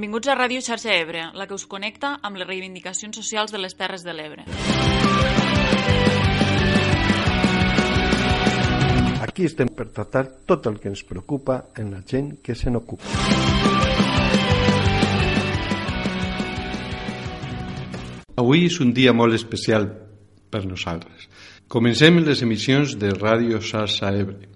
Benvinguts 0.00 0.30
a 0.32 0.34
Ràdio 0.34 0.62
Xarxa 0.64 0.94
Ebre, 0.96 1.26
la 1.36 1.44
que 1.44 1.52
us 1.52 1.66
connecta 1.68 2.14
amb 2.24 2.38
les 2.40 2.46
reivindicacions 2.48 3.18
socials 3.20 3.52
de 3.52 3.58
les 3.60 3.74
Terres 3.76 4.00
de 4.00 4.14
l'Ebre. 4.16 4.46
Aquí 9.26 9.44
estem 9.44 9.68
per 9.68 9.90
tractar 9.92 10.22
tot 10.48 10.70
el 10.70 10.78
que 10.80 10.88
ens 10.88 11.04
preocupa 11.04 11.58
en 11.76 11.90
la 11.92 12.00
gent 12.00 12.30
que 12.40 12.56
se 12.56 12.72
n'ocupa. 12.72 13.04
Avui 18.40 18.64
és 18.70 18.80
un 18.80 18.94
dia 18.96 19.12
molt 19.12 19.36
especial 19.36 19.90
per 20.48 20.64
nosaltres. 20.64 21.28
Comencem 21.68 22.22
les 22.24 22.40
emissions 22.40 22.96
de 22.96 23.12
Ràdio 23.18 23.60
Xarxa 23.60 24.14
Ebre 24.16 24.48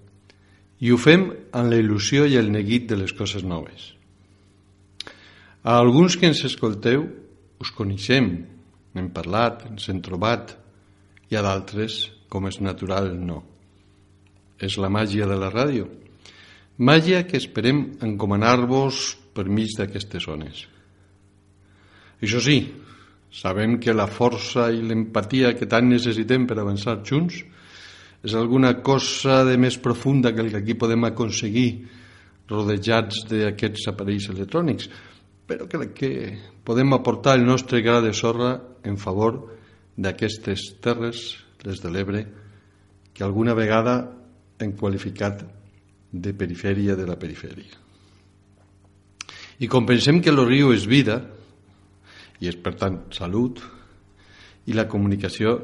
i 0.81 0.89
ho 0.89 0.97
fem 0.97 1.29
amb 1.53 1.69
la 1.69 1.77
il·lusió 1.77 2.25
i 2.25 2.41
el 2.41 2.49
neguit 2.49 2.89
de 2.89 2.97
les 2.97 3.13
coses 3.13 3.45
noves. 3.45 3.94
A 5.65 5.79
alguns 5.81 6.13
que 6.13 6.27
ens 6.29 6.43
escolteu 6.45 7.07
us 7.57 7.71
coneixem, 7.73 8.27
n'hem 8.93 9.07
parlat, 9.09 9.63
ens 9.65 9.87
hem 9.89 9.97
trobat, 9.97 10.51
i 11.33 11.33
a 11.33 11.41
d'altres, 11.41 12.03
com 12.29 12.45
és 12.45 12.59
natural, 12.61 13.07
no. 13.17 13.39
És 14.61 14.77
la 14.77 14.91
màgia 14.93 15.25
de 15.25 15.37
la 15.41 15.49
ràdio. 15.49 15.87
Màgia 16.77 17.23
que 17.25 17.39
esperem 17.41 17.79
encomanar-vos 18.05 19.15
per 19.33 19.47
mig 19.49 19.73
d'aquestes 19.79 20.27
zones. 20.29 20.59
Això 22.21 22.43
sí, 22.45 22.59
sabem 23.33 23.79
que 23.81 23.97
la 23.97 24.05
força 24.05 24.67
i 24.69 24.85
l'empatia 24.85 25.55
que 25.57 25.65
tant 25.65 25.89
necessitem 25.89 26.45
per 26.45 26.59
avançar 26.61 26.99
junts 27.01 27.41
és 28.21 28.37
alguna 28.37 28.75
cosa 28.85 29.41
de 29.49 29.57
més 29.57 29.79
profunda 29.81 30.29
que 30.29 30.45
el 30.45 30.53
que 30.53 30.61
aquí 30.61 30.77
podem 30.77 31.09
aconseguir 31.09 31.67
rodejats 32.53 33.25
d'aquests 33.33 33.89
aparells 33.89 34.29
electrònics, 34.29 34.89
però 35.45 35.67
crec 35.69 35.93
que 35.93 36.11
podem 36.65 36.93
aportar 36.93 37.35
el 37.37 37.45
nostre 37.45 37.81
gra 37.85 38.01
de 38.01 38.13
sorra 38.13 38.57
en 38.83 38.97
favor 38.97 39.37
d'aquestes 39.97 40.75
terres, 40.81 41.37
les 41.65 41.81
de 41.81 41.91
l'Ebre, 41.91 42.25
que 43.13 43.23
alguna 43.23 43.53
vegada 43.55 43.95
hem 44.59 44.73
qualificat 44.75 45.45
de 46.11 46.33
perifèria 46.33 46.95
de 46.95 47.05
la 47.07 47.17
perifèria. 47.19 47.77
I 49.59 49.69
com 49.71 49.85
pensem 49.87 50.19
que 50.21 50.33
el 50.33 50.41
riu 50.43 50.73
és 50.75 50.87
vida, 50.87 51.21
i 52.41 52.49
és 52.51 52.57
per 52.59 52.75
tant 52.75 53.05
salut, 53.15 53.61
i 54.67 54.75
la 54.75 54.87
comunicació 54.91 55.59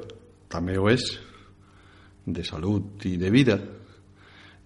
també 0.51 0.77
ho 0.77 0.87
és, 0.91 1.03
de 2.25 2.45
salut 2.45 3.03
i 3.09 3.17
de 3.17 3.31
vida, 3.33 3.57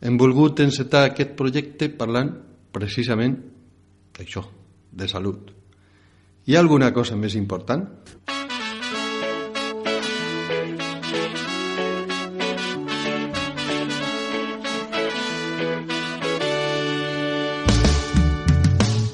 hem 0.05 0.19
volgut 0.19 0.59
encetar 0.59 1.05
aquest 1.07 1.33
projecte 1.39 1.89
parlant 1.97 2.33
precisament 2.75 3.37
d'això, 4.15 4.43
de 4.95 5.07
salut. 5.11 5.51
Hi 6.45 6.55
ha 6.55 6.61
alguna 6.63 6.91
cosa 6.93 7.17
més 7.19 7.35
important? 7.35 7.87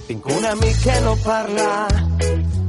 Tinc 0.08 0.28
un 0.36 0.48
amic 0.52 0.82
que 0.84 0.98
no 1.06 1.16
parla 1.24 1.70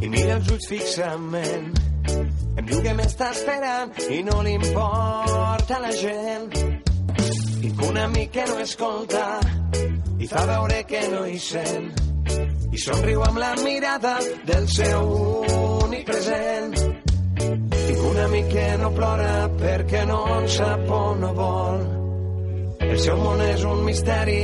i 0.00 0.08
mira 0.08 0.38
els 0.38 0.52
ulls 0.54 0.68
fixament. 0.70 1.72
Em 2.12 2.64
diu 2.68 2.80
que 2.84 2.94
m'està 2.96 3.32
esperant 3.34 3.92
i 4.08 4.22
no 4.24 4.38
li 4.46 4.54
importa 4.60 5.82
la 5.82 5.92
gent. 5.98 6.48
Tinc 7.62 7.84
un 7.90 8.00
amic 8.06 8.32
que 8.38 8.48
no 8.48 8.62
escolta 8.62 9.26
i 10.22 10.30
fa 10.30 10.46
veure 10.54 10.82
que 10.86 11.04
no 11.12 11.26
hi 11.26 11.38
sent. 11.42 12.11
I 12.72 12.78
somriu 12.80 13.20
amb 13.20 13.36
la 13.36 13.50
mirada 13.60 14.14
del 14.48 14.66
seu 14.72 15.08
únic 15.84 16.06
present. 16.08 16.72
Tinc 17.36 18.04
un 18.10 18.20
amic 18.22 18.48
que 18.54 18.64
no 18.80 18.88
plora 18.96 19.32
perquè 19.60 20.06
no 20.08 20.20
en 20.38 20.48
sap 20.54 20.94
on 20.98 21.20
no 21.20 21.34
vol. 21.36 21.84
El 22.88 22.96
seu 23.04 23.20
món 23.20 23.44
és 23.44 23.66
un 23.68 23.84
misteri, 23.84 24.40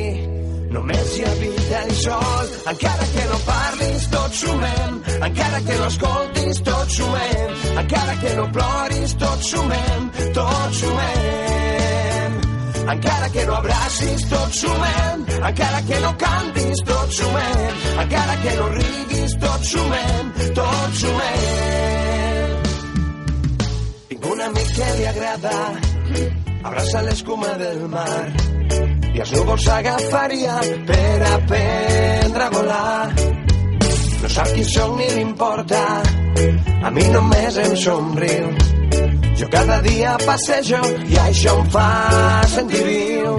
només 0.76 1.16
hi 1.16 1.26
habita 1.32 1.82
ell 1.86 1.96
sol. 2.04 2.54
Encara 2.74 3.10
que 3.16 3.26
no 3.32 3.42
parlis, 3.48 4.08
tots 4.12 4.44
sumem. 4.44 5.02
Encara 5.32 5.64
que 5.64 5.80
no 5.80 5.90
escoltis, 5.94 6.64
tots 6.68 7.00
sumem. 7.00 7.60
Encara 7.84 8.22
que 8.22 8.38
no 8.42 8.48
ploris, 8.58 9.20
tots 9.24 9.54
sumem. 9.56 10.10
Tots 10.36 10.82
sumem. 10.84 11.47
Encara 12.88 13.28
que 13.30 13.44
no 13.46 13.54
abracis, 13.54 14.24
tots 14.30 14.62
sumem. 14.62 15.26
Encara 15.50 15.82
que 15.88 16.00
no 16.00 16.12
cantis, 16.24 16.82
tots 16.88 17.20
sumem. 17.20 17.68
Encara 18.04 18.36
que 18.42 18.56
no 18.60 18.68
riguis, 18.78 19.38
tots 19.44 19.74
sumem. 19.74 20.32
Tots 20.60 21.04
sumem. 21.04 22.58
Tinc 24.08 24.32
un 24.32 24.40
amic 24.48 24.74
que 24.78 24.90
li 24.96 25.06
agrada 25.12 25.56
abraça 26.68 27.02
l'escuma 27.02 27.52
del 27.60 27.84
mar 27.88 28.24
i 29.14 29.20
els 29.22 29.32
núvols 29.34 29.64
s'agafaria 29.64 30.56
per 30.88 31.18
aprendre 31.32 32.44
a 32.44 32.50
volar. 32.54 33.12
No 34.22 34.32
sap 34.34 34.50
qui 34.54 34.64
sóc 34.66 34.96
ni 34.98 35.06
li 35.14 35.22
importa, 35.22 35.84
a 36.82 36.90
mi 36.90 37.06
només 37.14 37.62
em 37.64 37.76
somriu. 37.84 38.77
Jo 39.38 39.46
cada 39.50 39.80
dia 39.82 40.16
passejo 40.26 40.80
i 41.06 41.18
això 41.22 41.52
em 41.60 41.68
fa 41.70 41.88
sentir 42.50 42.80
viu. 42.82 43.36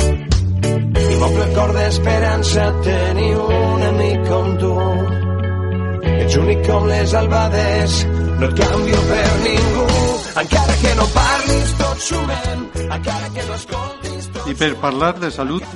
I 0.64 1.16
m'omple 1.20 1.44
el 1.44 1.52
cor 1.58 1.74
d'esperança 1.76 2.68
tenir 2.86 3.34
un 3.36 3.84
amic 3.90 4.30
com 4.30 4.54
tu. 4.62 4.72
Ets 6.14 6.38
únic 6.40 6.64
com 6.70 6.88
les 6.88 7.14
albades, 7.20 8.00
no 8.40 8.48
et 8.48 8.56
canvio 8.62 9.04
per 9.12 9.28
ningú. 9.44 9.86
Encara 10.46 10.80
que 10.86 10.96
no 11.02 11.10
parlis, 11.18 11.76
tots 11.84 12.10
sumem. 12.14 12.66
Encara 12.88 13.32
que 13.36 13.48
no 13.50 13.60
escoltis, 13.60 14.32
tots 14.34 14.50
I 14.54 14.58
per 14.64 14.74
parlar 14.80 15.14
de 15.20 15.36
salut 15.36 15.68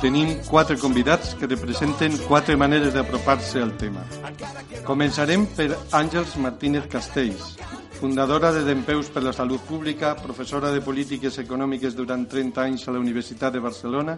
tenim 0.00 0.32
quatre 0.48 0.78
convidats 0.80 1.36
que 1.36 1.50
representen 1.50 2.16
quatre 2.24 2.56
maneres 2.56 2.96
d'apropar-se 2.96 3.60
al 3.60 3.76
tema. 3.76 4.08
Començarem 4.88 5.44
per 5.58 5.74
Àngels 5.92 6.38
Martínez 6.40 6.88
Castells, 6.88 7.58
fundadora 7.98 8.52
de 8.52 8.62
Dempeus 8.62 9.08
per 9.10 9.24
la 9.24 9.32
Salut 9.32 9.58
Pública, 9.66 10.14
professora 10.14 10.70
de 10.70 10.78
Polítiques 10.80 11.34
Econòmiques 11.42 11.96
durant 11.98 12.22
30 12.30 12.62
anys 12.62 12.84
a 12.86 12.92
la 12.94 13.00
Universitat 13.02 13.56
de 13.56 13.58
Barcelona 13.58 14.14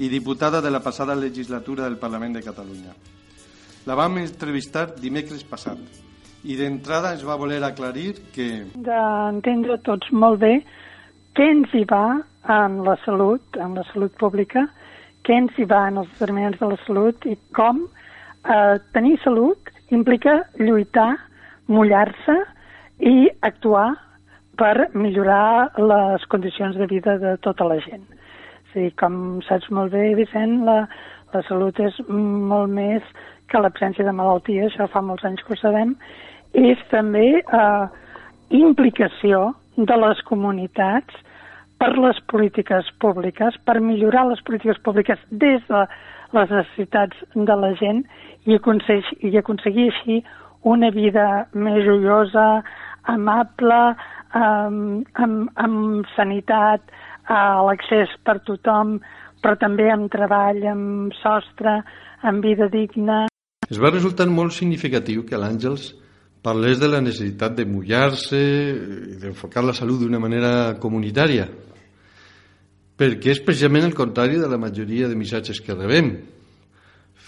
i 0.00 0.08
diputada 0.08 0.62
de 0.64 0.70
la 0.72 0.80
passada 0.80 1.12
legislatura 1.14 1.84
del 1.84 1.98
Parlament 2.00 2.38
de 2.38 2.42
Catalunya. 2.42 2.94
La 3.84 3.96
vam 3.98 4.16
entrevistar 4.22 4.86
dimecres 4.96 5.44
passat 5.44 5.82
i 6.48 6.56
d'entrada 6.56 7.10
ens 7.12 7.24
va 7.28 7.36
voler 7.36 7.58
aclarir 7.66 8.14
que 8.32 8.46
d'entendre 8.88 9.76
tots 9.84 10.08
molt 10.12 10.40
bé 10.40 10.54
què 11.36 11.48
ens 11.56 11.74
hi 11.76 11.84
va 11.90 12.22
en 12.48 12.78
la 12.86 12.94
salut, 13.04 13.42
en 13.60 13.76
la 13.76 13.84
salut 13.90 14.14
pública, 14.16 14.64
què 15.28 15.36
ens 15.42 15.58
hi 15.60 15.66
va 15.68 15.82
en 15.90 16.00
els 16.00 16.08
determinants 16.14 16.56
de 16.62 16.72
la 16.72 16.80
salut 16.86 17.28
i 17.28 17.36
com 17.52 17.84
eh, 17.84 18.80
tenir 18.96 19.18
salut 19.26 19.68
implica 19.92 20.38
lluitar, 20.56 21.12
mullar-se 21.68 22.38
i 23.00 23.30
actuar 23.46 23.94
per 24.60 24.90
millorar 24.92 25.72
les 25.78 26.24
condicions 26.32 26.76
de 26.76 26.86
vida 26.86 27.16
de 27.18 27.36
tota 27.44 27.64
la 27.64 27.78
gent. 27.80 28.04
O 28.04 28.72
sigui, 28.72 28.90
com 29.00 29.14
saps 29.48 29.70
molt 29.74 29.92
bé, 29.94 30.12
Vicent, 30.18 30.60
la, 30.68 30.84
la 31.32 31.42
salut 31.48 31.80
és 31.80 31.96
molt 32.08 32.70
més 32.70 33.06
que 33.50 33.58
l'absència 33.58 34.04
de 34.06 34.14
malaltia, 34.14 34.68
això 34.68 34.86
fa 34.92 35.02
molts 35.02 35.24
anys 35.26 35.42
que 35.46 35.56
ho 35.56 35.58
sabem, 35.58 35.96
és 36.54 36.78
també 36.90 37.40
eh, 37.40 37.86
implicació 38.54 39.50
de 39.76 39.96
les 40.04 40.20
comunitats 40.28 41.16
per 41.80 41.94
les 41.96 42.18
polítiques 42.30 42.88
públiques, 43.00 43.56
per 43.64 43.80
millorar 43.80 44.26
les 44.28 44.42
polítiques 44.44 44.78
públiques 44.84 45.20
des 45.30 45.64
de 45.70 45.84
les 46.36 46.52
necessitats 46.52 47.24
de 47.34 47.56
la 47.56 47.72
gent 47.80 48.04
i 48.46 48.58
aconseguir, 48.58 49.16
i 49.24 49.36
aconseguir 49.40 49.88
així 49.90 50.20
una 50.68 50.90
vida 50.92 51.46
més 51.54 51.80
joiosa, 51.86 52.62
amable, 53.04 53.80
amb, 54.36 55.06
amb, 55.14 55.50
amb 55.56 56.06
sanitat, 56.16 56.82
a 57.30 57.62
l'accés 57.66 58.10
per 58.26 58.40
tothom, 58.46 58.98
però 59.40 59.56
també 59.60 59.88
amb 59.92 60.10
treball, 60.12 60.60
amb 60.68 61.14
sostre, 61.22 61.80
amb 62.22 62.44
vida 62.44 62.68
digna. 62.68 63.26
es 63.70 63.78
va 63.78 63.90
resultar 63.90 64.26
molt 64.26 64.52
significatiu 64.52 65.22
que 65.24 65.38
l'Àngels 65.38 65.94
parlés 66.42 66.80
de 66.80 66.88
la 66.88 67.00
necessitat 67.00 67.54
de 67.54 67.64
mullar-se 67.64 68.40
i 68.40 69.16
d'enfocar 69.20 69.62
la 69.62 69.76
salut 69.76 70.00
d'una 70.00 70.18
manera 70.18 70.74
comunitària, 70.80 71.46
perquè 72.98 73.30
és 73.30 73.40
precisament 73.44 73.86
el 73.86 73.94
contrari 73.94 74.40
de 74.40 74.48
la 74.48 74.58
majoria 74.58 75.08
de 75.08 75.16
missatges 75.16 75.60
que 75.60 75.76
rebem. 75.76 76.10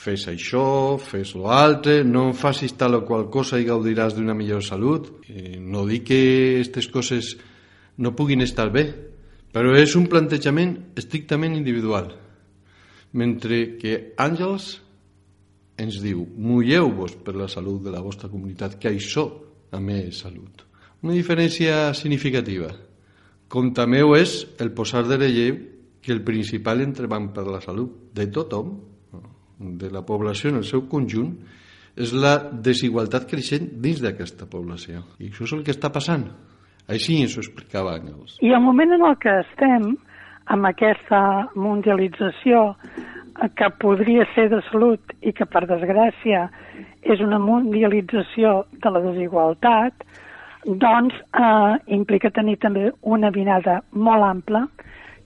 Fes 0.02 0.25
això, 0.26 0.99
fes 0.99 1.37
lo 1.38 1.46
altre, 1.54 2.00
no 2.02 2.32
facis 2.34 2.75
tal 2.75 2.96
o 2.99 3.04
qual 3.06 3.28
cosa 3.31 3.60
i 3.60 3.66
gaudiràs 3.69 4.16
d'una 4.16 4.34
millor 4.34 4.64
salut. 4.66 5.12
I 5.31 5.60
no 5.62 5.84
dic 5.87 6.08
que 6.10 6.20
aquestes 6.56 6.88
coses 6.90 7.37
no 8.02 8.14
puguin 8.19 8.43
estar 8.43 8.66
bé, 8.75 8.88
però 9.54 9.76
és 9.78 9.94
un 9.94 10.08
plantejament 10.10 10.75
estrictament 10.99 11.54
individual. 11.54 12.10
Mentre 13.14 13.76
que 13.78 13.94
Àngels 14.19 14.72
ens 15.78 16.02
diu 16.02 16.26
mulleu-vos 16.34 17.19
per 17.22 17.37
la 17.38 17.49
salut 17.49 17.84
de 17.84 17.94
la 17.94 18.02
vostra 18.02 18.31
comunitat, 18.32 18.78
que 18.81 18.90
això 18.90 19.28
també 19.70 20.08
és 20.08 20.22
salut. 20.25 20.66
Una 21.02 21.14
diferència 21.14 21.93
significativa, 21.99 22.72
com 23.46 23.70
també 23.76 24.02
ho 24.02 24.16
és 24.16 24.40
el 24.58 24.72
posar 24.75 25.04
de 25.06 25.19
relleu 25.20 25.58
que 26.02 26.10
el 26.10 26.25
principal 26.26 26.82
entrebanc 26.82 27.34
per 27.37 27.46
la 27.46 27.60
salut 27.62 28.10
de 28.16 28.26
tothom, 28.32 28.81
de 29.79 29.91
la 29.91 30.05
població 30.06 30.50
en 30.50 30.61
el 30.62 30.69
seu 30.69 30.87
conjunt, 30.91 31.35
és 31.97 32.14
la 32.17 32.37
desigualtat 32.64 33.29
creixent 33.29 33.69
dins 33.85 34.00
d'aquesta 34.00 34.49
població. 34.49 35.03
I 35.20 35.29
això 35.29 35.44
és 35.44 35.53
el 35.56 35.64
que 35.67 35.75
està 35.75 35.93
passant. 35.93 36.25
Així 36.88 37.20
ens 37.23 37.37
ho 37.37 37.43
explicava 37.44 37.94
Àngels. 37.99 38.38
I 38.43 38.53
el 38.53 38.62
moment 38.64 38.97
en 38.97 39.05
el 39.06 39.17
que 39.23 39.35
estem, 39.44 39.93
amb 40.53 40.67
aquesta 40.67 41.23
mundialització 41.55 42.73
que 43.56 43.69
podria 43.81 44.26
ser 44.35 44.49
de 44.53 44.61
salut 44.70 45.14
i 45.23 45.32
que, 45.37 45.47
per 45.47 45.64
desgràcia, 45.69 46.49
és 47.03 47.20
una 47.20 47.38
mundialització 47.43 48.64
de 48.82 48.93
la 48.93 49.03
desigualtat, 49.05 50.05
doncs 50.67 51.14
eh, 51.17 51.75
implica 51.97 52.31
tenir 52.31 52.59
també 52.62 52.91
una 53.03 53.32
vinada 53.35 53.81
molt 53.93 54.26
ampla 54.29 54.67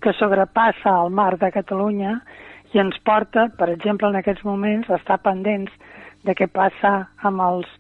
que 0.01 0.15
sobrepassa 0.17 0.95
el 1.03 1.13
mar 1.13 1.35
de 1.41 1.51
Catalunya 1.53 2.21
i 2.77 2.81
ens 2.83 2.97
porta, 3.09 3.47
per 3.57 3.71
exemple, 3.73 4.11
en 4.13 4.19
aquests 4.21 4.45
moments, 4.45 4.89
a 4.91 4.99
estar 5.01 5.17
pendents 5.25 5.73
de 6.29 6.35
què 6.37 6.49
passa 6.53 7.07
amb 7.25 7.41
els, 7.41 7.71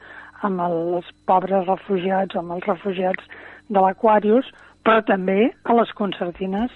amb 0.46 0.62
els 0.64 1.10
pobres 1.28 1.66
refugiats, 1.68 2.36
amb 2.40 2.54
els 2.56 2.64
refugiats 2.64 3.28
de 3.68 3.82
l'Aquarius, 3.82 4.48
però 4.86 5.02
també 5.04 5.50
a 5.68 5.76
les 5.76 5.92
concertines 5.98 6.72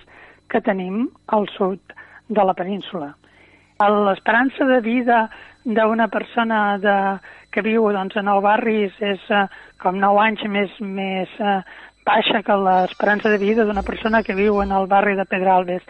que 0.53 0.61
tenim 0.67 1.07
al 1.33 1.49
sud 1.57 1.81
de 2.29 2.45
la 2.45 2.57
península. 2.59 3.15
L'esperança 3.81 4.67
de 4.69 4.81
vida 4.85 5.23
d'una 5.65 6.09
persona 6.13 6.77
de, 6.83 6.97
que 7.55 7.65
viu 7.65 7.89
doncs, 7.95 8.19
en 8.21 8.29
el 8.29 8.43
barri 8.45 8.83
és, 8.91 9.23
uh, 9.33 9.47
com 9.81 9.97
9 9.97 10.21
anys 10.27 10.45
més, 10.53 10.75
més 10.85 11.33
uh, 11.41 11.63
baixa 12.05 12.43
que 12.45 12.57
l'esperança 12.67 13.33
de 13.33 13.41
vida 13.41 13.65
d'una 13.65 13.87
persona 13.87 14.23
que 14.27 14.37
viu 14.37 14.61
en 14.61 14.73
el 14.77 14.91
barri 14.91 15.17
de 15.17 15.25
Pedralbes. 15.25 15.87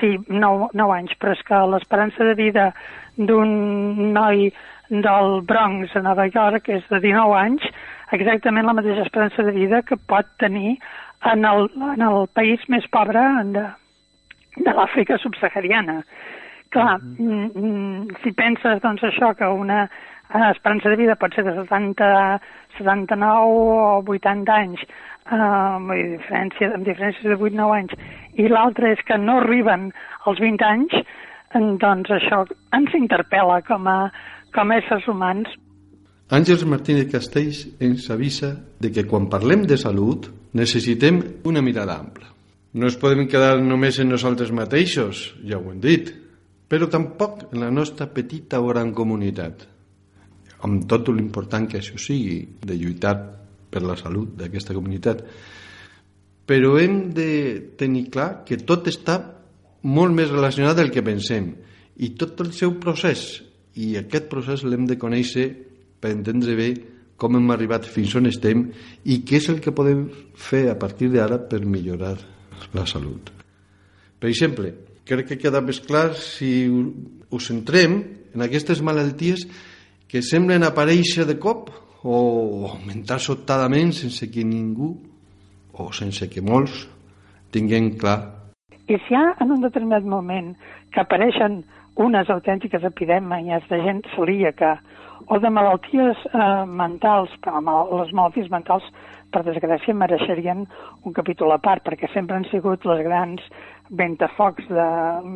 Sí, 0.00 0.18
9, 0.28 0.70
9 0.74 0.96
anys, 0.98 1.14
però 1.20 1.32
és 1.32 1.42
que 1.46 1.58
l'esperança 1.70 2.24
de 2.24 2.34
vida 2.34 2.72
d'un 3.16 4.12
noi 4.12 4.50
del 4.90 5.40
Bronx 5.46 5.94
a 5.96 6.02
Nova 6.02 6.26
York 6.26 6.68
és 6.68 6.84
de 6.90 7.00
19 7.00 7.36
anys, 7.38 7.64
exactament 8.12 8.66
la 8.66 8.76
mateixa 8.76 9.06
esperança 9.06 9.42
de 9.42 9.54
vida 9.54 9.82
que 9.82 9.96
pot 9.96 10.26
tenir 10.38 10.76
en 11.24 11.44
el, 11.44 11.68
en 11.94 12.02
el 12.04 12.26
país 12.36 12.62
més 12.68 12.86
pobre 12.92 13.22
de, 13.54 13.64
de 14.60 14.74
l'Àfrica 14.76 15.18
subsahariana. 15.22 16.02
Clar, 16.74 16.98
mm 16.98 17.50
-hmm. 17.54 18.16
si 18.22 18.32
penses 18.32 18.82
doncs 18.82 19.02
això, 19.02 19.34
que 19.34 19.46
una 19.46 19.88
esperança 20.50 20.88
de 20.88 20.96
vida 20.96 21.16
pot 21.16 21.34
ser 21.34 21.44
de 21.44 21.54
70, 21.54 22.40
79 22.78 23.28
o 23.46 24.02
80 24.02 24.52
anys, 24.52 24.80
eh, 24.82 24.86
amb, 25.32 25.92
diferència, 25.92 26.70
amb 26.74 26.86
diferències 26.86 27.24
de 27.24 27.36
8-9 27.36 27.76
anys, 27.78 27.94
i 28.36 28.48
l'altre 28.48 28.92
és 28.92 29.02
que 29.06 29.18
no 29.18 29.38
arriben 29.40 29.90
als 30.26 30.40
20 30.42 30.64
anys, 30.68 30.96
doncs 31.80 32.10
això 32.10 32.44
ens 32.74 32.94
interpel·la 32.98 33.60
com 33.66 33.86
a, 33.86 33.98
com 34.54 34.70
a 34.70 34.78
éssers 34.82 35.06
humans. 35.08 35.48
Àngels 36.34 36.64
Martínez 36.66 37.10
Castells 37.12 37.64
ens 37.84 38.08
avisa 38.10 38.54
de 38.80 38.90
que 38.90 39.04
quan 39.06 39.28
parlem 39.30 39.66
de 39.68 39.76
salut 39.78 40.30
necessitem 40.52 41.20
una 41.44 41.62
mirada 41.62 41.98
ampla. 42.00 42.30
No 42.74 42.88
es 42.90 42.96
podem 42.98 43.28
quedar 43.30 43.60
només 43.62 44.00
en 44.02 44.10
nosaltres 44.10 44.50
mateixos, 44.50 45.34
ja 45.46 45.60
ho 45.60 45.70
hem 45.70 45.78
dit, 45.80 46.10
però 46.66 46.88
tampoc 46.90 47.52
en 47.52 47.60
la 47.62 47.70
nostra 47.70 48.08
petita 48.10 48.58
o 48.58 48.66
gran 48.72 48.90
comunitat, 48.96 49.62
amb 50.66 50.88
tot 50.90 51.12
l'important 51.12 51.68
que 51.70 51.78
això 51.78 52.00
sigui, 52.00 52.40
de 52.64 52.74
lluitar 52.74 53.14
per 53.74 53.82
la 53.82 53.98
salut 53.98 54.36
d'aquesta 54.38 54.76
comunitat. 54.76 55.24
Però 56.46 56.76
hem 56.78 57.08
de 57.16 57.30
tenir 57.80 58.06
clar 58.14 58.44
que 58.46 58.60
tot 58.62 58.86
està 58.92 59.18
molt 59.84 60.14
més 60.14 60.30
relacionat 60.30 60.78
del 60.78 60.92
que 60.94 61.04
pensem 61.04 61.50
i 62.00 62.14
tot 62.18 62.40
el 62.44 62.52
seu 62.56 62.76
procés 62.80 63.42
i 63.74 63.94
aquest 63.98 64.30
procés 64.30 64.64
l'hem 64.64 64.86
de 64.86 64.98
conèixer 65.00 65.48
per 66.00 66.14
entendre 66.14 66.54
bé 66.58 66.68
com 67.20 67.36
hem 67.38 67.52
arribat 67.54 67.86
fins 67.88 68.14
on 68.18 68.28
estem 68.30 68.66
i 69.04 69.20
què 69.26 69.38
és 69.40 69.50
el 69.52 69.60
que 69.62 69.74
podem 69.74 70.06
fer 70.34 70.66
a 70.70 70.78
partir 70.78 71.10
d'ara 71.12 71.38
per 71.50 71.62
millorar 71.62 72.16
la 72.74 72.86
salut. 72.90 73.30
Per 74.18 74.30
exemple, 74.30 74.72
crec 75.06 75.30
que 75.30 75.40
queda 75.46 75.62
més 75.62 75.80
clar 75.84 76.14
si 76.18 76.66
ho 76.66 77.40
centrem 77.40 78.00
en 78.34 78.44
aquestes 78.44 78.82
malalties 78.82 79.46
que 80.10 80.22
semblen 80.22 80.66
aparèixer 80.66 81.26
de 81.28 81.38
cop 81.40 81.70
o 82.04 82.68
augmentar 82.68 83.18
sobtadament 83.18 83.94
sense 83.96 84.28
que 84.30 84.44
ningú 84.44 84.92
o 85.72 85.90
sense 85.92 86.28
que 86.28 86.44
molts 86.44 86.84
tinguem 87.50 87.94
clar. 87.98 88.20
I 88.84 88.98
si 89.00 89.14
hi 89.14 89.16
ha 89.16 89.30
en 89.40 89.54
un 89.56 89.64
determinat 89.64 90.04
moment 90.04 90.52
que 90.92 91.00
apareixen 91.00 91.62
unes 91.96 92.28
autèntiques 92.30 92.84
epidèmies 92.84 93.64
de 93.70 93.80
gent 93.82 94.02
celíaca 94.14 94.76
o 95.32 95.38
de 95.40 95.50
malalties 95.50 96.20
eh, 96.28 96.64
mentals, 96.68 97.32
les 97.40 98.12
malalties 98.12 98.50
mentals 98.52 98.84
per 99.32 99.42
desgràcia, 99.46 99.96
mereixerien 99.96 100.66
un 101.02 101.14
capítol 101.16 101.54
a 101.54 101.58
part, 101.58 101.82
perquè 101.86 102.10
sempre 102.12 102.36
han 102.36 102.44
sigut 102.50 102.84
les 102.84 103.00
grans 103.06 103.40
ventafocs, 103.90 104.66
de, 104.68 104.86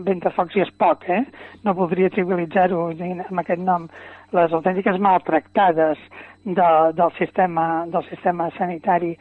ventafocs 0.06 0.56
i 0.56 0.64
es 0.64 0.70
poc, 0.80 1.04
eh? 1.08 1.24
No 1.64 1.76
voldria 1.76 2.10
trivialitzar-ho 2.14 2.88
amb 2.92 3.42
aquest 3.42 3.62
nom. 3.62 3.88
Les 4.36 4.52
autèntiques 4.52 4.98
maltractades 5.00 6.00
de, 6.44 6.70
del, 6.96 7.12
sistema, 7.18 7.86
del 7.92 8.04
sistema 8.08 8.50
sanitari 8.56 9.16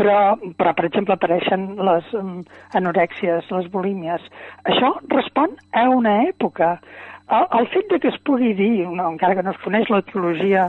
però, 0.00 0.36
però 0.56 0.72
per 0.76 0.86
exemple, 0.86 1.16
apareixen 1.16 1.74
les 1.84 2.12
um, 2.16 2.40
anorèxies, 2.78 3.50
les 3.50 3.66
bulímies. 3.72 4.22
Això 4.64 4.94
respon 5.12 5.56
a 5.76 5.88
una 5.92 6.20
època. 6.28 6.76
El, 7.28 7.46
el 7.58 7.68
fet 7.74 7.90
de 7.90 7.98
que 8.02 8.08
es 8.12 8.20
pugui 8.26 8.54
dir, 8.58 8.86
no, 8.86 9.10
encara 9.10 9.36
que 9.36 9.44
no 9.46 9.52
es 9.54 9.60
coneix 9.64 9.90
l'etiologia 9.92 10.68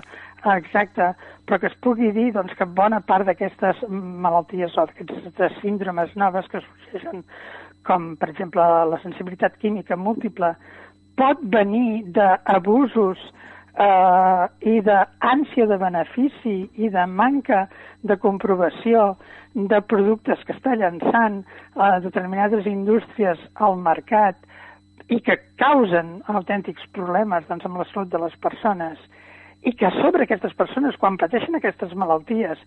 exacta, 0.58 1.12
però 1.46 1.60
que 1.62 1.70
es 1.70 1.78
pugui 1.86 2.12
dir 2.16 2.32
doncs, 2.34 2.54
que 2.58 2.66
bona 2.66 3.02
part 3.06 3.28
d'aquestes 3.30 3.84
malalties 3.90 4.78
o 4.78 4.88
d'aquestes 4.90 5.60
síndromes 5.62 6.16
noves 6.18 6.50
que 6.50 6.64
sorgeixen, 6.66 7.24
com 7.88 8.16
per 8.20 8.30
exemple 8.32 8.64
la 8.92 9.00
sensibilitat 9.04 9.58
química 9.62 9.98
múltiple, 9.98 10.54
pot 11.20 11.42
venir 11.54 12.04
d'abusos 12.16 13.20
eh, 13.76 14.46
i 14.74 14.82
d'ànsia 14.86 15.68
de 15.70 15.78
benefici 15.82 16.58
i 16.78 16.90
de 16.94 17.06
manca 17.08 17.66
de 18.04 18.18
comprovació 18.18 19.16
de 19.54 19.82
productes 19.82 20.44
que 20.48 20.56
està 20.56 20.78
llançant 20.80 21.42
a 21.76 21.98
determinades 22.04 22.68
indústries 22.70 23.40
al 23.56 23.78
mercat 23.78 24.38
i 25.12 25.20
que 25.20 25.38
causen 25.60 26.22
autèntics 26.32 26.88
problemes 26.96 27.48
doncs, 27.50 27.66
amb 27.68 27.82
la 27.82 27.88
salut 27.92 28.12
de 28.14 28.22
les 28.22 28.38
persones. 28.44 29.00
I 29.68 29.76
que 29.78 29.92
sobre 30.00 30.24
aquestes 30.26 30.56
persones, 30.58 30.96
quan 30.98 31.20
pateixen 31.22 31.58
aquestes 31.58 31.92
malalties, 31.94 32.62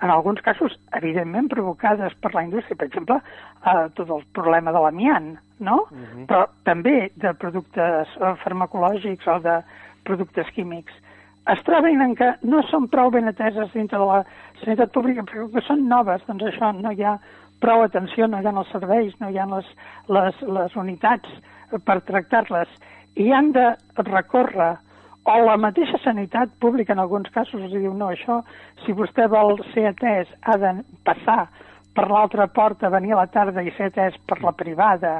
en 0.00 0.10
alguns 0.10 0.40
casos, 0.46 0.78
evidentment, 0.92 1.48
provocades 1.50 2.14
per 2.22 2.32
la 2.34 2.44
indústria, 2.46 2.76
per 2.76 2.86
exemple, 2.86 3.18
eh, 3.66 3.88
tot 3.94 4.10
el 4.14 4.24
problema 4.32 4.72
de 4.72 4.82
l'amiant, 4.84 5.36
no? 5.58 5.86
Uh 5.90 5.96
mhm. 5.96 6.04
-huh. 6.04 6.26
Però 6.26 6.46
també 6.64 7.10
de 7.16 7.34
productes 7.34 8.08
eh, 8.20 8.34
farmacològics 8.44 9.26
o 9.26 9.38
de 9.40 9.62
productes 10.04 10.46
químics, 10.54 10.92
es 11.52 11.62
troben 11.64 12.02
en 12.04 12.14
que 12.14 12.28
no 12.42 12.62
són 12.68 12.88
prou 12.92 13.10
ben 13.10 13.28
ateses 13.28 13.72
dintre 13.72 13.98
de 13.98 14.04
la 14.04 14.24
sanitat 14.62 14.92
pública, 14.92 15.24
perquè 15.28 15.62
són 15.64 15.86
noves, 15.88 16.24
doncs 16.26 16.44
això 16.50 16.72
no 16.76 16.92
hi 16.92 17.04
ha 17.04 17.18
prou 17.62 17.82
atenció, 17.82 18.26
no 18.26 18.40
hi 18.40 18.46
ha 18.46 18.50
els 18.50 18.72
serveis, 18.74 19.14
no 19.20 19.30
hi 19.30 19.38
ha 19.38 19.46
les, 19.46 19.70
les, 20.08 20.42
les 20.58 20.76
unitats 20.76 21.28
per 21.84 22.00
tractar-les, 22.10 22.68
i 23.16 23.32
han 23.32 23.52
de 23.52 23.66
recórrer 23.96 24.76
o 25.28 25.36
la 25.44 25.58
mateixa 25.60 25.98
sanitat 26.00 26.54
pública 26.62 26.94
en 26.94 27.02
alguns 27.02 27.28
casos 27.34 27.60
els 27.60 27.74
diu 27.74 27.92
no, 27.92 28.08
això, 28.14 28.40
si 28.84 28.94
vostè 28.96 29.26
vol 29.28 29.58
ser 29.74 29.90
atès, 29.90 30.30
ha 30.42 30.56
de 30.56 30.70
passar 31.04 31.42
per 31.94 32.06
l'altra 32.08 32.46
porta, 32.48 32.88
venir 32.88 33.12
a 33.12 33.22
la 33.22 33.26
tarda 33.32 33.64
i 33.64 33.72
ser 33.76 33.90
atès 33.90 34.16
per 34.28 34.38
la 34.40 34.54
privada 34.56 35.18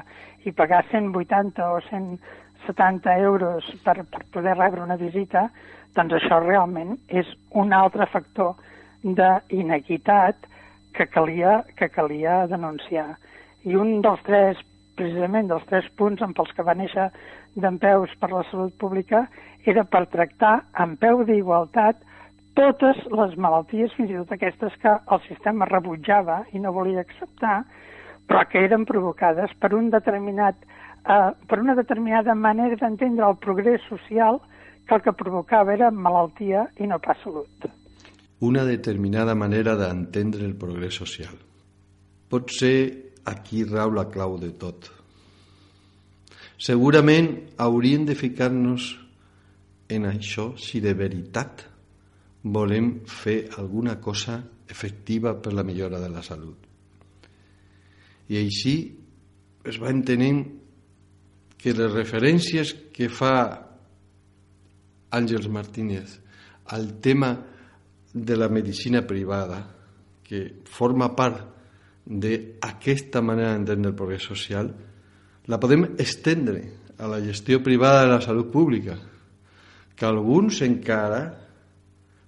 i 0.49 0.53
pagar 0.57 0.85
180 0.89 1.67
o 1.75 1.81
170 1.91 3.19
euros 3.27 3.69
per, 3.85 3.99
per 4.09 4.25
poder 4.33 4.57
rebre 4.57 4.85
una 4.85 4.97
visita, 4.97 5.49
doncs 5.97 6.17
això 6.17 6.41
realment 6.45 6.97
és 7.09 7.29
un 7.53 7.75
altre 7.77 8.07
factor 8.09 8.57
d'inequitat 9.03 10.49
que 10.97 11.07
calia, 11.13 11.63
que 11.77 11.91
calia 11.93 12.47
denunciar. 12.49 13.11
I 13.69 13.77
un 13.77 14.01
dels 14.03 14.25
tres, 14.25 14.59
precisament 14.99 15.49
dels 15.51 15.65
tres 15.71 15.87
punts 15.99 16.23
en 16.25 16.35
pels 16.37 16.51
que 16.57 16.67
va 16.67 16.77
néixer 16.79 17.09
d'en 17.57 17.79
Peus 17.81 18.13
per 18.21 18.33
la 18.33 18.45
Salut 18.51 18.75
Pública 18.81 19.27
era 19.65 19.85
per 19.85 20.07
tractar 20.13 20.55
amb 20.85 20.99
peu 21.01 21.25
d'igualtat 21.29 22.03
totes 22.59 22.99
les 23.15 23.37
malalties, 23.39 23.93
fins 23.95 24.11
i 24.11 24.19
tot 24.19 24.35
aquestes 24.35 24.75
que 24.83 24.91
el 25.15 25.21
sistema 25.29 25.69
rebutjava 25.71 26.41
i 26.53 26.63
no 26.63 26.75
volia 26.75 27.05
acceptar, 27.05 27.61
però 28.27 28.43
que 28.51 28.65
eren 28.67 28.87
provocades 28.89 29.55
per 29.63 29.73
un 29.79 29.91
determinat 29.95 30.59
eh, 31.07 31.31
per 31.47 31.61
una 31.63 31.77
determinada 31.79 32.35
manera 32.35 32.77
d'entendre 32.81 33.29
el 33.29 33.39
progrés 33.39 33.85
social 33.89 34.41
que 34.89 34.97
el 34.97 35.05
que 35.05 35.13
provocava 35.13 35.75
era 35.75 35.91
malaltia 35.91 36.67
i 36.81 36.89
no 36.91 36.99
pas 36.99 37.21
salut. 37.23 37.69
Una 38.41 38.65
determinada 38.65 39.35
manera 39.35 39.75
d'entendre 39.77 40.47
el 40.47 40.57
progrés 40.57 40.99
social. 40.99 41.35
Pot 42.29 42.51
ser 42.55 43.08
aquí 43.29 43.65
rau 43.65 43.93
la 43.95 44.09
clau 44.11 44.39
de 44.41 44.51
tot. 44.59 44.89
Segurament 46.59 47.29
hauríem 47.63 48.07
de 48.09 48.17
ficar-nos 48.19 48.91
en 49.89 50.09
això 50.09 50.51
si 50.59 50.81
de 50.85 50.95
veritat 50.97 51.65
volem 52.43 53.05
fer 53.07 53.49
alguna 53.59 53.99
cosa 54.01 54.41
efectiva 54.69 55.35
per 55.43 55.53
la 55.55 55.65
millora 55.65 56.01
de 56.01 56.09
la 56.11 56.23
salut. 56.23 56.67
I 58.29 58.37
així 58.43 58.75
es 59.69 59.79
va 59.81 59.93
entenent 59.93 60.43
que 61.59 61.75
les 61.75 61.93
referències 61.93 62.75
que 62.95 63.09
fa 63.11 63.35
Àngels 65.11 65.49
Martínez 65.49 66.19
al 66.75 66.99
tema 67.01 67.33
de 68.13 68.37
la 68.37 68.49
medicina 68.49 69.07
privada, 69.07 69.63
que 70.23 70.61
forma 70.69 71.15
part 71.17 71.58
d'aquesta 72.09 73.21
manera 73.21 73.53
d'entendre 73.53 73.93
el 73.93 73.97
progrés 73.97 74.25
social, 74.25 74.73
la 75.49 75.61
podem 75.61 75.85
estendre 76.01 76.63
a 76.99 77.09
la 77.09 77.21
gestió 77.21 77.61
privada 77.63 78.07
de 78.07 78.13
la 78.15 78.21
salut 78.25 78.49
pública, 78.53 78.97
que 79.95 80.07
alguns 80.07 80.63
encara 80.65 81.23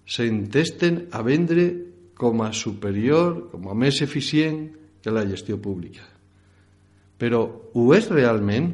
s'entesten 0.04 1.06
a 1.12 1.22
vendre 1.22 1.70
com 2.18 2.42
a 2.44 2.52
superior, 2.52 3.48
com 3.52 3.70
a 3.70 3.74
més 3.74 4.02
eficient 4.04 4.66
que 5.00 5.12
la 5.14 5.24
gestió 5.24 5.56
pública. 5.56 6.04
Però 7.16 7.40
ho 7.72 7.84
és 7.96 8.10
realment? 8.12 8.72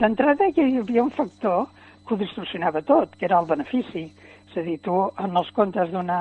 D'entrada 0.00 0.48
hi 0.50 0.66
havia 0.80 1.04
un 1.04 1.12
factor 1.16 1.68
que 2.06 2.14
ho 2.14 2.20
distorsionava 2.20 2.82
tot, 2.84 3.16
que 3.16 3.24
era 3.28 3.40
el 3.40 3.48
benefici. 3.48 4.10
És 4.50 4.58
a 4.58 4.64
dir, 4.66 4.78
tu 4.84 4.96
en 5.16 5.36
els 5.38 5.48
comptes 5.56 5.92
d'una 5.92 6.18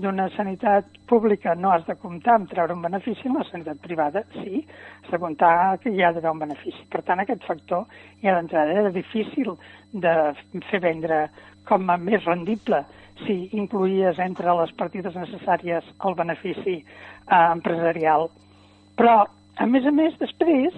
d'una 0.00 0.28
sanitat 0.34 0.86
pública 1.10 1.54
no 1.54 1.72
has 1.72 1.84
de 1.86 1.96
comptar 2.00 2.36
amb 2.38 2.50
treure 2.50 2.74
un 2.74 2.82
benefici, 2.82 3.28
en 3.28 3.36
la 3.38 3.46
sanitat 3.48 3.80
privada 3.84 4.22
sí, 4.32 4.62
has 5.02 5.10
de 5.12 5.20
comptar 5.22 5.78
que 5.82 5.92
hi 5.92 6.02
ha 6.02 6.12
d'haver 6.12 6.32
un 6.32 6.42
benefici. 6.42 6.86
Per 6.92 7.02
tant, 7.06 7.20
aquest 7.22 7.44
factor 7.48 7.86
ja 8.22 8.36
d'entrada 8.36 8.76
era 8.82 8.94
difícil 8.94 9.54
de 9.92 10.14
fer 10.70 10.80
vendre 10.84 11.26
com 11.68 11.90
a 11.90 11.98
més 12.00 12.24
rendible 12.24 12.84
si 13.24 13.50
incluïes 13.56 14.18
entre 14.22 14.54
les 14.60 14.72
partides 14.78 15.16
necessàries 15.16 15.86
el 16.08 16.16
benefici 16.16 16.78
eh, 16.80 17.44
empresarial. 17.52 18.30
Però, 18.96 19.20
a 19.56 19.66
més 19.68 19.86
a 19.86 19.92
més, 19.92 20.16
després, 20.22 20.76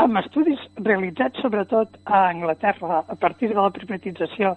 amb 0.00 0.18
estudis 0.22 0.60
realitzats 0.78 1.42
sobretot 1.42 1.98
a 2.06 2.28
Anglaterra 2.30 3.02
a 3.08 3.18
partir 3.18 3.50
de 3.50 3.58
la 3.58 3.70
privatització 3.74 4.54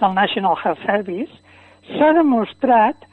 del 0.00 0.14
National 0.14 0.56
Health 0.62 0.84
Service, 0.86 1.34
s'ha 1.96 2.12
demostrat 2.16 3.07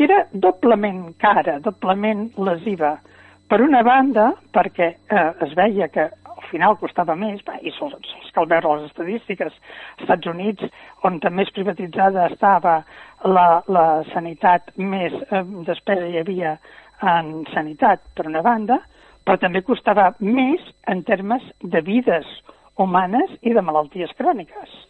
que 0.00 0.06
era 0.08 0.26
doblement 0.32 1.12
cara, 1.20 1.58
doblement 1.60 2.30
lesiva. 2.40 2.94
Per 3.52 3.58
una 3.60 3.82
banda, 3.84 4.30
perquè 4.48 4.86
eh, 4.96 5.24
es 5.44 5.52
veia 5.58 5.90
que 5.92 6.06
final 6.48 6.78
costava 6.80 7.12
més, 7.20 7.42
i 7.60 7.72
sols, 7.76 7.98
sols 8.08 8.32
cal 8.32 8.48
veure 8.48 8.78
les 8.78 8.86
estadístiques. 8.88 9.52
Als 9.52 10.06
Estats 10.06 10.30
Units, 10.32 10.64
on 11.04 11.20
més 11.36 11.52
privatitzada 11.52 12.30
estava 12.30 12.78
la, 13.28 13.60
la 13.68 13.86
sanitat, 14.14 14.72
més 14.78 15.12
eh, 15.12 15.44
despesa 15.68 16.08
hi 16.08 16.16
havia 16.22 16.56
en 17.04 17.44
sanitat, 17.52 18.00
per 18.16 18.24
una 18.32 18.40
banda, 18.40 18.80
però 19.20 19.36
també 19.36 19.60
costava 19.60 20.14
més 20.20 20.64
en 20.88 21.04
termes 21.04 21.44
de 21.60 21.84
vides 21.84 22.24
humanes 22.80 23.36
i 23.44 23.52
de 23.52 23.68
malalties 23.68 24.16
cròniques 24.16 24.80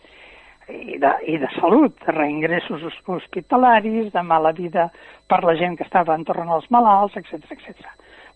i 0.71 0.99
de, 1.03 1.13
i 1.27 1.39
de 1.43 1.49
salut, 1.59 1.97
de 2.05 2.15
reingressos 2.15 2.85
hospitalaris, 3.07 4.13
de 4.13 4.23
mala 4.23 4.53
vida 4.53 4.89
per 5.29 5.43
la 5.45 5.57
gent 5.59 5.77
que 5.79 5.87
estava 5.87 6.17
entorn 6.19 6.49
als 6.49 6.69
malalts, 6.71 7.17
etc 7.21 7.53
etc. 7.57 7.91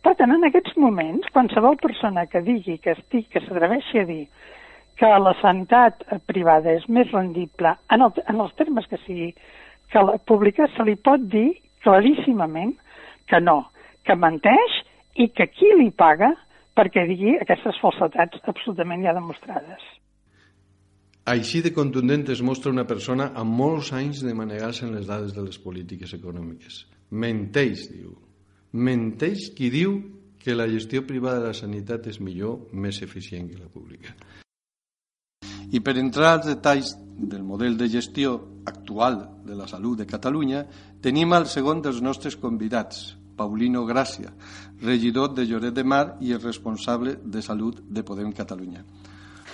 Per 0.04 0.14
tant, 0.18 0.34
en 0.34 0.44
aquests 0.44 0.76
moments, 0.76 1.30
qualsevol 1.32 1.78
persona 1.80 2.26
que 2.28 2.42
digui 2.44 2.76
que 2.78 2.92
estic, 2.92 3.30
que 3.32 3.40
s'atreveixi 3.44 4.02
a 4.02 4.08
dir 4.08 4.24
que 5.00 5.10
la 5.18 5.34
sanitat 5.40 6.04
privada 6.28 6.74
és 6.76 6.84
més 6.88 7.10
rendible 7.10 7.74
en, 7.90 8.04
el, 8.04 8.12
en 8.30 8.40
els 8.44 8.54
termes 8.60 8.86
que 8.90 9.00
sigui 9.06 9.32
que 9.90 10.02
la 10.02 10.18
pública, 10.26 10.68
se 10.76 10.84
li 10.86 10.94
pot 10.96 11.22
dir 11.32 11.50
claríssimament 11.84 12.74
que 13.30 13.40
no, 13.40 13.60
que 14.04 14.16
menteix 14.18 14.80
i 15.20 15.28
que 15.30 15.48
qui 15.52 15.72
li 15.78 15.90
paga 15.90 16.32
perquè 16.74 17.06
digui 17.08 17.36
aquestes 17.38 17.78
falsetats 17.82 18.40
absolutament 18.50 19.04
ja 19.06 19.14
demostrades. 19.16 19.82
Així 21.24 21.62
de 21.64 21.70
contundent 21.72 22.26
es 22.28 22.42
mostra 22.44 22.68
una 22.68 22.84
persona 22.84 23.30
amb 23.40 23.56
molts 23.56 23.94
anys 23.96 24.20
de 24.20 24.34
manegar-se 24.36 24.84
en 24.84 24.92
les 24.92 25.06
dades 25.08 25.32
de 25.32 25.40
les 25.46 25.56
polítiques 25.56 26.12
econòmiques. 26.12 26.82
Menteix, 27.16 27.86
diu. 27.88 28.12
Menteix 28.76 29.46
qui 29.56 29.70
diu 29.72 29.94
que 30.44 30.52
la 30.52 30.66
gestió 30.68 31.00
privada 31.08 31.40
de 31.40 31.52
la 31.54 31.56
sanitat 31.56 32.10
és 32.12 32.20
millor, 32.20 32.66
més 32.72 33.00
eficient 33.00 33.48
que 33.48 33.56
la 33.56 33.70
pública. 33.72 34.12
I 35.72 35.80
per 35.80 35.96
entrar 35.96 36.34
als 36.34 36.50
detalls 36.50 36.92
del 37.16 37.42
model 37.42 37.78
de 37.80 37.88
gestió 37.88 38.34
actual 38.68 39.16
de 39.46 39.56
la 39.56 39.66
salut 39.66 40.02
de 40.02 40.06
Catalunya, 40.10 40.66
tenim 41.00 41.32
el 41.32 41.48
segon 41.48 41.80
dels 41.80 42.02
nostres 42.04 42.36
convidats, 42.36 43.14
Paulino 43.34 43.86
Gràcia, 43.88 44.36
regidor 44.84 45.32
de 45.32 45.48
Lloret 45.48 45.72
de 45.74 45.88
Mar 45.88 46.18
i 46.20 46.36
el 46.36 46.44
responsable 46.44 47.16
de 47.24 47.42
salut 47.42 47.80
de 47.80 48.04
Podem 48.04 48.36
Catalunya. 48.36 48.84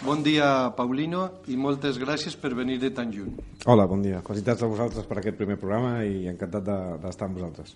Bon 0.00 0.23
dia, 0.25 0.73
Paulino, 0.73 1.26
i 1.52 1.59
moltes 1.61 1.99
gràcies 2.00 2.33
per 2.40 2.54
venir 2.57 2.78
de 2.80 2.88
tan 2.97 3.11
lluny. 3.12 3.35
Hola, 3.69 3.85
bon 3.87 4.00
dia. 4.00 4.23
Felicitats 4.25 4.64
a 4.64 4.71
vosaltres 4.71 5.04
per 5.04 5.19
aquest 5.21 5.37
primer 5.37 5.59
programa 5.61 5.99
i 6.09 6.25
encantat 6.30 6.64
d'estar 6.64 7.26
de, 7.26 7.28
amb 7.28 7.37
vosaltres. 7.37 7.75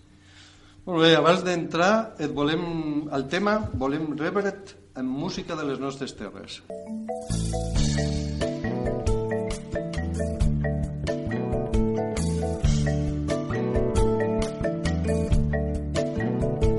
Molt 0.87 1.05
bé, 1.05 1.11
abans 1.19 1.45
d'entrar 1.45 1.93
et 2.25 2.33
volem 2.33 2.65
al 3.13 3.29
tema, 3.29 3.59
volem 3.77 4.15
rebre't 4.17 4.73
amb 4.97 5.21
música 5.25 5.57
de 5.57 5.69
les 5.69 5.81
nostres 5.85 6.17
terres. 6.17 6.63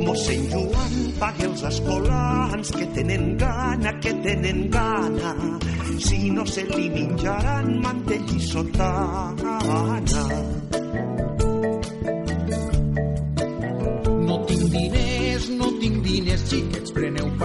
Mossèn 0.06 0.75
Paga 1.20 1.46
els 1.48 1.64
escolans 1.72 2.72
que 2.76 2.88
tenen 2.98 3.38
gana, 3.40 3.94
que 4.04 4.14
tenen 4.26 4.66
gana. 4.70 5.36
Si 6.00 6.30
no 6.30 6.46
se 6.46 6.66
li 6.72 6.90
menjaran 6.92 7.80
mantell 7.82 8.36
i 8.36 8.42
sotana. 8.44 9.60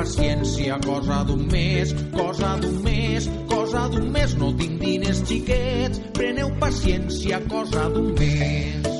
paciència, 0.01 0.79
cosa 0.85 1.25
d'un 1.25 1.47
mes, 1.51 1.93
cosa 2.15 2.57
d'un 2.63 2.79
mes, 2.85 3.29
cosa 3.51 3.89
d'un 3.93 4.09
mes. 4.15 4.37
No 4.41 4.53
tinc 4.57 4.81
diners 4.81 5.25
xiquets, 5.29 6.01
preneu 6.17 6.55
paciència, 6.63 7.43
cosa 7.51 7.89
d'un 7.95 8.15
mes. 8.19 9.00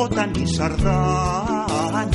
Jota 0.00 0.26
ni 0.26 0.46
sardana. 0.46 2.06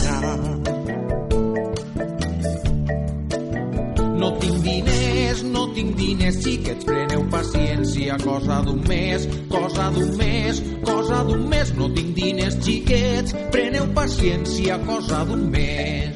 No 4.21 4.31
tinc 4.41 4.57
diners, 4.65 5.43
no 5.43 5.67
tinc 5.75 5.93
diners, 5.99 6.39
xiquets, 6.41 6.87
preneu 6.87 7.27
paciència, 7.29 8.17
cosa 8.23 8.61
d'un 8.65 8.81
mes, 8.89 9.27
cosa 9.53 9.91
d'un 9.93 10.17
mes, 10.17 10.63
cosa 10.89 11.21
d'un 11.29 11.45
mes. 11.53 11.75
No 11.77 11.91
tinc 11.93 12.15
diners, 12.17 12.57
xiquets, 12.65 13.37
preneu 13.53 13.85
paciència, 14.01 14.81
cosa 14.89 15.21
d'un 15.29 15.45
mes. 15.53 16.14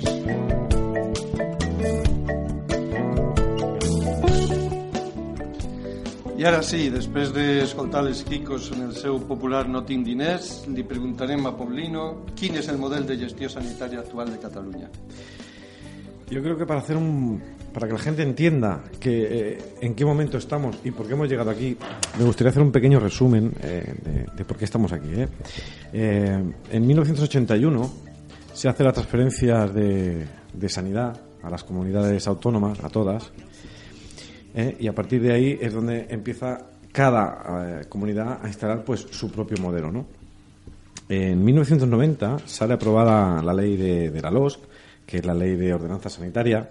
Sí, 6.69 6.89
després 6.93 7.31
d'escoltar 7.33 8.03
les 8.05 8.19
Quicos 8.27 8.67
en 8.75 8.83
el 8.85 8.91
seu 8.93 9.15
popular 9.25 9.63
No 9.71 9.81
tinc 9.87 10.05
diners, 10.05 10.67
li 10.69 10.83
preguntarem 10.85 11.47
a 11.49 11.53
Paulino 11.57 12.27
quin 12.37 12.59
és 12.59 12.67
el 12.69 12.77
model 12.77 13.07
de 13.09 13.15
gestió 13.17 13.49
sanitària 13.49 14.03
actual 14.03 14.29
de 14.29 14.37
Catalunya. 14.37 14.89
Yo 16.29 16.43
creo 16.43 16.57
que 16.57 16.67
para 16.67 16.81
hacer 16.81 16.97
un 16.97 17.41
para 17.73 17.87
que 17.87 17.93
la 17.93 17.99
gente 17.99 18.21
entienda 18.21 18.83
que 18.99 19.15
eh, 19.53 19.57
en 19.81 19.95
qué 19.95 20.05
momento 20.05 20.37
estamos 20.37 20.77
y 20.83 20.91
por 20.91 21.07
qué 21.07 21.13
hemos 21.13 21.27
llegado 21.27 21.49
aquí, 21.49 21.75
me 22.17 22.25
gustaría 22.25 22.49
hacer 22.49 22.61
un 22.61 22.71
pequeño 22.71 22.99
resumen 22.99 23.51
eh, 23.63 24.27
de, 24.35 24.45
por 24.45 24.57
qué 24.57 24.65
estamos 24.65 24.91
aquí. 24.91 25.09
¿eh? 25.13 25.27
En 26.71 26.87
1981 26.87 27.91
se 28.53 28.69
hace 28.69 28.83
la 28.83 28.91
transferencia 28.91 29.65
de 29.67 30.69
sanidad 30.69 31.19
a 31.41 31.49
las 31.49 31.63
comunidades 31.63 32.27
autónomas, 32.27 32.83
a 32.83 32.89
todas, 32.89 33.31
¿eh? 34.53 34.77
y 34.79 34.87
a 34.87 34.93
partir 34.93 35.21
de 35.21 35.33
ahí 35.33 35.57
es 35.59 35.73
donde 35.73 36.07
empieza 36.09 36.65
cada 36.91 37.81
eh, 37.81 37.85
comunidad 37.87 38.39
a 38.41 38.47
instalar 38.47 38.83
pues 38.83 39.01
su 39.11 39.31
propio 39.31 39.57
modelo, 39.61 39.91
¿no? 39.91 40.05
En 41.07 41.43
1990 41.43 42.39
sale 42.45 42.75
aprobada 42.75 43.41
la 43.41 43.53
ley 43.53 43.75
de, 43.75 44.21
la 44.21 44.29
LOSC, 44.29 44.59
que 45.05 45.17
es 45.17 45.25
la 45.25 45.33
ley 45.33 45.55
de 45.55 45.73
ordenanza 45.73 46.09
sanitaria, 46.09 46.69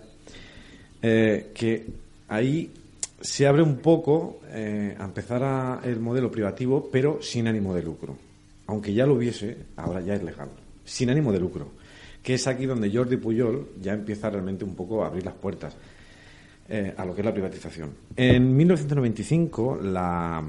eh, 1.03 1.51
que 1.55 1.87
ahí 2.29 2.71
se 3.21 3.49
abre 3.49 3.63
un 3.63 3.79
poco 3.79 4.41
a 4.53 5.05
empezar 5.05 5.43
a 5.43 5.81
el 5.83 5.99
modelo 5.99 6.31
privativo, 6.31 6.89
pero 6.91 7.21
sin 7.21 7.49
ánimo 7.49 7.75
de 7.75 7.83
lucro. 7.83 8.17
Aunque 8.69 8.95
ya 8.95 9.07
lo 9.07 9.15
hubiese, 9.15 9.57
ahora 9.77 10.01
ya 10.03 10.15
es 10.15 10.23
legal, 10.23 10.51
sin 10.85 11.11
ánimo 11.11 11.33
de 11.33 11.41
lucro. 11.41 11.69
Que 12.23 12.35
es 12.35 12.47
aquí 12.47 12.65
donde 12.67 12.93
Jordi 12.93 13.17
Puyol 13.17 13.71
ya 13.81 13.93
empieza 13.93 14.31
realmente 14.31 14.65
un 14.65 14.77
poco 14.77 15.03
a 15.03 15.09
abrir 15.09 15.25
las 15.25 15.35
puertas 15.35 15.77
eh, 16.69 16.95
a 16.97 17.05
lo 17.05 17.15
que 17.15 17.21
es 17.21 17.25
la 17.25 17.33
privatización. 17.33 17.91
En 18.17 18.57
1995 18.57 19.79
la, 19.83 20.43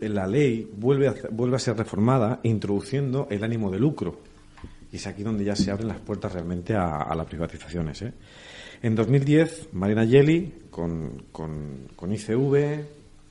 la 0.00 0.26
ley 0.26 0.70
vuelve 0.76 1.08
a, 1.08 1.14
vuelve 1.30 1.56
a 1.56 1.58
ser 1.60 1.76
reformada 1.76 2.40
introduciendo 2.42 3.28
el 3.30 3.44
ánimo 3.44 3.70
de 3.70 3.78
lucro. 3.78 4.18
Y 4.92 4.96
es 4.96 5.06
aquí 5.06 5.22
donde 5.22 5.44
ya 5.44 5.56
se 5.56 5.70
abren 5.70 5.88
las 5.88 6.00
puertas 6.00 6.32
realmente 6.32 6.74
a, 6.74 7.02
a 7.02 7.14
las 7.14 7.26
privatizaciones. 7.26 8.02
¿eh? 8.02 8.12
En 8.82 8.94
2010, 8.94 9.70
Marina 9.72 10.04
Yeli, 10.04 10.66
con, 10.70 11.24
con, 11.32 11.88
con 11.96 12.12
ICV, 12.12 12.84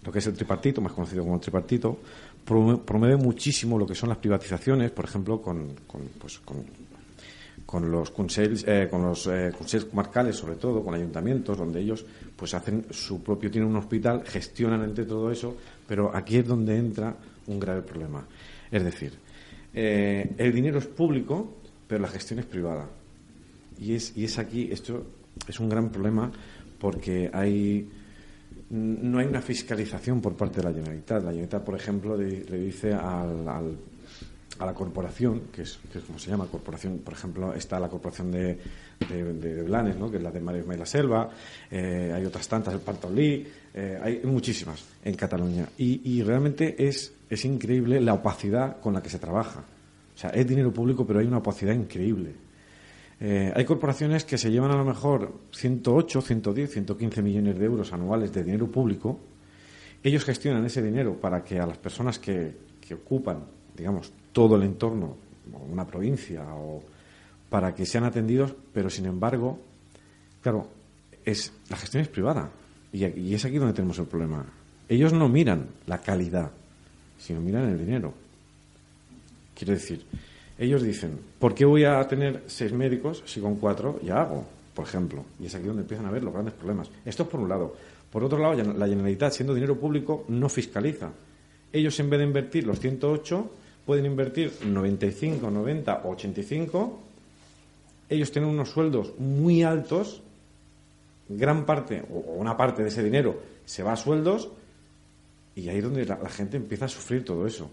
lo 0.03 0.11
que 0.11 0.19
es 0.19 0.27
el 0.27 0.33
tripartito, 0.33 0.81
más 0.81 0.93
conocido 0.93 1.23
como 1.23 1.35
el 1.35 1.41
tripartito, 1.41 1.99
promueve, 2.43 3.17
muchísimo 3.17 3.77
lo 3.77 3.85
que 3.85 3.95
son 3.95 4.09
las 4.09 4.17
privatizaciones, 4.17 4.91
por 4.91 5.05
ejemplo, 5.05 5.41
con, 5.41 5.75
con, 5.87 6.01
pues, 6.19 6.41
con, 7.65 7.89
los 7.91 8.11
consells, 8.11 8.65
eh, 8.67 8.87
con 8.89 9.03
los 9.03 9.27
eh, 9.27 9.51
consells 9.57 9.85
comarcales, 9.85 10.35
sobre 10.35 10.55
todo, 10.55 10.83
con 10.83 10.93
ayuntamientos, 10.93 11.57
donde 11.57 11.81
ellos 11.81 12.05
pues 12.35 12.53
hacen 12.53 12.85
su 12.89 13.21
propio, 13.23 13.49
tienen 13.49 13.69
un 13.69 13.77
hospital, 13.77 14.23
gestionan 14.25 14.83
entre 14.83 15.05
todo 15.05 15.31
eso, 15.31 15.55
pero 15.87 16.15
aquí 16.15 16.37
es 16.37 16.47
donde 16.47 16.77
entra 16.77 17.15
un 17.47 17.59
grave 17.59 17.81
problema. 17.81 18.25
Es 18.71 18.83
decir, 18.83 19.13
eh, 19.73 20.33
el 20.37 20.53
dinero 20.53 20.79
es 20.79 20.87
público, 20.87 21.57
pero 21.87 22.01
la 22.01 22.09
gestión 22.09 22.39
es 22.39 22.45
privada. 22.45 22.89
Y 23.79 23.95
es, 23.95 24.15
y 24.15 24.25
es 24.25 24.37
aquí, 24.37 24.69
esto 24.71 25.05
es 25.47 25.59
un 25.59 25.69
gran 25.69 25.89
problema 25.89 26.31
porque 26.79 27.29
hay 27.33 27.87
no 28.69 29.19
hay 29.19 29.27
una 29.27 29.41
fiscalización 29.41 30.19
por 30.19 30.35
parte 30.35 30.57
de 30.57 30.63
la 30.63 30.73
Generalitat. 30.73 31.23
La 31.23 31.29
Generalitat, 31.29 31.63
por 31.63 31.75
ejemplo, 31.75 32.17
le, 32.17 32.41
dice 32.57 32.93
al, 32.93 33.77
a 34.59 34.65
la 34.65 34.73
corporación, 34.73 35.43
que 35.51 35.63
es, 35.63 35.79
que 35.91 35.99
es 35.99 36.03
como 36.03 36.19
se 36.19 36.29
llama, 36.29 36.47
corporación, 36.47 36.99
por 36.99 37.13
ejemplo, 37.13 37.53
está 37.53 37.79
la 37.79 37.89
corporación 37.89 38.31
de, 38.31 38.57
de, 38.99 39.63
Blanes, 39.63 39.97
¿no? 39.97 40.09
que 40.09 40.17
es 40.17 40.23
la 40.23 40.31
de 40.31 40.39
Maresma 40.39 40.75
y 40.75 40.77
la 40.77 40.85
Selva, 40.85 41.29
eh, 41.69 42.11
hay 42.13 42.25
otras 42.25 42.47
tantas, 42.47 42.73
el 42.73 42.79
Partolí, 42.79 43.45
eh, 43.73 43.99
hay 44.01 44.21
muchísimas 44.23 44.83
en 45.03 45.15
Cataluña. 45.15 45.67
Y, 45.77 46.21
realmente 46.23 46.75
es, 46.87 47.13
es 47.29 47.45
increíble 47.45 47.99
la 48.01 48.13
opacidad 48.13 48.79
con 48.79 48.93
la 48.93 49.01
que 49.01 49.09
se 49.09 49.19
trabaja. 49.19 49.61
O 50.15 50.17
sea, 50.17 50.29
es 50.29 50.47
dinero 50.47 50.71
público, 50.71 51.05
pero 51.05 51.19
hay 51.19 51.25
una 51.25 51.39
opacidad 51.39 51.73
increíble. 51.73 52.33
Eh, 53.19 53.51
hay 53.55 53.65
corporaciones 53.65 54.25
que 54.25 54.37
se 54.37 54.51
llevan 54.51 54.71
a 54.71 54.75
lo 54.75 54.85
mejor 54.85 55.33
108, 55.51 56.21
110, 56.21 56.71
115 56.71 57.21
millones 57.21 57.57
de 57.57 57.65
euros 57.65 57.93
anuales 57.93 58.31
de 58.33 58.43
dinero 58.43 58.69
público. 58.69 59.19
Ellos 60.03 60.25
gestionan 60.25 60.65
ese 60.65 60.81
dinero 60.81 61.19
para 61.19 61.43
que 61.43 61.59
a 61.59 61.65
las 61.65 61.77
personas 61.77 62.19
que 62.19 62.53
ocupan, 62.93 63.45
digamos, 63.75 64.11
todo 64.33 64.57
el 64.57 64.63
entorno, 64.63 65.15
o 65.53 65.57
una 65.71 65.87
provincia, 65.87 66.43
o 66.53 66.83
para 67.49 67.73
que 67.73 67.85
sean 67.85 68.03
atendidos, 68.03 68.53
pero 68.73 68.89
sin 68.89 69.05
embargo, 69.05 69.59
claro, 70.41 70.67
es, 71.23 71.53
la 71.69 71.77
gestión 71.77 72.01
es 72.03 72.09
privada. 72.09 72.49
Y, 72.91 73.05
y 73.05 73.33
es 73.33 73.45
aquí 73.45 73.57
donde 73.57 73.73
tenemos 73.73 73.97
el 73.99 74.05
problema. 74.05 74.45
Ellos 74.89 75.13
no 75.13 75.29
miran 75.29 75.67
la 75.87 75.99
calidad, 75.99 76.51
sino 77.17 77.39
miran 77.39 77.69
el 77.69 77.77
dinero. 77.77 78.13
Quiero 79.55 79.73
decir, 79.73 80.03
ellos 80.57 80.83
dicen, 80.83 81.19
¿por 81.39 81.53
qué 81.55 81.65
voy 81.65 81.83
a 81.83 82.05
tener 82.07 82.43
seis 82.47 82.73
médicos 82.73 83.23
si 83.25 83.39
con 83.39 83.55
cuatro 83.55 83.99
ya 84.03 84.21
hago? 84.21 84.45
Por 84.73 84.85
ejemplo. 84.85 85.25
Y 85.39 85.45
es 85.45 85.55
aquí 85.55 85.65
donde 85.65 85.83
empiezan 85.83 86.05
a 86.05 86.11
ver 86.11 86.23
los 86.23 86.33
grandes 86.33 86.53
problemas. 86.53 86.89
Esto 87.05 87.23
es 87.23 87.29
por 87.29 87.39
un 87.39 87.49
lado. 87.49 87.75
Por 88.11 88.23
otro 88.23 88.37
lado, 88.37 88.55
la 88.55 88.87
Generalitat, 88.87 89.33
siendo 89.33 89.53
dinero 89.53 89.79
público, 89.79 90.25
no 90.27 90.49
fiscaliza. 90.49 91.11
Ellos, 91.71 91.99
en 91.99 92.09
vez 92.09 92.19
de 92.19 92.25
invertir 92.25 92.67
los 92.67 92.79
108, 92.79 93.51
pueden 93.85 94.05
invertir 94.05 94.53
95, 94.65 95.49
90 95.49 96.01
o 96.03 96.09
85. 96.11 96.99
Ellos 98.09 98.31
tienen 98.31 98.49
unos 98.49 98.69
sueldos 98.69 99.13
muy 99.19 99.63
altos. 99.63 100.21
Gran 101.29 101.65
parte, 101.65 102.03
o 102.11 102.33
una 102.33 102.57
parte 102.57 102.83
de 102.83 102.89
ese 102.89 103.03
dinero, 103.03 103.39
se 103.65 103.83
va 103.83 103.93
a 103.93 103.97
sueldos. 103.97 104.49
Y 105.55 105.69
ahí 105.69 105.77
es 105.77 105.83
donde 105.83 106.05
la, 106.05 106.17
la 106.17 106.29
gente 106.29 106.57
empieza 106.57 106.85
a 106.85 106.89
sufrir 106.89 107.23
todo 107.23 107.45
eso. 107.45 107.69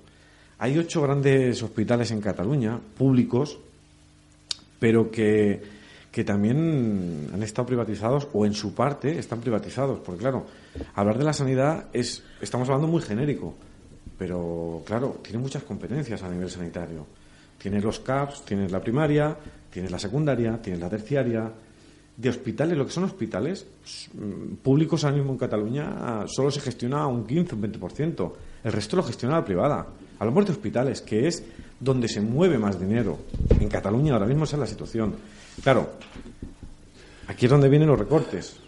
Hay 0.59 0.77
ocho 0.77 1.01
grandes 1.01 1.62
hospitales 1.62 2.11
en 2.11 2.20
Cataluña, 2.20 2.79
públicos, 2.99 3.59
pero 4.79 5.11
que, 5.11 5.62
que, 6.12 6.23
también 6.23 7.31
han 7.33 7.42
estado 7.42 7.66
privatizados 7.66 8.29
o 8.35 8.44
en 8.44 8.53
su 8.53 8.75
parte 8.75 9.18
están 9.18 9.40
privatizados. 9.40 10.01
Porque 10.01 10.20
claro, 10.20 10.44
hablar 10.94 11.16
de 11.16 11.25
la 11.25 11.33
sanidad 11.33 11.87
es, 11.94 12.23
estamos 12.42 12.68
hablando 12.68 12.88
muy 12.88 13.01
genérico, 13.01 13.55
pero 14.21 14.83
claro, 14.85 15.19
tiene 15.23 15.39
muchas 15.39 15.63
competencias 15.63 16.23
a 16.23 16.29
nivel 16.29 16.51
sanitario. 16.51 17.07
Tienes 17.57 17.83
los 17.83 18.01
CAPS, 18.01 18.45
tienes 18.45 18.71
la 18.71 18.79
primaria, 18.79 19.35
tienes 19.71 19.91
la 19.91 19.99
secundaria, 19.99 20.61
tienes 20.61 20.79
la 20.79 20.91
terciaria. 20.91 21.51
De 22.19 22.29
hospitales, 22.29 22.77
lo 22.77 22.85
que 22.85 22.93
son 22.93 23.05
hospitales 23.05 23.67
públicos 24.63 25.05
ahora 25.05 25.17
mismo 25.17 25.33
en 25.33 25.39
Cataluña 25.39 26.27
solo 26.27 26.51
se 26.51 26.61
gestiona 26.61 27.07
un 27.07 27.27
15, 27.27 27.55
un 27.55 27.63
20%. 27.63 28.33
El 28.63 28.73
resto 28.73 28.97
lo 28.97 29.05
gestiona 29.05 29.37
la 29.37 29.45
privada. 29.47 29.87
Hablamos 30.19 30.45
de 30.45 30.53
hospitales, 30.53 31.01
que 31.01 31.27
es 31.27 31.43
donde 31.81 32.07
se 32.07 32.21
mueve 32.21 32.59
más 32.59 32.79
dinero. 32.79 33.21
En 33.59 33.71
Cataluña 33.71 34.13
ahora 34.13 34.27
mismo 34.27 34.45
esa 34.45 34.57
es 34.57 34.61
la 34.61 34.67
situación. 34.67 35.15
Claro, 35.63 35.93
aquí 37.27 37.47
es 37.47 37.51
donde 37.51 37.71
vienen 37.71 37.89
los 37.89 37.99
recortes. 37.99 38.61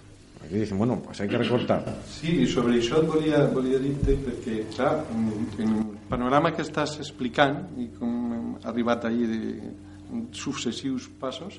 Aquí 0.53 0.61
dicen, 0.61 0.77
bueno, 0.77 1.01
pues 1.03 1.19
hay 1.19 1.29
que 1.29 1.39
recortar. 1.39 1.83
Sí, 2.05 2.43
i 2.43 2.47
sobre 2.47 2.75
això 2.77 2.99
et 3.01 3.07
volia, 3.09 3.39
volia 3.55 3.79
dir-te 3.81 4.19
perquè, 4.21 4.59
clar, 4.75 4.91
en 5.09 5.31
el 5.65 5.79
panorama 6.11 6.51
que 6.53 6.61
estàs 6.61 6.99
explicant 7.01 7.71
i 7.81 7.87
com 7.97 8.35
hem 8.37 8.51
arribat 8.69 9.07
ahir 9.09 9.31
de 9.31 9.39
successius 10.37 11.07
passos, 11.23 11.57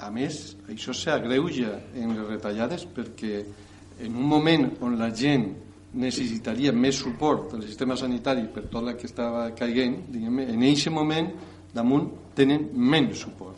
a 0.00 0.08
més, 0.08 0.38
això 0.72 0.96
s'agreuja 0.96 1.74
en 1.92 2.16
les 2.16 2.24
retallades 2.24 2.88
perquè 2.88 3.42
en 4.00 4.16
un 4.16 4.32
moment 4.32 4.64
on 4.80 4.96
la 4.96 5.10
gent 5.12 5.50
necessitaria 5.92 6.72
més 6.72 7.04
suport 7.04 7.52
del 7.52 7.68
sistema 7.68 8.00
sanitari 8.00 8.48
per 8.48 8.64
tot 8.72 8.80
el 8.80 8.96
que 8.96 9.10
estava 9.12 9.50
caiguent, 9.52 10.06
diguem, 10.08 10.40
en 10.46 10.68
aquest 10.70 10.88
moment 10.88 11.34
damunt 11.74 12.34
tenen 12.34 12.70
menos 12.74 13.20
suport. 13.20 13.56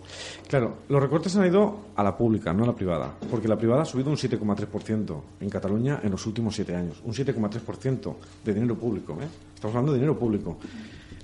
Claro, 0.49 0.79
los 0.89 1.03
recortes 1.03 1.35
han 1.37 1.47
ido 1.47 1.93
a 1.97 2.03
la 2.03 2.17
pública, 2.17 2.53
no 2.53 2.65
a 2.65 2.67
la 2.67 2.75
privada, 2.75 3.15
porque 3.31 3.49
la 3.49 3.57
privada 3.57 3.83
ha 3.83 3.85
subido 3.85 4.11
un 4.11 4.17
7,3% 4.17 5.21
en 5.41 5.51
Cataluña 5.51 6.01
en 6.03 6.11
los 6.11 6.27
últimos 6.27 6.55
siete 6.55 6.75
años, 6.75 7.01
un 7.05 7.13
7,3% 7.13 8.15
de 8.45 8.55
dinero 8.55 8.77
público. 8.77 9.17
¿eh? 9.21 9.27
Estamos 9.55 9.75
hablando 9.75 9.93
de 9.93 9.99
dinero 9.99 10.19
público. 10.19 10.59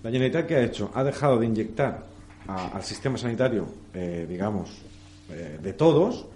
La 0.03 0.11
Generalitat, 0.11 0.47
¿qué 0.47 0.57
ha 0.57 0.65
hecho? 0.65 0.91
Ha 0.95 1.05
dejado 1.05 1.39
de 1.39 1.47
inyectar 1.47 2.07
a, 2.47 2.69
al 2.69 2.83
sistema 2.83 3.19
sanitario, 3.19 3.67
eh, 3.93 4.27
digamos, 4.29 4.71
eh, 5.31 5.59
de 5.63 5.73
todos 5.75 6.27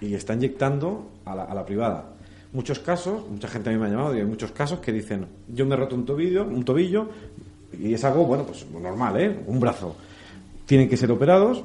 y 0.00 0.14
está 0.14 0.34
inyectando 0.34 1.10
a 1.24 1.34
la, 1.34 1.44
a 1.44 1.54
la 1.54 1.64
privada 1.64 2.12
muchos 2.52 2.78
casos, 2.80 3.28
mucha 3.28 3.48
gente 3.48 3.70
a 3.70 3.72
mí 3.72 3.78
me 3.78 3.86
ha 3.86 3.88
llamado 3.88 4.14
y 4.14 4.20
hay 4.20 4.26
muchos 4.26 4.52
casos 4.52 4.80
que 4.80 4.92
dicen, 4.92 5.26
yo 5.48 5.64
me 5.66 5.74
he 5.74 5.78
roto 5.78 5.94
un 5.94 6.04
tobillo, 6.04 6.44
un 6.44 6.64
tobillo 6.64 7.08
y 7.78 7.94
es 7.94 8.04
algo, 8.04 8.24
bueno, 8.24 8.44
pues 8.44 8.66
normal, 8.70 9.20
¿eh? 9.20 9.40
Un 9.46 9.60
brazo. 9.60 9.96
Tienen 10.66 10.88
que 10.88 10.96
ser 10.96 11.10
operados, 11.10 11.64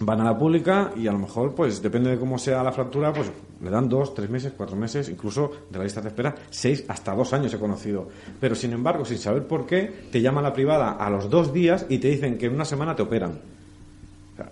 van 0.00 0.20
a 0.20 0.24
la 0.24 0.38
pública 0.38 0.92
y 0.96 1.06
a 1.06 1.12
lo 1.12 1.18
mejor, 1.18 1.54
pues 1.54 1.82
depende 1.82 2.10
de 2.10 2.18
cómo 2.18 2.38
sea 2.38 2.62
la 2.62 2.72
fractura, 2.72 3.12
pues 3.12 3.30
le 3.62 3.70
dan 3.70 3.88
dos, 3.88 4.14
tres 4.14 4.30
meses, 4.30 4.52
cuatro 4.56 4.76
meses, 4.76 5.08
incluso 5.08 5.50
de 5.70 5.78
la 5.78 5.84
lista 5.84 6.00
de 6.00 6.08
espera, 6.08 6.34
seis 6.48 6.84
hasta 6.88 7.14
dos 7.14 7.32
años 7.32 7.52
he 7.52 7.58
conocido. 7.58 8.08
Pero 8.40 8.54
sin 8.54 8.72
embargo, 8.72 9.04
sin 9.04 9.18
saber 9.18 9.46
por 9.46 9.66
qué, 9.66 10.06
te 10.10 10.20
llama 10.20 10.40
la 10.40 10.52
privada 10.52 10.92
a 10.92 11.10
los 11.10 11.28
dos 11.28 11.52
días 11.52 11.86
y 11.88 11.98
te 11.98 12.08
dicen 12.08 12.38
que 12.38 12.46
en 12.46 12.54
una 12.54 12.64
semana 12.64 12.96
te 12.96 13.02
operan. 13.02 13.38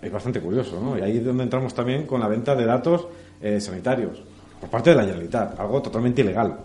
Es 0.03 0.13
bastante 0.13 0.41
curioso, 0.41 0.79
¿no? 0.81 0.99
Y 0.99 1.01
ahí 1.01 1.17
es 1.17 1.25
donde 1.25 1.45
entramos 1.45 1.73
también 1.73 2.07
con 2.07 2.21
la 2.21 2.29
venta 2.29 2.55
de 2.55 2.67
datos 2.67 3.07
eh, 3.41 3.59
sanitarios 3.59 4.23
por 4.61 4.69
parte 4.69 4.91
de 4.91 4.97
la 4.97 5.03
Generalitat, 5.03 5.59
algo 5.59 5.81
totalmente 5.81 6.21
ilegal. 6.23 6.57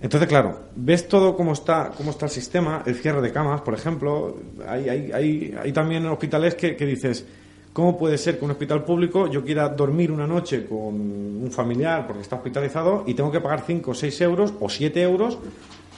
Entonces, 0.00 0.28
claro, 0.28 0.60
ves 0.76 1.08
todo 1.08 1.36
cómo 1.36 1.52
está, 1.52 1.90
cómo 1.96 2.10
está 2.10 2.26
el 2.26 2.30
sistema, 2.30 2.82
el 2.86 2.94
cierre 2.94 3.20
de 3.20 3.32
camas, 3.32 3.62
por 3.62 3.74
ejemplo. 3.74 4.36
Hay, 4.66 4.88
hay, 4.88 5.12
hay, 5.12 5.54
hay 5.60 5.72
también 5.72 6.06
hospitales 6.06 6.54
que, 6.54 6.76
que 6.76 6.86
dices, 6.86 7.26
¿cómo 7.72 7.98
puede 7.98 8.16
ser 8.16 8.38
que 8.38 8.44
un 8.44 8.52
hospital 8.52 8.84
público 8.84 9.28
yo 9.28 9.44
quiera 9.44 9.68
dormir 9.68 10.12
una 10.12 10.26
noche 10.26 10.66
con 10.66 10.78
un 10.78 11.50
familiar 11.50 12.06
porque 12.06 12.22
está 12.22 12.36
hospitalizado 12.36 13.04
y 13.06 13.14
tengo 13.14 13.32
que 13.32 13.40
pagar 13.40 13.64
5 13.66 13.90
o 13.90 13.94
6 13.94 14.20
euros 14.20 14.54
o 14.60 14.68
7 14.68 15.02
euros 15.02 15.38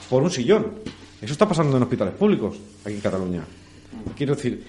por 0.09 0.23
un 0.23 0.31
sillón? 0.31 0.67
Eso 1.21 1.33
está 1.33 1.47
pasando 1.47 1.77
en 1.77 1.83
hospitales 1.83 2.15
públicos 2.15 2.57
aquí 2.83 2.95
en 2.95 3.01
Cataluña. 3.01 3.43
Quiero 4.17 4.33
decir, 4.33 4.63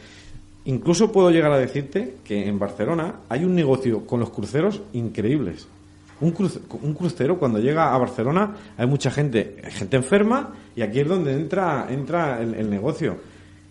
incluso 0.67 1.11
puedo 1.11 1.31
llegar 1.31 1.53
a 1.53 1.59
decirte 1.59 2.17
que 2.23 2.47
en 2.47 2.59
Barcelona 2.59 3.21
hay 3.31 3.45
un 3.45 3.55
negocio 3.55 4.05
con 4.05 4.21
los 4.21 4.29
cruceros 4.29 4.83
increíbles. 4.93 5.67
Un, 6.23 6.33
cruce- 6.33 6.61
un 6.83 6.95
crucero 6.95 7.39
cuando 7.39 7.59
llega 7.59 7.93
a 7.95 7.99
Barcelona 7.99 8.55
hay 8.77 8.87
mucha 8.87 9.11
gente, 9.11 9.57
gente 9.71 9.97
enferma 9.97 10.55
y 10.75 10.83
aquí 10.83 11.01
es 11.01 11.09
donde 11.09 11.33
entra 11.35 11.87
entra 11.91 12.41
el, 12.41 12.71
negocio. 12.71 13.17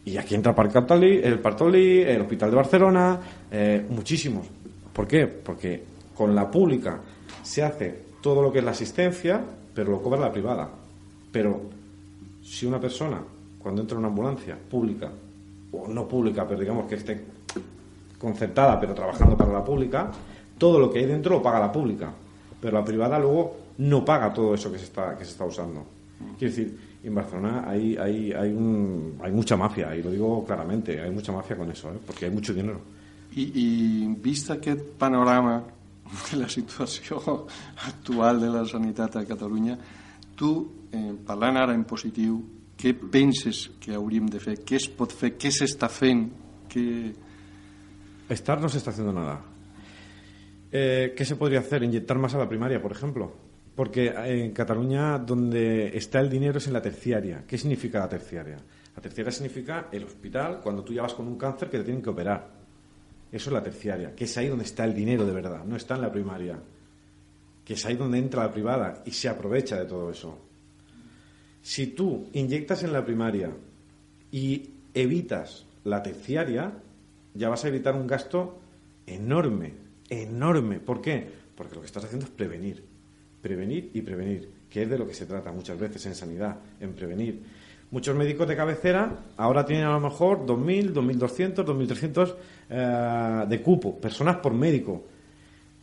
Y 0.05 0.17
aquí 0.17 0.35
entra 0.35 0.53
Parc 0.53 0.73
Bartoli, 0.73 1.21
el 1.23 1.39
Partoli, 1.39 2.01
el 2.01 2.21
Hospital 2.21 2.49
de 2.49 2.55
Barcelona, 2.55 3.19
eh, 3.51 3.85
muchísimos. 3.89 4.47
¿Por 4.93 5.07
qué? 5.07 5.27
Porque 5.27 5.83
con 6.15 6.33
la 6.35 6.49
pública 6.49 6.99
se 7.43 7.63
hace 7.63 8.01
todo 8.21 8.41
lo 8.41 8.51
que 8.51 8.59
es 8.59 8.65
la 8.65 8.71
asistencia, 8.71 9.41
pero 9.73 9.91
lo 9.91 10.01
cobra 10.01 10.19
la 10.19 10.31
privada. 10.31 10.69
Pero 11.31 11.61
si 12.43 12.65
una 12.65 12.79
persona, 12.79 13.19
cuando 13.59 13.81
entra 13.81 13.95
en 13.95 13.99
una 13.99 14.07
ambulancia 14.09 14.57
pública, 14.69 15.09
o 15.71 15.87
no 15.87 16.07
pública, 16.07 16.45
pero 16.47 16.59
digamos 16.59 16.87
que 16.87 16.95
esté 16.95 17.23
concertada, 18.17 18.79
pero 18.79 18.93
trabajando 18.93 19.37
para 19.37 19.53
la 19.53 19.63
pública, 19.63 20.11
todo 20.57 20.79
lo 20.79 20.91
que 20.91 20.99
hay 20.99 21.05
dentro 21.05 21.35
lo 21.37 21.41
paga 21.41 21.59
la 21.59 21.71
pública. 21.71 22.11
Pero 22.61 22.77
la 22.77 22.85
privada 22.85 23.17
luego 23.17 23.57
no 23.79 24.05
paga 24.05 24.31
todo 24.31 24.53
eso 24.53 24.71
que 24.71 24.77
se 24.77 24.85
está, 24.85 25.17
que 25.17 25.25
se 25.25 25.31
está 25.31 25.45
usando. 25.45 25.83
Quiero 26.37 26.55
decir, 26.55 26.77
en 27.03 27.15
Barcelona 27.15 27.63
hay, 27.67 27.97
hay, 27.97 28.31
hay, 28.31 28.51
un, 28.51 29.19
hay 29.23 29.31
mucha 29.31 29.57
mafia, 29.57 29.95
y 29.95 30.03
lo 30.03 30.11
digo 30.11 30.45
claramente, 30.45 31.01
hay 31.01 31.09
mucha 31.09 31.31
mafia 31.31 31.57
con 31.57 31.71
eso, 31.71 31.89
¿eh? 31.89 31.97
porque 32.05 32.25
hay 32.25 32.31
mucho 32.31 32.53
dinero. 32.53 32.79
I, 33.35 33.51
I 33.55 34.15
vist 34.21 34.51
aquest 34.51 34.81
panorama 34.99 35.63
de 36.29 36.37
la 36.37 36.49
situació 36.49 37.47
actual 37.87 38.41
de 38.41 38.49
la 38.49 38.65
sanitat 38.65 39.15
a 39.15 39.25
Catalunya, 39.25 39.77
tu, 40.35 40.51
eh, 40.91 41.13
parlant 41.25 41.57
ara 41.57 41.73
en 41.73 41.85
positiu, 41.89 42.41
què 42.81 42.93
penses 42.93 43.67
que 43.81 43.93
hauríem 43.95 44.27
de 44.29 44.41
fer? 44.41 44.57
Què 44.65 44.77
es 44.79 44.87
pot 44.89 45.13
fer? 45.13 45.35
Què 45.37 45.51
s'està 45.53 45.89
fent? 45.89 46.25
Què... 46.69 46.85
Estar 48.31 48.59
no 48.61 48.69
se 48.69 48.79
está 48.79 48.91
haciendo 48.91 49.13
nada. 49.13 49.39
Eh, 50.71 51.13
¿Qué 51.15 51.25
se 51.25 51.35
podría 51.35 51.59
hacer? 51.59 51.83
Inyectar 51.83 52.17
más 52.17 52.33
a 52.33 52.37
la 52.37 52.47
primaria, 52.47 52.81
por 52.81 52.91
ejemplo. 52.91 53.31
Porque 53.75 54.07
en 54.07 54.51
Cataluña 54.51 55.17
donde 55.17 55.97
está 55.97 56.19
el 56.19 56.29
dinero 56.29 56.57
es 56.57 56.67
en 56.67 56.73
la 56.73 56.81
terciaria. 56.81 57.43
¿Qué 57.47 57.57
significa 57.57 57.99
la 57.99 58.09
terciaria? 58.09 58.57
La 58.95 59.01
terciaria 59.01 59.31
significa 59.31 59.87
el 59.91 60.03
hospital 60.03 60.59
cuando 60.61 60.83
tú 60.83 60.93
ya 60.93 61.01
vas 61.01 61.13
con 61.13 61.27
un 61.27 61.37
cáncer 61.37 61.69
que 61.69 61.77
te 61.77 61.83
tienen 61.83 62.03
que 62.03 62.09
operar. 62.09 62.61
Eso 63.31 63.49
es 63.49 63.53
la 63.53 63.63
terciaria, 63.63 64.13
que 64.13 64.25
es 64.25 64.37
ahí 64.37 64.47
donde 64.47 64.65
está 64.65 64.83
el 64.83 64.93
dinero 64.93 65.25
de 65.25 65.31
verdad, 65.31 65.63
no 65.63 65.77
está 65.77 65.95
en 65.95 66.01
la 66.01 66.11
primaria. 66.11 66.59
Que 67.63 67.73
es 67.73 67.85
ahí 67.85 67.95
donde 67.95 68.17
entra 68.17 68.43
la 68.43 68.51
privada 68.51 69.03
y 69.05 69.11
se 69.11 69.29
aprovecha 69.29 69.77
de 69.77 69.85
todo 69.85 70.11
eso. 70.11 70.37
Si 71.61 71.87
tú 71.87 72.27
inyectas 72.33 72.83
en 72.83 72.91
la 72.91 73.05
primaria 73.05 73.51
y 74.31 74.69
evitas 74.93 75.65
la 75.85 76.03
terciaria, 76.03 76.73
ya 77.33 77.49
vas 77.49 77.63
a 77.63 77.69
evitar 77.69 77.95
un 77.95 78.07
gasto 78.07 78.59
enorme, 79.05 79.73
enorme. 80.11 80.79
¿Por 80.79 81.01
qué? 81.01 81.25
Porque 81.55 81.75
lo 81.75 81.81
que 81.81 81.87
estás 81.87 82.03
haciendo 82.03 82.25
es 82.25 82.31
prevenir, 82.31 82.83
prevenir 83.41 83.89
y 83.93 84.01
prevenir, 84.01 84.49
que 84.69 84.83
es 84.83 84.89
de 84.89 84.97
lo 84.97 85.07
que 85.07 85.13
se 85.13 85.25
trata 85.25 85.51
muchas 85.51 85.79
veces 85.79 86.05
en 86.05 86.15
sanidad, 86.15 86.57
en 86.79 86.93
prevenir. 86.93 87.41
Muchos 87.91 88.15
médicos 88.15 88.47
de 88.47 88.55
cabecera 88.55 89.11
ahora 89.37 89.65
tienen 89.65 89.85
a 89.85 89.91
lo 89.91 89.99
mejor 89.99 90.45
2.000, 90.45 90.93
2.200, 90.93 91.65
2.300 91.65 92.35
eh, 92.69 93.45
de 93.49 93.61
cupo, 93.61 93.99
personas 93.99 94.37
por 94.37 94.53
médico. 94.53 95.03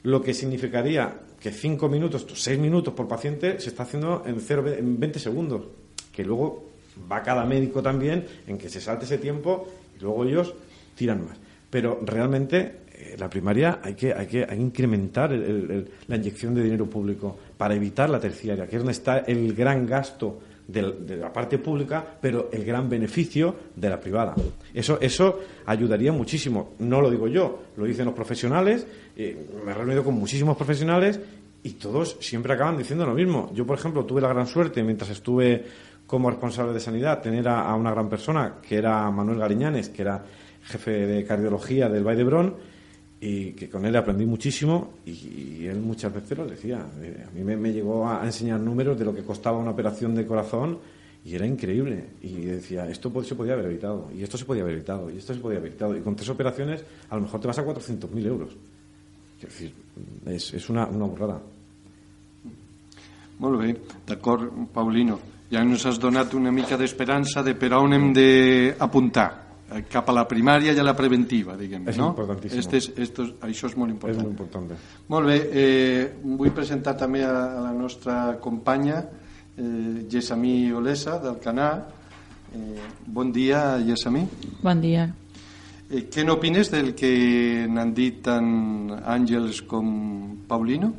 Lo 0.04 0.22
que 0.22 0.32
significaría 0.32 1.20
que 1.38 1.50
5 1.50 1.88
minutos, 1.88 2.26
6 2.32 2.58
minutos 2.58 2.94
por 2.94 3.08
paciente 3.08 3.60
se 3.60 3.68
está 3.68 3.82
haciendo 3.82 4.22
en, 4.26 4.40
cero, 4.40 4.64
en 4.66 4.98
20 4.98 5.18
segundos. 5.18 5.64
Que 6.12 6.24
luego 6.24 6.70
va 7.10 7.22
cada 7.22 7.44
médico 7.44 7.82
también 7.82 8.26
en 8.46 8.58
que 8.58 8.68
se 8.68 8.80
salte 8.80 9.04
ese 9.04 9.18
tiempo 9.18 9.68
y 9.96 10.02
luego 10.02 10.24
ellos 10.24 10.54
tiran 10.94 11.26
más. 11.26 11.36
Pero 11.70 12.00
realmente 12.04 12.88
la 13.18 13.28
primaria 13.30 13.80
hay 13.82 13.94
que, 13.94 14.12
hay 14.12 14.26
que, 14.26 14.46
incrementar 14.56 15.32
el- 15.32 15.88
la 16.06 16.16
inyección 16.16 16.54
de 16.54 16.62
dinero 16.62 16.87
público 16.87 17.37
para 17.56 17.74
evitar 17.74 18.11
la 18.11 18.20
terciaria, 18.20 18.66
que 18.66 18.76
es 18.76 18.80
donde 18.80 18.92
está 18.92 19.18
el 19.20 19.52
gran 19.54 19.87
gasto 19.87 20.40
de, 20.66 21.16
la 21.16 21.32
parte 21.32 21.56
pública, 21.58 22.04
pero 22.20 22.50
el 22.52 22.62
gran 22.64 22.88
beneficio 22.90 23.54
de 23.74 23.88
la 23.88 23.98
privada. 23.98 24.34
Eso, 24.74 24.98
eso 25.00 25.40
ayudaría 25.64 26.12
muchísimo. 26.12 26.74
No 26.80 27.00
lo 27.00 27.11
digo 27.11 27.26
yo, 27.26 27.62
lo 27.76 27.84
dicen 27.87 28.04
los 28.04 28.14
profesionales. 28.14 28.87
eh, 29.16 29.46
me 29.64 29.70
he 29.70 29.74
reunido 29.74 30.04
con 30.04 30.14
muchísimos 30.14 30.56
profesionales 30.56 31.18
y 31.62 31.70
todos 31.70 32.18
siempre 32.20 32.52
acaban 32.52 32.76
diciendo 32.76 33.06
lo 33.06 33.14
mismo. 33.14 33.50
Yo, 33.54 33.64
por 33.66 33.78
ejemplo, 33.78 34.04
tuve 34.04 34.20
la 34.20 34.28
gran 34.28 34.46
suerte, 34.46 34.82
mientras 34.82 35.11
estuve 35.11 35.64
como 36.06 36.28
responsable 36.30 36.72
de 36.72 36.80
sanidad, 36.80 37.20
tener 37.22 37.48
a, 37.48 37.62
a 37.62 37.74
una 37.74 37.90
gran 37.90 38.08
persona, 38.11 38.56
que 38.66 38.76
era 38.76 39.11
Manuel 39.11 39.38
Gariñanes, 39.38 39.88
que 39.88 40.02
era 40.02 40.22
jefe 40.64 40.90
de 41.06 41.24
cardiología 41.24 41.88
del 41.88 42.04
Valle 42.06 42.18
de 42.18 42.24
Brón, 42.24 42.54
y 43.20 43.52
que 43.52 43.68
con 43.68 43.85
él 43.85 43.96
aprendí 43.96 44.24
muchísimo 44.24 44.94
y, 45.04 45.66
él 45.66 45.81
muchas 45.81 46.14
veces 46.14 46.38
lo 46.38 46.46
decía. 46.46 46.87
Eh, 47.00 47.24
A 47.26 47.31
mí 47.31 47.42
me, 47.42 47.72
llegó 47.72 48.09
a, 48.09 48.24
enseñar 48.24 48.61
números 48.61 48.98
de 48.98 49.04
lo 49.04 49.14
que 49.14 49.22
costaba 49.22 49.59
una 49.59 49.70
operación 49.70 50.14
de 50.14 50.24
corazón 50.24 50.78
y 51.24 51.35
era 51.35 51.46
increíble. 51.46 52.04
Y 52.22 52.42
decía, 52.42 52.88
esto 52.88 53.12
se 53.24 53.35
podía 53.35 53.54
haber 53.54 53.66
evitado, 53.66 54.09
y 54.16 54.22
esto 54.22 54.38
se 54.38 54.44
podía 54.44 54.62
haber 54.62 54.76
evitado, 54.76 55.11
y 55.11 55.18
esto 55.18 55.35
se 55.35 55.40
podía 55.40 55.59
haber 55.59 55.70
evitado. 55.70 55.96
Y 55.96 56.00
con 56.00 56.14
tres 56.14 56.28
operaciones 56.28 56.85
a 57.11 57.16
lo 57.16 57.22
mejor 57.22 57.40
te 57.40 57.48
vas 57.48 57.59
a 57.59 57.64
400.000 57.64 58.26
euros. 58.26 58.50
Quiero 59.38 59.52
decir, 59.52 59.72
es, 60.26 60.54
es 60.54 60.70
una, 60.70 60.87
una 60.87 61.04
burrada. 61.04 61.40
Molt 63.38 63.61
bé, 63.61 63.74
d'acord, 64.07 64.50
Paulino. 64.74 65.18
Ja 65.48 65.62
ens 65.62 65.85
has 65.87 65.98
donat 66.02 66.35
una 66.35 66.50
mica 66.52 66.76
d'esperança 66.76 67.44
de 67.46 67.54
per 67.57 67.70
on 67.78 67.94
hem 67.94 68.09
d'apuntar 68.12 69.28
eh, 69.31 69.47
cap 69.90 70.09
a 70.09 70.12
la 70.16 70.24
primària 70.28 70.72
i 70.72 70.78
a 70.78 70.85
la 70.85 70.94
preventiva, 70.96 71.57
diguem, 71.57 71.88
És 71.88 71.96
no? 71.98 72.09
importantíssim. 72.09 72.59
Este 72.59 72.76
és, 72.78 72.92
esto, 72.96 73.24
és- 73.24 73.35
això 73.42 73.66
és 73.68 73.76
molt 73.76 73.90
Es 73.90 73.94
important. 73.94 74.22
muy 74.22 74.31
importante. 74.31 74.74
Molt 75.09 75.26
bé, 75.26 75.50
eh, 75.52 76.12
vull 76.22 76.50
presentar 76.52 76.96
també 76.96 77.22
a, 77.24 77.59
a 77.59 77.61
la 77.61 77.72
nostra 77.72 78.38
companya 78.40 79.04
eh, 79.57 80.07
Gessamí 80.11 80.70
Olesa 80.72 81.18
del 81.18 81.38
Canà. 81.38 81.85
Eh, 82.54 82.81
bon 83.07 83.31
dia, 83.33 83.78
Gessamí. 83.85 84.26
Bon 84.62 84.81
dia. 84.81 85.12
Eh, 85.90 86.09
què 86.11 86.24
n'opines 86.24 86.70
del 86.70 86.94
que 86.94 87.66
n'han 87.68 87.92
dit 87.94 88.22
tant 88.22 88.90
Àngels 89.04 89.62
com 89.66 90.37
Paulino? 90.48 90.94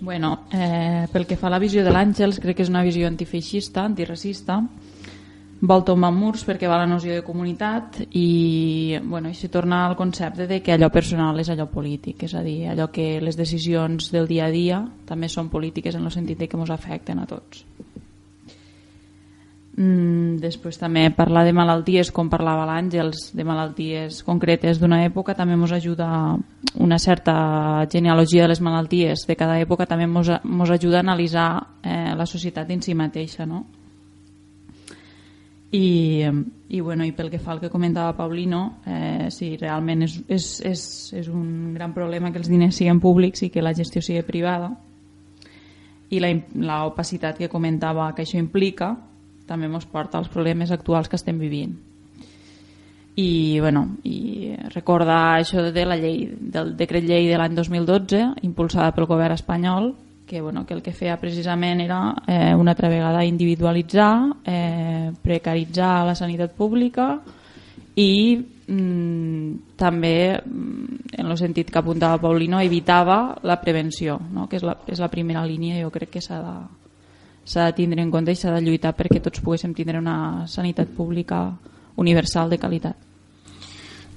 Bueno, 0.00 0.46
eh, 0.52 1.06
pel 1.12 1.24
que 1.26 1.36
fa 1.36 1.46
a 1.46 1.50
la 1.54 1.58
visió 1.58 1.84
de 1.84 1.90
l'Àngels, 1.90 2.40
crec 2.42 2.56
que 2.56 2.62
és 2.66 2.68
una 2.68 2.82
visió 2.82 3.06
antifeixista, 3.06 3.84
antiracista, 3.84 4.58
vol 5.64 5.84
tombar 5.86 6.10
murs 6.12 6.44
perquè 6.44 6.68
va 6.68 6.78
la 6.82 6.88
noció 6.88 7.14
de 7.14 7.24
comunitat 7.24 8.02
i 8.12 8.98
bueno, 9.02 9.30
i 9.30 9.34
se 9.34 9.48
torna 9.48 9.84
al 9.86 9.96
concepte 9.96 10.46
de 10.46 10.60
que 10.62 10.74
allò 10.74 10.90
personal 10.92 11.40
és 11.40 11.48
allò 11.48 11.66
polític, 11.72 12.26
és 12.28 12.34
a 12.34 12.42
dir, 12.44 12.66
allò 12.68 12.90
que 12.92 13.20
les 13.24 13.38
decisions 13.40 14.10
del 14.12 14.28
dia 14.28 14.48
a 14.48 14.52
dia 14.52 14.82
també 15.08 15.30
són 15.32 15.48
polítiques 15.48 15.96
en 15.96 16.04
el 16.04 16.12
sentit 16.12 16.38
de 16.38 16.48
que 16.48 16.60
ens 16.60 16.72
afecten 16.74 17.22
a 17.22 17.26
tots. 17.26 17.64
Mm, 19.76 20.36
després 20.38 20.76
també 20.78 21.08
parlar 21.10 21.42
de 21.48 21.54
malalties, 21.56 22.12
com 22.14 22.28
parlava 22.30 22.66
l'Àngels, 22.68 23.32
de 23.34 23.46
malalties 23.46 24.20
concretes 24.22 24.78
d'una 24.78 25.00
època, 25.06 25.34
també 25.34 25.56
ens 25.56 25.72
ajuda 25.72 26.08
una 26.78 26.98
certa 26.98 27.86
genealogia 27.90 28.44
de 28.44 28.52
les 28.52 28.60
malalties 28.60 29.24
de 29.26 29.36
cada 29.36 29.58
època, 29.58 29.86
també 29.86 30.04
ens 30.04 30.70
ajuda 30.70 31.00
a 31.00 31.06
analitzar 31.06 31.48
eh, 31.82 32.12
la 32.14 32.26
societat 32.26 32.70
en 32.70 32.82
si 32.82 32.94
mateixa, 32.94 33.46
no? 33.46 33.64
I, 35.74 36.22
i, 36.68 36.80
bueno, 36.80 37.02
i 37.02 37.10
pel 37.16 37.32
que 37.32 37.40
fa 37.42 37.50
al 37.54 37.60
que 37.60 37.70
comentava 37.70 38.14
Paulino, 38.14 38.80
eh, 38.86 39.26
sí, 39.34 39.56
realment 39.58 40.04
és, 40.06 40.20
és, 40.30 40.44
és, 40.70 40.82
és 41.18 41.30
un 41.32 41.72
gran 41.74 41.90
problema 41.96 42.30
que 42.30 42.38
els 42.38 42.50
diners 42.50 42.78
siguin 42.78 43.00
públics 43.02 43.42
i 43.42 43.50
que 43.50 43.64
la 43.64 43.74
gestió 43.74 44.02
sigui 44.04 44.22
privada 44.22 44.70
i 46.14 46.20
la, 46.22 46.30
la 46.62 46.84
opacitat 46.86 47.40
que 47.40 47.50
comentava 47.50 48.12
que 48.14 48.22
això 48.22 48.38
implica 48.38 48.92
també 49.48 49.66
ens 49.66 49.88
porta 49.90 50.20
als 50.20 50.30
problemes 50.32 50.70
actuals 50.72 51.10
que 51.10 51.18
estem 51.18 51.42
vivint. 51.42 51.74
I, 53.14 53.58
bueno, 53.60 53.84
i 54.02 54.54
recordar 54.72 55.40
això 55.40 55.62
de 55.74 55.84
la 55.86 55.98
llei, 56.00 56.24
del 56.38 56.72
decret 56.78 57.04
llei 57.06 57.28
de 57.28 57.36
l'any 57.38 57.54
2012 57.54 58.22
impulsada 58.46 58.94
pel 58.94 59.06
govern 59.10 59.36
espanyol 59.36 59.92
que, 60.26 60.40
bueno, 60.40 60.64
que 60.66 60.74
el 60.74 60.82
que 60.82 60.92
feia 60.92 61.18
precisament 61.20 61.80
era 61.80 62.14
eh, 62.26 62.54
una 62.54 62.72
altra 62.72 62.88
vegada 62.88 63.24
individualitzar, 63.24 64.40
eh, 64.44 65.12
precaritzar 65.22 66.06
la 66.06 66.14
sanitat 66.14 66.54
pública 66.56 67.20
i 67.96 68.36
mm, 68.66 69.76
també, 69.76 70.40
mm, 70.40 71.10
en 71.18 71.26
el 71.26 71.38
sentit 71.38 71.70
que 71.70 71.78
apuntava 71.78 72.20
Paulino, 72.22 72.60
evitava 72.60 73.36
la 73.42 73.60
prevenció, 73.60 74.18
no? 74.32 74.48
que 74.48 74.56
és 74.56 74.64
la, 74.64 74.78
és 74.88 75.00
la 75.00 75.10
primera 75.12 75.44
línia 75.46 75.82
jo 75.82 75.92
crec 75.92 76.16
que 76.16 76.24
s'ha 76.24 76.40
de, 76.40 76.56
s'ha 77.44 77.68
de 77.68 77.76
tindre 77.76 78.02
en 78.02 78.10
compte 78.10 78.32
i 78.32 78.38
s'ha 78.38 78.54
de 78.56 78.64
lluitar 78.64 78.94
perquè 78.96 79.20
tots 79.22 79.44
poguéssim 79.44 79.74
tindre 79.76 80.00
una 80.00 80.46
sanitat 80.48 80.88
pública 80.96 81.50
universal 81.96 82.50
de 82.50 82.58
qualitat. 82.58 82.96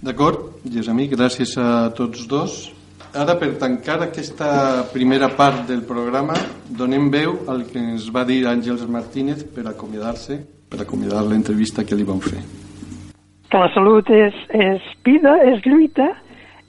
D'acord, 0.01 0.61
Gessamí, 0.71 1.07
gràcies 1.09 1.57
a 1.57 1.89
tots 1.97 2.27
dos. 2.29 2.76
Ara, 3.17 3.33
per 3.33 3.55
tancar 3.57 3.95
aquesta 4.05 4.47
primera 4.93 5.31
part 5.33 5.63
del 5.65 5.79
programa, 5.89 6.35
donem 6.69 7.07
veu 7.09 7.31
al 7.49 7.63
que 7.65 7.79
ens 7.81 8.11
va 8.13 8.21
dir 8.27 8.43
Àngels 8.45 8.83
Martínez 8.93 9.41
per 9.55 9.63
acomiadar-se, 9.71 10.37
per 10.69 10.83
acomiadar 10.83 11.23
l'entrevista 11.25 11.81
que 11.81 11.97
li 11.97 12.05
vam 12.05 12.19
fer. 12.21 12.43
Que 13.49 13.61
la 13.63 13.71
salut 13.73 14.11
és, 14.13 14.37
és 14.53 14.85
vida, 15.07 15.33
és 15.49 15.65
lluita, 15.65 16.11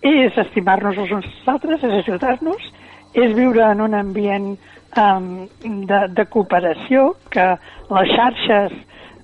és 0.00 0.40
estimar-nos 0.46 0.96
els 0.96 1.12
uns 1.18 1.28
als 1.28 1.52
altres, 1.52 1.84
és 1.84 1.96
ajudar-nos, 2.00 2.64
és 3.12 3.36
viure 3.36 3.66
en 3.68 3.84
un 3.84 3.98
ambient 3.98 4.54
um, 4.96 5.28
de, 5.60 6.00
de 6.16 6.28
cooperació, 6.32 7.10
que 7.28 7.50
les 7.92 8.14
xarxes 8.16 8.72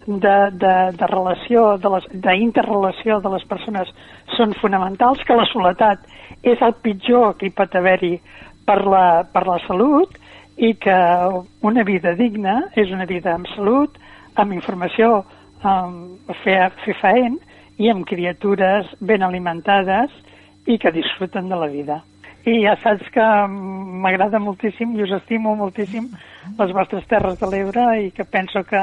de, 0.06 0.36
de, 0.52 0.74
de 0.98 1.06
relació, 1.10 1.64
d'interrelació 1.80 3.18
de, 3.18 3.24
de 3.26 3.34
les 3.34 3.46
persones 3.50 3.90
són 4.36 4.54
fonamentals, 4.60 5.22
que 5.24 5.36
la 5.36 5.46
soledat 5.50 6.04
és 6.44 6.60
el 6.62 6.74
pitjor 6.84 7.34
que 7.38 7.48
hi 7.48 7.54
pot 7.56 7.74
haver-hi 7.74 8.18
per, 8.66 8.80
la, 8.84 9.24
per 9.32 9.46
la 9.48 9.58
salut 9.66 10.18
i 10.56 10.74
que 10.78 10.98
una 11.66 11.84
vida 11.84 12.14
digna 12.14 12.60
és 12.76 12.92
una 12.94 13.08
vida 13.10 13.34
amb 13.34 13.48
salut, 13.54 13.96
amb 14.36 14.54
informació, 14.54 15.24
amb 15.64 16.30
fer, 16.44 16.70
fer 16.84 16.96
faent 17.00 17.38
i 17.80 17.90
amb 17.90 18.06
criatures 18.06 18.90
ben 19.00 19.24
alimentades 19.26 20.12
i 20.66 20.78
que 20.78 20.92
disfruten 20.94 21.48
de 21.48 21.58
la 21.58 21.70
vida. 21.72 22.02
I 22.44 22.60
ja 22.60 22.74
saps 22.82 23.08
que 23.12 23.24
m'agrada 24.04 24.38
moltíssim 24.38 24.92
i 24.98 25.02
us 25.06 25.14
estimo 25.16 25.54
moltíssim 25.56 26.10
les 26.58 26.72
vostres 26.76 27.06
Terres 27.08 27.38
de 27.40 27.48
l'Ebre 27.48 27.86
i 28.04 28.10
que 28.12 28.26
penso 28.28 28.62
que 28.68 28.82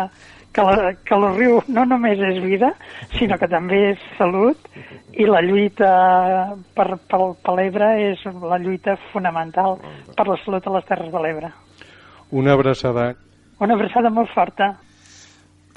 que, 0.53 0.63
la, 0.63 0.93
que 1.05 1.15
el 1.15 1.25
riu 1.37 1.59
no 1.71 1.85
només 1.87 2.19
és 2.31 2.41
vida, 2.43 2.73
sinó 3.17 3.37
que 3.39 3.49
també 3.51 3.81
és 3.91 4.05
salut 4.17 4.69
i 5.13 5.27
la 5.27 5.41
lluita 5.45 5.91
per, 6.75 6.87
per, 7.09 7.21
per 7.43 7.55
l'Ebre 7.57 7.91
és 8.11 8.23
la 8.43 8.59
lluita 8.61 8.97
fonamental 9.11 9.77
per 10.15 10.27
la 10.27 10.39
salut 10.45 10.67
a 10.67 10.75
les 10.77 10.87
Terres 10.89 11.11
de 11.13 11.23
l'Ebre. 11.23 11.51
Una 12.31 12.55
abraçada. 12.57 13.11
Una 13.59 13.75
abraçada 13.77 14.09
molt 14.09 14.31
forta. 14.33 14.73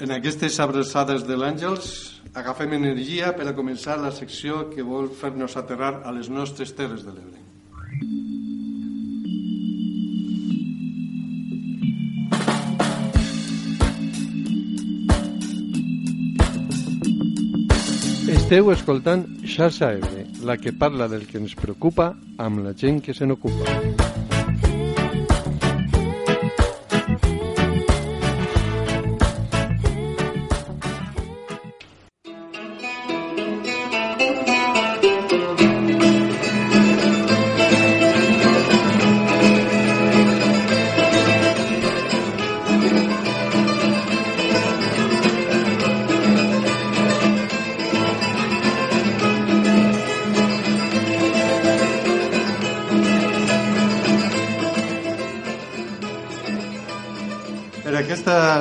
En 0.01 0.11
aquestes 0.11 0.59
abraçades 0.59 1.23
de 1.27 1.37
l'Àngels 1.39 1.89
agafem 2.35 2.75
energia 2.75 3.31
per 3.37 3.47
a 3.47 3.55
començar 3.55 3.95
la 4.01 4.11
secció 4.11 4.65
que 4.73 4.83
vol 4.83 5.07
fer-nos 5.21 5.55
aterrar 5.55 6.01
a 6.03 6.11
les 6.11 6.27
nostres 6.29 6.75
Terres 6.75 7.05
de 7.07 7.15
l'Ebre. 7.15 7.44
Esteu 18.55 18.71
escoltant 18.71 19.25
Xarxa 19.43 19.89
Ebre, 19.97 20.21
la 20.47 20.55
que 20.55 20.71
parla 20.71 21.09
del 21.11 21.25
que 21.27 21.35
ens 21.41 21.57
preocupa 21.59 22.13
amb 22.39 22.63
la 22.63 22.71
gent 22.71 23.03
que 23.03 23.17
se 23.17 23.27
n'ocupa. 23.27 24.34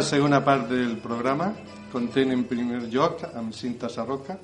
Segona 0.05 0.43
part 0.45 0.69
del 0.71 0.97
programa 1.03 1.51
content 1.93 2.33
en 2.35 2.45
primer 2.51 2.83
lloc 2.93 3.23
amb 3.33 3.55
Cinta 3.55 3.89
Sarroca, 3.89 4.37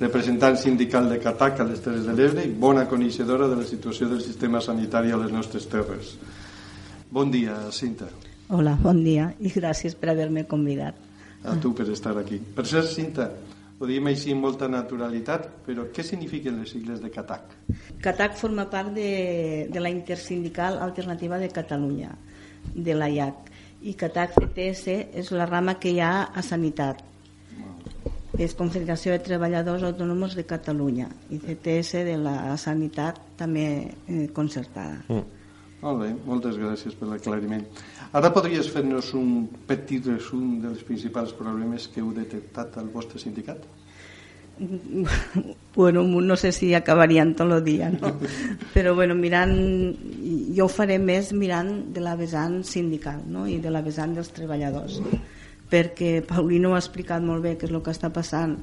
representant 0.00 0.56
sindical 0.60 1.08
de 1.08 1.18
Catac 1.20 1.60
a 1.60 1.66
les 1.68 1.80
Terres 1.84 2.04
de 2.08 2.14
l'Ebre 2.16 2.44
i 2.44 2.52
bona 2.52 2.86
coneixedora 2.88 3.48
de 3.48 3.56
la 3.60 3.66
situació 3.68 4.08
del 4.10 4.20
sistema 4.24 4.60
sanitari 4.60 5.12
a 5.12 5.20
les 5.20 5.32
nostres 5.32 5.68
terres. 5.72 6.16
Bon 7.10 7.30
dia, 7.30 7.56
Cinta. 7.72 8.08
Hola, 8.48 8.76
bon 8.80 9.02
dia 9.04 9.30
i 9.40 9.52
gràcies 9.54 9.96
per 9.96 10.12
haver-me 10.12 10.46
convidat. 10.50 10.98
A 11.46 11.54
tu 11.62 11.72
per 11.76 11.88
estar 11.92 12.16
aquí. 12.18 12.38
Per 12.38 12.66
ser 12.66 12.82
Cinta, 12.90 13.30
ho 13.78 13.88
diem 13.88 14.08
així 14.10 14.32
amb 14.34 14.46
molta 14.46 14.68
naturalitat, 14.72 15.48
però 15.66 15.88
què 15.92 16.04
signifiquen 16.04 16.60
les 16.60 16.72
sigles 16.74 17.02
de 17.02 17.10
CATAC? 17.12 17.58
CATAC 18.02 18.38
forma 18.40 18.66
part 18.72 18.94
de, 18.96 19.68
de 19.72 19.82
la 19.82 19.92
Intersindical 19.92 20.80
Alternativa 20.80 21.38
de 21.38 21.50
Catalunya, 21.52 22.14
de 22.74 22.96
la 22.96 23.10
IAC 23.12 23.52
i 23.82 23.94
CATAC 23.94 24.38
CTS 24.38 24.96
és 25.22 25.30
la 25.34 25.46
rama 25.46 25.76
que 25.80 25.92
hi 25.92 26.00
ha 26.00 26.28
a 26.32 26.42
Sanitat. 26.42 27.02
És 28.36 28.52
Confederació 28.56 29.14
de 29.14 29.22
Treballadors 29.24 29.84
Autònoms 29.86 30.34
de 30.36 30.44
Catalunya 30.44 31.08
i 31.32 31.38
CTS 31.40 32.04
de 32.04 32.18
la 32.20 32.56
Sanitat 32.60 33.20
també 33.38 33.66
eh, 33.86 34.26
concertada. 34.36 35.00
Mm. 35.08 35.36
Molt 35.86 36.00
bé, 36.00 36.10
moltes 36.26 36.56
gràcies 36.58 36.94
per 36.96 37.06
l'aclariment. 37.10 37.64
Ara 38.16 38.32
podries 38.32 38.68
fer-nos 38.72 39.12
un 39.14 39.46
petit 39.68 40.06
resum 40.08 40.56
dels 40.62 40.82
principals 40.88 41.34
problemes 41.36 41.86
que 41.92 42.00
heu 42.00 42.14
detectat 42.16 42.78
al 42.80 42.88
vostre 42.94 43.20
sindicat? 43.22 43.66
bueno, 45.76 46.02
no 46.02 46.36
sé 46.36 46.52
si 46.52 46.72
acabarien 46.74 47.34
tot 47.36 47.52
el 47.52 47.64
dia, 47.64 47.90
no? 47.90 48.14
Però 48.72 48.94
bueno, 48.94 49.14
mirant, 49.14 49.56
jo 50.56 50.64
ho 50.64 50.72
faré 50.72 50.96
més 50.98 51.32
mirant 51.36 51.92
de 51.92 52.00
la 52.04 52.16
vessant 52.16 52.62
sindical 52.64 53.20
no? 53.28 53.46
i 53.46 53.58
de 53.60 53.72
la 53.72 53.84
vessant 53.84 54.16
dels 54.16 54.32
treballadors 54.32 55.00
perquè 55.70 56.22
Paulino 56.26 56.74
ha 56.74 56.80
explicat 56.80 57.24
molt 57.24 57.42
bé 57.44 57.56
què 57.58 57.66
és 57.66 57.74
el 57.74 57.82
que 57.82 57.94
està 57.94 58.10
passant 58.14 58.56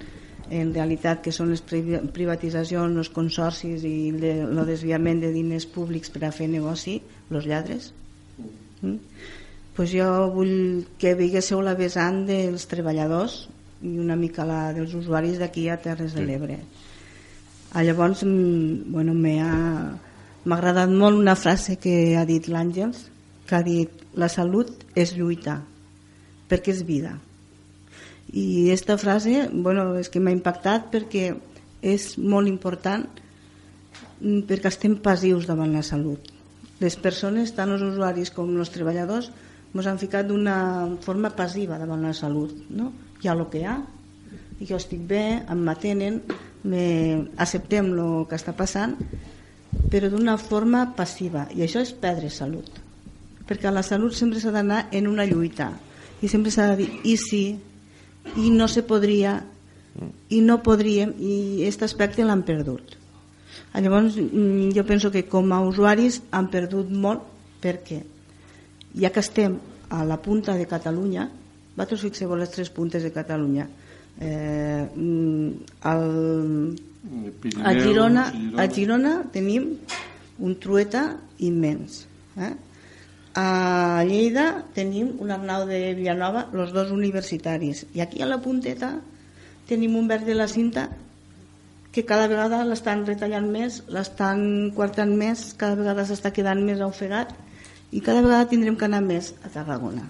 en 0.53 0.73
realitat 0.75 1.21
que 1.23 1.31
són 1.31 1.51
les 1.53 1.63
privatitzacions, 1.63 2.97
els 2.99 3.11
consorcis 3.13 3.85
i 3.87 4.11
el 4.11 4.59
desviament 4.67 5.21
de 5.23 5.31
diners 5.33 5.65
públics 5.69 6.11
per 6.13 6.25
a 6.27 6.33
fer 6.35 6.49
negoci, 6.51 6.99
els 7.31 7.47
lladres. 7.49 7.91
Mm? 8.81 8.99
Pues 9.73 9.89
jo 9.95 10.07
vull 10.35 10.83
que 11.01 11.15
veiéssiu 11.17 11.63
la 11.65 11.73
vessant 11.79 12.25
dels 12.27 12.67
treballadors 12.69 13.47
i 13.83 13.97
una 13.99 14.15
mica 14.15 14.45
la 14.47 14.71
dels 14.75 14.93
usuaris 14.95 15.39
d'aquí 15.41 15.67
a 15.69 15.77
Terres 15.83 16.15
de 16.15 16.23
l'Ebre. 16.23 16.57
Ah, 17.73 17.83
llavors, 17.83 18.23
mm, 18.23 18.91
bueno, 18.93 19.13
m'ha 19.13 20.55
agradat 20.55 20.89
molt 20.89 21.17
una 21.19 21.35
frase 21.35 21.77
que 21.77 22.15
ha 22.17 22.25
dit 22.25 22.47
l'Àngels, 22.47 23.09
que 23.47 23.55
ha 23.55 23.63
dit 23.63 23.89
la 24.15 24.29
salut 24.29 24.69
és 24.95 25.15
lluita, 25.17 25.61
perquè 26.49 26.71
és 26.71 26.83
vida. 26.87 27.17
I 28.31 28.69
aquesta 28.69 28.97
frase, 28.97 29.49
bueno, 29.51 29.95
és 29.99 30.09
que 30.09 30.19
m'ha 30.19 30.31
impactat 30.31 30.91
perquè 30.93 31.33
és 31.81 32.13
molt 32.17 32.47
important 32.47 33.03
mm, 34.21 34.45
perquè 34.47 34.71
estem 34.71 34.95
passius 35.03 35.45
davant 35.49 35.73
la 35.73 35.83
salut. 35.83 36.31
Les 36.79 36.95
persones, 36.95 37.51
tant 37.55 37.71
els 37.71 37.83
usuaris 37.83 38.31
com 38.31 38.49
els 38.57 38.71
treballadors, 38.71 39.31
ens 39.73 39.89
han 39.89 39.99
ficat 39.99 40.27
d'una 40.29 40.55
forma 41.01 41.33
passiva 41.33 41.79
davant 41.81 42.03
la 42.05 42.13
salut. 42.13 42.53
No? 42.69 42.91
Hi 43.23 43.29
ha 43.29 43.35
el 43.37 43.45
que 43.49 43.61
hi 43.61 43.67
ha, 43.69 43.77
jo 44.67 44.77
estic 44.77 45.03
bé, 45.07 45.23
em 45.49 45.61
m'atenen, 45.63 46.19
acceptem 47.43 47.91
el 47.93 48.25
que 48.27 48.35
està 48.35 48.53
passant, 48.55 48.97
però 49.91 50.09
d'una 50.11 50.35
forma 50.37 50.85
passiva, 50.97 51.47
i 51.55 51.63
això 51.63 51.81
és 51.83 51.93
perdre 51.95 52.29
salut. 52.31 52.67
Perquè 53.47 53.71
la 53.71 53.83
salut 53.83 54.15
sempre 54.15 54.39
s'ha 54.39 54.53
d'anar 54.55 54.87
en 54.91 55.07
una 55.07 55.25
lluita, 55.27 55.71
i 56.21 56.29
sempre 56.31 56.51
s'ha 56.51 56.69
de 56.71 56.83
dir, 56.83 56.89
i 57.03 57.15
sí, 57.19 57.43
i 58.39 58.51
no 58.51 58.67
se 58.67 58.83
podria, 58.87 59.37
i 60.29 60.41
no 60.41 60.61
podríem, 60.65 61.13
i 61.19 61.35
aquest 61.63 61.87
aspecte 61.87 62.25
l'han 62.27 62.43
perdut. 62.47 62.97
Llavors, 63.73 64.17
mm, 64.17 64.71
jo 64.75 64.83
penso 64.85 65.11
que 65.11 65.25
com 65.25 65.51
a 65.51 65.61
usuaris 65.65 66.21
han 66.31 66.49
perdut 66.53 66.91
molt, 66.91 67.23
perquè 67.61 68.03
ja 68.99 69.09
que 69.09 69.23
estem 69.23 69.57
a 69.89 70.03
la 70.05 70.19
punta 70.21 70.53
de 70.57 70.67
Catalunya, 70.67 71.29
vosaltres 71.75 72.03
fixeu 72.05 72.35
les 72.37 72.51
tres 72.53 72.69
puntes 72.69 73.03
de 73.03 73.11
Catalunya. 73.11 73.67
Eh, 74.21 74.85
al, 75.89 76.03
a, 77.63 77.73
Girona, 77.73 78.27
a 78.57 78.67
Girona 78.69 79.13
tenim 79.33 79.73
un 80.39 80.55
trueta 80.61 81.17
immens. 81.39 82.05
Eh? 82.37 82.53
A 83.35 84.03
Lleida 84.05 84.63
tenim 84.75 85.15
un 85.19 85.33
Arnau 85.33 85.65
de 85.65 85.95
Villanova, 85.97 86.47
els 86.53 86.73
dos 86.73 86.93
universitaris. 86.93 87.87
I 87.97 88.05
aquí 88.05 88.21
a 88.21 88.29
la 88.29 88.41
punteta 88.41 88.99
tenim 89.69 89.97
un 89.97 90.07
verd 90.07 90.29
de 90.29 90.37
la 90.37 90.47
cinta 90.47 90.89
que 91.93 92.05
cada 92.09 92.27
vegada 92.27 92.63
l'estan 92.65 93.05
retallant 93.05 93.49
més, 93.53 93.83
l'estan 93.89 94.71
quartant 94.73 95.13
més, 95.13 95.51
cada 95.57 95.77
vegada 95.77 96.05
s'està 96.09 96.33
quedant 96.33 96.61
més 96.65 96.81
ofegat 96.81 97.33
i 97.93 98.01
cada 98.01 98.25
vegada 98.25 98.49
tindrem 98.49 98.77
que 98.77 98.89
anar 98.89 99.03
més 99.05 99.33
a 99.45 99.53
Tarragona. 99.53 100.09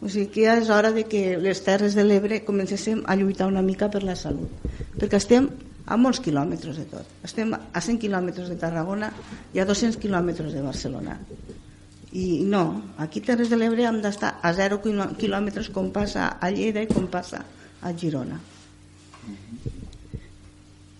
O 0.00 0.06
sigui 0.08 0.28
que 0.30 0.44
ja 0.46 0.54
és 0.60 0.68
hora 0.70 0.92
de 0.94 1.04
que 1.10 1.36
les 1.42 1.58
Terres 1.66 1.96
de 1.98 2.04
l'Ebre 2.06 2.44
comencéssim 2.46 3.00
a 3.10 3.16
lluitar 3.18 3.48
una 3.50 3.62
mica 3.66 3.88
per 3.90 4.04
la 4.06 4.14
salut. 4.16 4.50
Perquè 4.98 5.18
estem 5.18 5.48
a 5.88 5.96
molts 5.98 6.20
quilòmetres 6.22 6.76
de 6.78 6.84
tot. 6.90 7.06
Estem 7.26 7.50
a 7.56 7.80
100 7.80 7.98
quilòmetres 7.98 8.48
de 8.52 8.56
Tarragona 8.60 9.08
i 9.56 9.58
a 9.58 9.66
200 9.66 9.96
quilòmetres 9.98 10.52
de 10.54 10.62
Barcelona. 10.62 11.16
I 12.12 12.44
no, 12.46 12.62
aquí 13.02 13.20
Terres 13.20 13.50
de 13.50 13.56
l'Ebre 13.58 13.84
hem 13.88 13.98
d'estar 14.04 14.36
a 14.42 14.52
0 14.54 14.78
quilò- 14.84 15.10
quilòmetres 15.18 15.68
com 15.74 15.90
passa 15.92 16.28
a 16.40 16.50
Lleida 16.54 16.84
i 16.84 16.88
com 16.92 17.08
passa 17.10 17.42
a 17.82 17.92
Girona. 17.92 18.38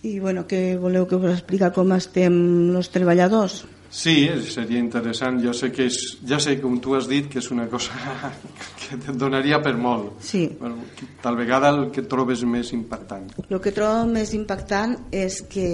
I 0.02 0.18
bueno, 0.22 0.44
què 0.46 0.76
voleu 0.78 1.06
que 1.10 1.16
us 1.18 1.32
explica 1.32 1.70
com 1.74 1.90
estem 1.96 2.34
els 2.78 2.90
treballadors? 2.94 3.62
Sí, 3.90 4.26
eh, 4.28 4.42
seria 4.44 4.78
interessant. 4.78 5.40
Jo 5.40 5.54
sé 5.56 5.70
que 5.72 5.86
és, 5.88 5.96
ja 6.28 6.38
sé, 6.42 6.58
com 6.60 6.76
tu 6.80 6.94
has 6.96 7.08
dit, 7.08 7.28
que 7.30 7.40
és 7.40 7.50
una 7.54 7.66
cosa 7.72 7.96
que 8.82 8.98
et 8.98 9.06
donaria 9.16 9.62
per 9.64 9.74
molt. 9.80 10.18
Sí. 10.24 10.44
Bueno, 10.60 10.84
tal 11.22 11.38
vegada 11.40 11.72
el 11.72 11.88
que 11.94 12.04
trobes 12.04 12.44
més 12.44 12.72
impactant. 12.76 13.30
El 13.48 13.62
que 13.64 13.72
trobo 13.72 14.04
més 14.10 14.34
impactant 14.36 14.98
és 15.14 15.40
que 15.48 15.68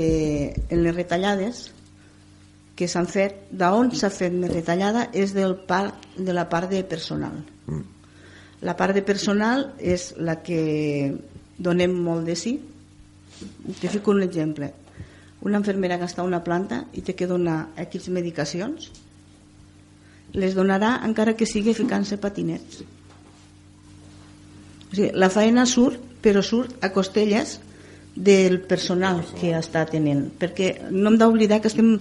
en 0.69 0.85
les 0.85 0.95
retallades 0.95 1.67
que 2.75 2.89
s'han 2.91 3.07
fet, 3.11 3.49
d'on 3.55 3.93
s'ha 3.95 4.11
fet 4.11 4.35
més 4.35 4.51
retallada 4.51 5.09
és 5.15 5.35
del 5.35 5.57
part, 5.67 6.07
de 6.19 6.35
la 6.35 6.49
part 6.51 6.71
de 6.71 6.83
personal. 6.87 7.43
La 8.65 8.75
part 8.79 8.95
de 8.97 9.03
personal 9.07 9.69
és 9.79 10.13
la 10.19 10.41
que 10.43 11.13
donem 11.59 11.95
molt 12.07 12.27
de 12.27 12.35
sí. 12.39 12.57
Te 13.81 13.91
fico 13.91 14.11
un 14.15 14.23
exemple. 14.23 14.73
Una 15.45 15.61
infermera 15.61 15.99
que 16.01 16.09
està 16.09 16.23
a 16.23 16.29
una 16.29 16.43
planta 16.45 16.85
i 16.97 17.03
té 17.05 17.15
que 17.17 17.29
donar 17.29 17.69
X 17.85 18.09
medicacions, 18.09 18.91
les 20.35 20.57
donarà 20.57 20.97
encara 21.07 21.37
que 21.39 21.47
sigui 21.47 21.75
ficant-se 21.77 22.19
patinets. 22.19 22.83
O 24.91 24.97
sigui, 24.97 25.11
la 25.15 25.31
feina 25.31 25.67
surt, 25.69 26.01
però 26.25 26.43
surt 26.43 26.81
a 26.83 26.91
costelles 26.95 27.59
del 28.15 28.61
personal 28.63 29.23
que 29.41 29.53
està 29.59 29.85
tenint, 29.91 30.29
perquè 30.39 30.91
no 30.91 31.11
hem 31.11 31.19
d'oblidar 31.19 31.61
que 31.61 31.71
estem 31.71 31.97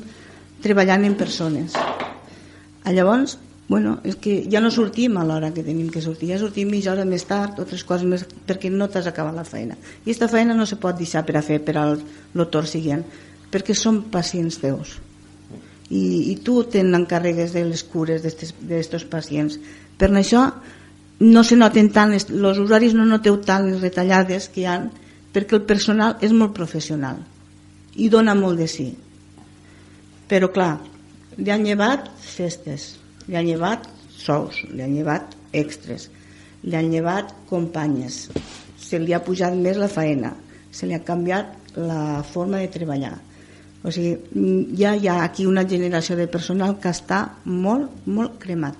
treballant 0.63 1.03
en 1.05 1.17
persones. 1.19 1.75
A 1.75 2.93
llavors, 2.93 3.37
bueno, 3.67 3.97
és 4.03 4.15
que 4.21 4.43
ja 4.51 4.61
no 4.61 4.71
sortim 4.71 5.17
a 5.17 5.25
l'hora 5.25 5.51
que 5.55 5.63
tenim 5.65 5.89
que 5.89 6.03
sortir, 6.03 6.29
ja 6.33 6.39
sortim 6.39 6.69
mitja 6.69 6.93
hora 6.93 7.05
més 7.09 7.25
tard, 7.25 7.59
altres 7.59 7.83
coses 7.87 8.05
més, 8.07 8.25
perquè 8.47 8.69
no 8.71 8.89
t'has 8.91 9.07
acabat 9.09 9.35
la 9.35 9.45
feina. 9.47 9.77
I 10.03 10.11
aquesta 10.11 10.29
feina 10.29 10.55
no 10.55 10.67
se 10.69 10.77
pot 10.77 10.97
deixar 10.99 11.25
per 11.25 11.37
a 11.39 11.45
fer 11.45 11.59
per 11.65 11.77
al 11.81 11.97
l'autor 12.35 12.69
siguient, 12.69 13.05
perquè 13.53 13.75
són 13.77 14.03
pacients 14.13 14.57
teus. 14.61 14.97
I, 15.93 16.31
i 16.31 16.35
tu 16.41 16.63
te 16.65 16.81
n'encarregues 16.83 17.53
de 17.53 17.65
les 17.67 17.83
cures 17.85 18.23
d'aquests 18.23 19.05
pacients. 19.11 19.59
Per 19.99 20.09
això 20.09 20.47
no 21.23 21.43
se 21.45 21.55
noten 21.59 21.91
tant, 21.93 22.15
els 22.15 22.63
usuaris 22.63 22.95
no 22.97 23.05
noteu 23.05 23.37
tant 23.45 23.69
les 23.69 23.83
retallades 23.83 24.49
que 24.49 24.63
hi 24.63 24.67
han, 24.69 24.89
perquè 25.33 25.59
el 25.59 25.67
personal 25.69 26.17
és 26.25 26.33
molt 26.33 26.55
professional 26.57 27.21
i 27.95 28.09
dona 28.09 28.33
molt 28.37 28.57
de 28.57 28.67
sí. 28.69 28.87
Però 30.29 30.49
clar, 30.53 30.77
li 31.37 31.51
han 31.53 31.65
llevat 31.65 32.09
festes, 32.17 32.93
li 33.27 33.37
han 33.37 33.47
llevat 33.47 33.85
sous, 34.09 34.63
li 34.71 34.81
han 34.81 34.95
llevat 34.95 35.35
extras, 35.53 36.07
li 36.63 36.77
han 36.77 36.89
llevat 36.93 37.33
companyes, 37.49 38.27
se 38.79 38.99
li 38.99 39.13
ha 39.13 39.21
pujat 39.23 39.55
més 39.57 39.77
la 39.77 39.91
feina, 39.91 40.33
se 40.71 40.89
li 40.89 40.97
ha 40.97 41.03
canviat 41.05 41.77
la 41.77 42.23
forma 42.25 42.61
de 42.63 42.71
treballar. 42.73 43.15
O 43.83 43.91
sigui, 43.91 44.17
ja 44.79 44.95
hi 44.95 45.07
ha 45.11 45.23
aquí 45.23 45.45
una 45.45 45.65
generació 45.67 46.15
de 46.15 46.27
personal 46.31 46.77
que 46.79 46.87
està 46.89 47.25
molt, 47.45 48.05
molt 48.07 48.37
cremat. 48.39 48.77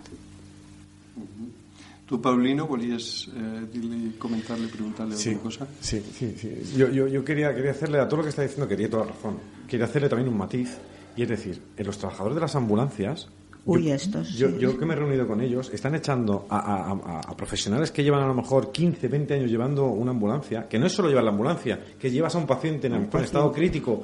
Tu, 2.06 2.20
Paulino, 2.22 2.68
volies 2.68 3.30
eh, 3.34 3.63
dir-li, 3.72 4.13
comentar-li, 4.20 4.68
preguntar-le 4.68 5.16
Sí, 5.16 5.30
alguna 5.30 5.44
cosa? 5.50 5.68
sí, 5.80 6.02
sí, 6.13 6.36
sí. 6.38 6.50
Yo, 6.78 6.89
yo, 6.89 7.08
yo 7.08 7.24
quería, 7.24 7.56
quería 7.56 7.72
hacerle 7.72 8.00
a 8.00 8.08
todo 8.08 8.18
lo 8.18 8.24
que 8.24 8.30
está 8.30 8.42
diciendo, 8.44 8.68
quería 8.68 8.89
toda 8.89 9.06
razón. 9.06 9.38
Quería 9.68 9.86
hacerle 9.86 10.10
también 10.10 10.30
un 10.30 10.38
matiz, 10.38 10.78
y 11.16 11.24
es 11.24 11.30
decir, 11.30 11.62
en 11.78 11.86
los 11.86 11.98
trabajadores 11.98 12.36
de 12.36 12.42
las 12.42 12.56
ambulancias, 12.56 13.30
Uy, 13.66 13.86
yo, 13.86 13.94
estos, 13.96 14.34
yo, 14.34 14.50
sí. 14.50 14.56
yo 14.60 14.78
que 14.78 14.86
me 14.86 14.94
he 14.94 14.98
reunido 14.98 15.26
con 15.26 15.39
ellos, 15.39 15.72
están 15.74 15.96
echando 15.96 16.46
a, 16.50 16.58
a- 16.60 16.92
a- 16.92 17.20
a 17.22 17.38
profesionales 17.38 17.92
que 17.92 18.04
llevan 18.04 18.22
a 18.22 18.28
lo 18.28 18.34
mejor 18.34 18.72
15, 18.74 19.08
20 19.08 19.34
años 19.36 19.50
llevando 19.50 19.86
una 19.86 20.12
ambulancia, 20.12 20.68
que 20.68 20.78
no 20.78 20.86
es 20.88 20.92
solo 20.92 21.08
llevar 21.08 21.24
la 21.24 21.32
ambulancia, 21.32 21.80
que 21.98 22.12
llevas 22.12 22.36
a 22.36 22.38
un 22.38 22.46
paciente 22.46 22.88
en, 22.88 22.94
en 22.96 23.10
estado 23.24 23.50
crítico, 23.54 24.04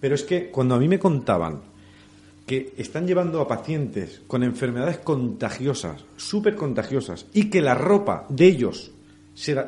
pero 0.00 0.14
es 0.14 0.22
que 0.24 0.50
cuando 0.50 0.74
a 0.74 0.78
mí 0.78 0.88
me 0.88 0.98
contaban 0.98 1.60
que 2.46 2.72
están 2.78 3.06
llevando 3.06 3.40
a 3.40 3.46
pacientes 3.48 4.22
con 4.26 4.42
enfermedades 4.42 4.98
contagiosas, 4.98 6.02
súper 6.16 6.56
contagiosas, 6.56 7.26
y 7.32 7.48
que 7.50 7.60
la 7.60 7.74
ropa 7.74 8.26
de 8.28 8.46
ellos, 8.46 8.90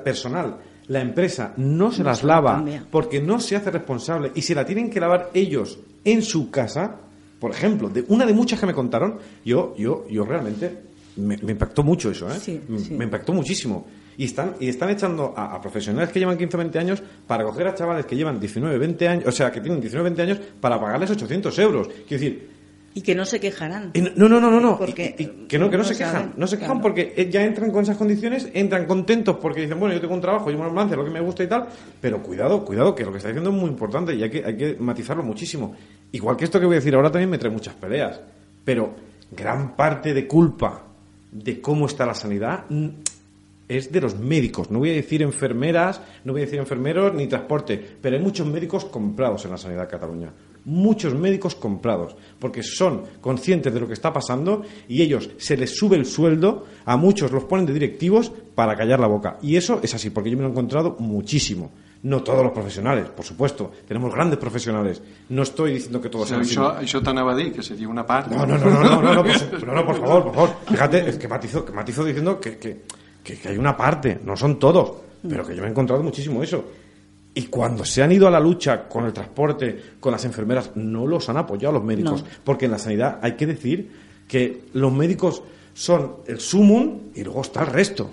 personal, 0.05 0.57
la 0.89 1.01
empresa, 1.01 1.55
no 1.57 1.93
se 1.93 2.03
No 2.03 2.09
las 2.11 2.19
se 2.19 2.27
lava 2.27 2.55
cambia. 2.57 2.85
porque 2.91 3.21
no 3.21 3.39
se 3.39 3.55
hace 3.57 3.71
responsable 3.71 4.33
y 4.35 4.43
se 4.43 4.55
la 4.55 4.67
tienen 4.67 4.91
que 4.91 4.99
lavar 5.01 5.31
ellos 5.33 5.79
en 6.05 6.23
su 6.23 6.51
casa, 6.51 6.97
por 7.39 7.53
ejemplo, 7.53 7.89
de 7.89 8.05
una 8.09 8.27
de 8.27 8.33
muchas 8.35 8.59
que 8.59 8.67
me 8.67 8.75
contaron, 8.75 9.19
yo, 9.45 9.75
yo, 9.79 10.05
yo 10.11 10.25
realmente 10.25 10.77
me, 11.17 11.37
me 11.39 11.53
impactó 11.53 11.85
mucho 11.85 12.11
eso, 12.11 12.29
¿eh? 12.29 12.39
Sí, 12.41 12.61
M- 12.69 12.79
sí. 12.81 12.95
Me 12.95 13.05
impactó 13.05 13.33
muchísimo. 13.33 13.87
Y 14.19 14.25
están, 14.25 14.55
y 14.61 14.69
están 14.69 14.91
echando 14.91 15.33
a, 15.37 15.55
a 15.55 15.61
profesionales 15.61 16.11
que 16.13 16.19
llevan 16.19 16.37
15 16.37 16.57
o 16.57 16.59
20 16.59 16.79
años 16.79 17.03
para 17.27 17.45
coger 17.45 17.67
a 17.69 17.75
chavales 17.75 18.05
que 18.07 18.15
llevan 18.17 18.39
19 18.39 18.79
20 18.79 19.09
años, 19.09 19.27
o 19.27 19.33
sea, 19.33 19.51
que 19.51 19.61
tienen 19.61 19.81
19 19.81 20.11
20 20.11 20.23
años 20.23 20.41
para 20.61 20.81
pagarles 20.81 21.11
800 21.11 21.59
euros. 21.61 21.89
Quiero 21.89 22.23
decir, 22.23 22.51
Y 22.95 23.01
que 23.01 23.15
no 23.15 23.25
se 23.25 23.41
quejarán. 23.41 23.91
no, 24.17 24.29
no, 24.29 24.39
no, 24.39 24.51
no, 24.51 24.61
no. 24.61 24.77
Porque 24.77 25.15
Y- 25.19 25.23
y 25.23 25.27
que 25.49 25.59
no, 25.59 25.71
que 25.71 25.79
no, 25.79 25.83
no 25.83 25.89
se 25.89 25.97
quejan. 25.97 26.35
No 26.37 26.47
se 26.47 26.57
quejan 26.59 26.73
claro. 26.77 26.83
porque 26.83 27.15
eh, 27.17 27.31
ya 27.31 27.43
entran 27.43 27.71
con 27.71 27.83
esas 27.85 27.97
condiciones, 27.97 28.51
entran 28.53 28.85
contentos 28.85 29.37
porque 29.41 29.63
dicen, 29.63 29.81
bueno, 29.81 29.95
yo 29.95 30.01
tengo 30.03 30.13
un 30.15 30.21
trabajo, 30.21 30.49
llevo 30.51 30.61
una 30.61 30.69
ambulancia, 30.69 30.95
lo 30.99 31.05
que 31.05 31.11
me 31.11 31.21
gusta 31.23 31.43
y 31.43 31.47
tal. 31.47 31.69
Pero 32.03 32.23
cuidado, 32.23 32.63
cuidado, 32.67 32.95
que 32.95 33.05
lo 33.05 33.11
que 33.13 33.17
está 33.17 33.29
diciendo 33.31 33.49
es 33.49 33.57
muy 33.57 33.71
importante 33.71 34.15
y 34.15 34.23
hay 34.23 34.29
que, 34.31 34.45
hay 34.45 34.57
que 34.59 34.77
matizarlo 34.79 35.23
muchísimo. 35.23 35.75
Igual 36.13 36.37
que 36.37 36.45
esto 36.45 36.61
que 36.61 36.67
voy 36.67 36.75
a 36.75 36.81
decir 36.81 36.95
ahora 36.95 37.11
también 37.11 37.31
me 37.31 37.39
trae 37.39 37.51
muchas 37.51 37.73
peleas. 37.75 38.21
Pero 38.63 38.95
gran 39.35 39.75
parte 39.75 40.13
de 40.13 40.27
culpa 40.29 40.83
de 41.31 41.63
cómo 41.63 41.87
está 41.87 42.05
la 42.05 42.13
sanidad 42.15 42.67
es 43.77 43.91
de 43.93 44.01
los 44.01 44.19
médicos. 44.19 44.71
No 44.71 44.79
voy 44.79 44.91
a 44.91 44.95
decir 44.95 45.23
enfermeras, 45.23 46.01
no 46.25 46.33
voy 46.33 46.43
a 46.43 46.45
decir 46.45 46.59
enfermeros 46.59 47.15
ni 47.15 47.27
transporte, 47.27 47.81
pero 48.01 48.17
hay 48.17 48.23
muchos 48.23 48.47
médicos 48.47 48.85
comprados 48.85 49.45
en 49.45 49.53
la 49.53 49.59
sanidad 49.59 49.83
de 49.83 49.89
Cataluña. 49.89 50.33
Muchos 50.65 51.15
médicos 51.15 51.57
comprados, 51.57 52.15
porque 52.39 52.63
son 52.63 53.03
conscientes 53.21 53.75
de 53.75 53.81
lo 53.81 53.89
que 53.89 53.95
está 53.95 54.13
pasando 54.13 54.63
y 54.89 55.03
ellos 55.03 55.31
se 55.37 55.57
les 55.57 55.77
sube 55.77 55.97
el 55.97 56.07
sueldo, 56.07 56.67
a 56.85 56.97
muchos 56.97 57.33
los 57.33 57.45
ponen 57.45 57.67
de 57.67 57.73
directivos 57.73 58.31
para 58.55 58.77
callar 58.77 59.01
la 59.01 59.09
boca. 59.09 59.39
Y 59.43 59.57
eso 59.57 59.81
es 59.83 59.95
así, 59.95 60.11
porque 60.11 60.31
yo 60.31 60.37
me 60.37 60.43
lo 60.43 60.49
he 60.49 60.53
encontrado 60.53 60.97
muchísimo. 61.01 61.73
No 62.05 62.23
todos 62.23 62.43
los 62.43 62.53
profesionales, 62.53 63.07
por 63.11 63.25
supuesto. 63.25 63.71
Tenemos 63.87 64.13
grandes 64.13 64.37
profesionales. 64.39 65.01
No 65.29 65.43
estoy 65.43 65.75
diciendo 65.75 66.01
que 66.01 66.09
todos 66.09 66.29
sean 66.29 66.43
això, 66.43 66.73
això 66.83 66.99
t'anava 66.99 67.31
a 67.31 67.37
dir, 67.39 67.53
que 67.55 67.63
seria 67.63 67.87
una 67.87 68.03
part. 68.03 68.27
No, 68.27 68.43
no, 68.45 68.59
no, 68.59 68.71
no, 68.71 69.01
no, 69.01 69.03
no, 69.03 69.23
no, 69.23 69.87
por 69.87 69.97
favor, 70.01 70.25
por 70.25 70.35
favor. 70.35 70.51
Fíjate, 70.67 71.09
es 71.09 71.17
que 71.17 71.29
matizo, 71.29 71.65
que 71.65 71.71
matizo 71.71 72.05
diciendo 72.05 72.41
que, 72.41 72.59
que, 72.59 72.83
que- 73.23 73.37
que 73.37 73.49
hay 73.49 73.57
una 73.59 73.77
parte, 73.77 74.19
no 74.25 74.37
son 74.37 74.59
todos, 74.59 74.93
pero 75.29 75.47
que 75.47 75.55
yo 75.55 75.63
me 75.63 75.69
he 75.69 75.71
encontrado 75.71 76.03
muchísimo 76.03 76.43
eso. 76.43 76.65
Y 77.35 77.45
cuando 77.45 77.85
se 77.85 78.03
han 78.03 78.13
ido 78.13 78.27
a 78.27 78.31
la 78.31 78.41
lucha 78.41 78.89
con 78.89 79.07
el 79.07 79.13
transporte, 79.13 79.81
con 80.01 80.13
las 80.13 80.25
enfermeras, 80.25 80.73
no 80.75 81.07
los 81.07 81.29
han 81.29 81.39
apoyado 81.39 81.73
los 81.75 81.85
médicos. 81.85 82.23
No. 82.23 82.29
Porque 82.45 82.67
en 82.67 82.73
la 82.73 82.79
sanidad 82.79 83.19
hay 83.23 83.33
que 83.33 83.47
decir 83.47 83.91
que 84.29 84.65
los 84.75 84.93
médicos 84.93 85.43
son 85.73 86.17
el 86.27 86.41
sumum 86.41 86.99
y 87.15 87.23
luego 87.25 87.41
está 87.41 87.61
el 87.63 87.69
resto. 87.69 88.11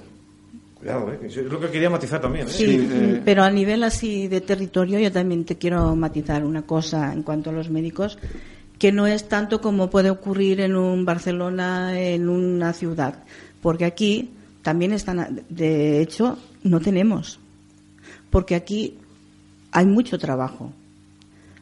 Cuidado, 0.76 1.12
¿eh? 1.12 1.19
Eso 1.26 1.41
es 1.41 1.48
lo 1.48 1.60
que 1.60 1.67
quería 1.67 1.89
matizar 1.89 2.22
también. 2.22 2.48
¿eh? 2.48 2.52
Sí, 2.52 2.88
eh, 2.89 3.22
pero 3.26 3.43
a 3.43 3.52
nivel 3.52 3.84
así 3.84 4.30
de 4.30 4.39
territorio 4.39 4.98
yo 5.00 5.12
también 5.12 5.43
te 5.43 5.58
quiero 5.58 5.93
matizar 5.98 6.45
una 6.45 6.62
cosa 6.62 7.12
en 7.12 7.24
cuanto 7.24 7.50
a 7.50 7.54
los 7.54 7.69
médicos, 7.69 8.17
que 8.78 8.93
no 8.93 9.06
es 9.06 9.28
tanto 9.28 9.60
como 9.60 9.90
puede 9.90 10.10
ocurrir 10.10 10.62
en 10.62 10.77
un 10.77 11.04
Barcelona, 11.04 12.00
en 12.00 12.29
una 12.29 12.71
ciudad, 12.71 13.15
porque 13.62 13.84
aquí 13.84 14.29
también 14.62 14.94
están, 14.94 15.44
de 15.50 16.02
hecho, 16.02 16.38
no 16.64 16.80
tenemos, 16.80 17.40
porque 18.30 18.56
aquí 18.56 18.98
hay 19.72 19.86
mucho 19.86 20.18
trabajo. 20.18 20.74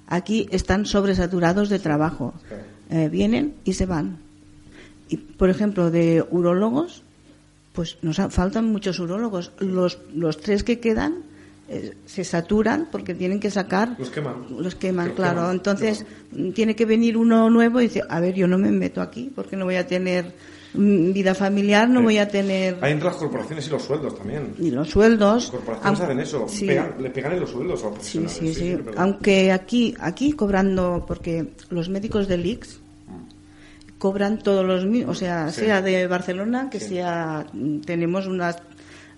Aquí 0.07 0.47
están 0.51 0.85
sobresaturados 0.85 1.69
de 1.69 1.79
trabajo. 1.79 2.33
Eh, 2.89 3.09
vienen 3.09 3.55
y 3.65 3.73
se 3.73 3.85
van. 3.85 4.19
Y, 5.09 5.17
por 5.17 5.49
ejemplo, 5.49 5.91
de 5.91 6.25
urólogos, 6.29 7.03
pues 7.73 7.97
nos 8.01 8.17
faltan 8.29 8.71
muchos 8.71 8.99
urólogos. 8.99 9.51
Los, 9.59 9.99
los 10.13 10.37
tres 10.39 10.63
que 10.63 10.79
quedan 10.79 11.23
eh, 11.69 11.95
se 12.05 12.23
saturan 12.23 12.87
porque 12.91 13.13
tienen 13.13 13.41
que 13.41 13.51
sacar. 13.51 13.95
Los 13.99 14.09
queman. 14.09 14.45
Los 14.57 14.75
queman, 14.75 15.07
Los 15.07 15.15
claro. 15.15 15.41
queman. 15.41 15.55
Entonces, 15.55 16.05
tiene 16.55 16.75
que 16.75 16.85
venir 16.85 17.17
uno 17.17 17.49
nuevo 17.49 17.81
y 17.81 17.87
dice: 17.87 18.03
A 18.07 18.21
ver, 18.21 18.35
yo 18.35 18.47
no 18.47 18.57
me 18.57 18.71
meto 18.71 19.01
aquí 19.01 19.29
porque 19.35 19.57
no 19.57 19.65
voy 19.65 19.75
a 19.75 19.85
tener 19.85 20.33
vida 20.73 21.33
familiar, 21.33 21.89
no 21.89 21.99
Sí. 21.99 22.03
voy 22.05 22.17
a 22.19 22.27
tener. 22.27 22.77
Hay 22.81 22.91
entre 22.91 23.07
las 23.07 23.17
corporaciones 23.17 23.67
y 23.67 23.69
los 23.71 23.83
sueldos 23.83 24.15
también. 24.17 24.53
Ni 24.57 24.69
los 24.71 24.89
sueldos. 24.89 25.43
Las 25.45 25.51
corporaciones 25.51 25.99
Aun- 25.99 26.05
hacen 26.05 26.19
eso, 26.19 26.45
sí. 26.47 26.67
pegan- 26.67 26.95
le 26.99 27.09
pegan 27.09 27.33
en 27.33 27.39
los 27.41 27.49
sueldos 27.49 27.83
a 27.83 27.89
los 27.89 28.03
Sí, 28.05 28.19
profesionales. 28.19 28.55
sí, 28.57 28.61
sí. 28.61 28.69
es. 28.91 28.97
Aunque 28.97 29.51
aquí, 29.51 29.95
aquí 29.99 30.33
cobrando, 30.33 31.03
porque 31.07 31.47
los 31.69 31.89
médicos 31.89 32.27
del 32.27 32.45
IX 32.45 32.79
cobran 33.97 34.39
todos 34.39 34.63
los 34.65 34.85
mismos, 34.85 35.17
o 35.17 35.19
sea, 35.19 35.51
sea 35.51 35.81
de 35.81 36.05
Barcelona 36.07 36.69
que 36.69 36.79
sea, 36.79 37.45
tenemos 37.85 38.27
unas 38.27 38.57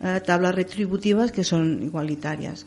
eh, 0.01 0.21
tablas 0.25 0.55
retributivas 0.55 1.31
que 1.33 1.43
son 1.43 1.83
igualitarias. 1.83 2.65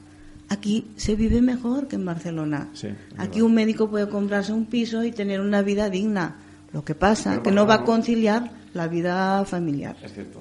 Aquí 0.51 0.89
se 0.97 1.15
vive 1.15 1.41
mejor 1.41 1.89
que 1.89 1.97
en 1.97 2.05
Barcelona. 2.05 2.69
Sí, 2.75 2.89
es 2.89 2.95
Aquí 3.17 3.41
un 3.41 3.55
médico 3.55 3.89
puede 3.89 4.07
comprarse 4.11 4.53
un 4.53 4.67
piso 4.67 5.03
y 5.03 5.13
tener 5.13 5.41
una 5.41 5.63
vida 5.63 5.89
digna. 5.89 6.37
Lo 6.75 6.85
que 6.85 6.95
pasa 6.95 7.43
que 7.43 7.51
no 7.51 7.67
va 7.67 7.77
a 7.77 7.85
conciliar 7.85 8.51
la 8.75 8.89
vida 8.89 9.45
familiar. 9.45 9.97
Es 10.03 10.13
cierto. 10.13 10.41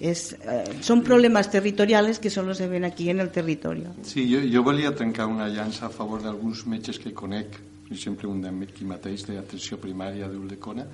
Es, 0.00 0.32
eh, 0.44 0.64
son 0.80 1.02
problemas 1.02 1.50
territoriales 1.50 2.18
que 2.18 2.28
solo 2.28 2.52
se 2.52 2.66
ven 2.68 2.84
aquí 2.84 3.08
en 3.10 3.20
el 3.20 3.30
territorio. 3.30 3.94
Sí, 4.02 4.26
jo, 4.32 4.40
jo 4.52 4.62
volia 4.62 4.94
trencar 4.94 5.26
una 5.26 5.48
llança 5.48 5.86
a 5.86 5.90
favor 5.90 6.20
d'alguns 6.22 6.66
metges 6.66 6.98
que 6.98 7.14
conec, 7.14 7.54
per 7.86 7.94
exemple 7.94 8.26
un 8.28 8.42
d'aquí 8.42 8.84
mateix 8.84 9.24
d'atenció 9.28 9.78
primària 9.78 10.28
d'Ulldecona, 10.28 10.84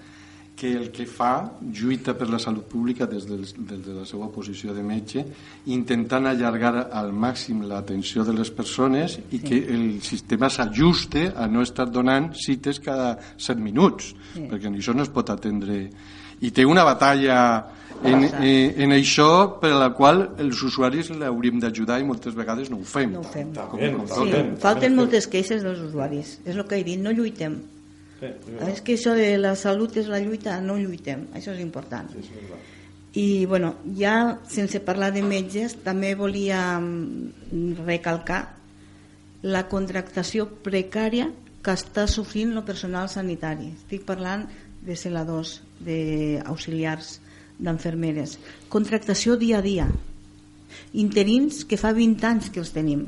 que 0.61 0.75
el 0.77 0.91
que 0.93 1.07
fa 1.09 1.57
lluita 1.73 2.12
per 2.12 2.29
la 2.29 2.39
salut 2.39 2.66
pública 2.68 3.07
des, 3.09 3.25
del, 3.25 3.47
des 3.57 3.81
de 3.81 3.95
la 3.97 4.05
seva 4.05 4.29
posició 4.29 4.75
de 4.77 4.83
metge, 4.85 5.25
intentant 5.73 6.27
allargar 6.29 6.91
al 6.93 7.14
màxim 7.16 7.62
l'atenció 7.64 8.23
de 8.29 8.35
les 8.37 8.51
persones 8.53 9.16
i 9.33 9.39
que 9.41 9.57
el 9.73 10.03
sistema 10.05 10.51
s'ajuste 10.53 11.31
a 11.35 11.47
no 11.49 11.62
estar 11.64 11.89
donant 11.91 12.35
cites 12.37 12.79
cada 12.85 13.16
7 13.39 13.57
minuts, 13.59 14.12
Sí. 14.35 14.45
perquè 14.47 14.68
això 14.68 14.93
no 14.95 15.03
es 15.03 15.09
pot 15.09 15.31
atendre. 15.33 15.89
I 16.41 16.51
té 16.57 16.64
una 16.64 16.84
batalla 16.84 17.41
en, 18.03 18.24
eh, 18.41 18.74
en 18.80 18.95
això 18.97 19.59
per 19.61 19.72
la 19.76 19.91
qual 19.93 20.22
els 20.41 20.62
usuaris 20.64 21.11
l'hauríem 21.12 21.61
d'ajudar 21.61 21.99
i 22.01 22.07
moltes 22.09 22.34
vegades 22.36 22.70
no 22.72 22.78
ho 22.80 22.86
fem. 22.86 23.12
No 23.12 23.20
ho 23.20 23.28
fem. 23.28 23.53
Com, 23.53 23.80
com 23.80 24.07
Sí, 24.09 24.41
falten 24.62 24.97
moltes 24.97 25.28
queixes 25.28 25.62
dels 25.66 25.82
usuaris. 25.84 26.38
És 26.47 26.57
el 26.57 26.64
que 26.66 26.80
he 26.80 26.86
dit, 26.86 27.01
no 27.01 27.12
lluitem. 27.12 27.61
És 28.68 28.82
que 28.84 28.97
això 28.99 29.14
de 29.16 29.36
la 29.41 29.55
salut 29.57 29.97
és 29.97 30.09
la 30.12 30.20
lluita, 30.20 30.59
no 30.61 30.76
lluitem. 30.76 31.26
Això 31.36 31.55
és 31.55 31.61
important. 31.61 32.09
I, 33.12 33.45
bueno, 33.47 33.74
ja 33.99 34.38
sense 34.49 34.80
parlar 34.86 35.11
de 35.12 35.22
metges, 35.26 35.74
també 35.84 36.14
volia 36.14 36.78
mm, 36.78 37.84
recalcar 37.86 38.43
la 39.43 39.64
contractació 39.68 40.47
precària 40.64 41.30
que 41.64 41.72
està 41.74 42.07
sofrint 42.09 42.53
el 42.55 42.64
personal 42.64 43.09
sanitari. 43.12 43.72
Estic 43.74 44.05
parlant 44.09 44.47
de 44.87 44.97
celadors, 44.97 45.61
d'auxiliars, 45.85 47.18
d'enfermeres. 47.61 48.39
Contractació 48.72 49.37
dia 49.37 49.59
a 49.59 49.64
dia. 49.64 49.87
Interins 50.95 51.64
que 51.68 51.78
fa 51.81 51.93
20 51.93 52.26
anys 52.26 52.51
que 52.51 52.62
els 52.62 52.72
tenim. 52.72 53.07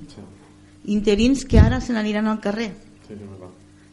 Interins 0.85 1.47
que 1.49 1.61
ara 1.63 1.81
se 1.81 1.95
n'aniran 1.95 2.29
al 2.29 2.41
carrer 2.43 2.73
Sí, 3.07 3.15
sí, 3.15 3.27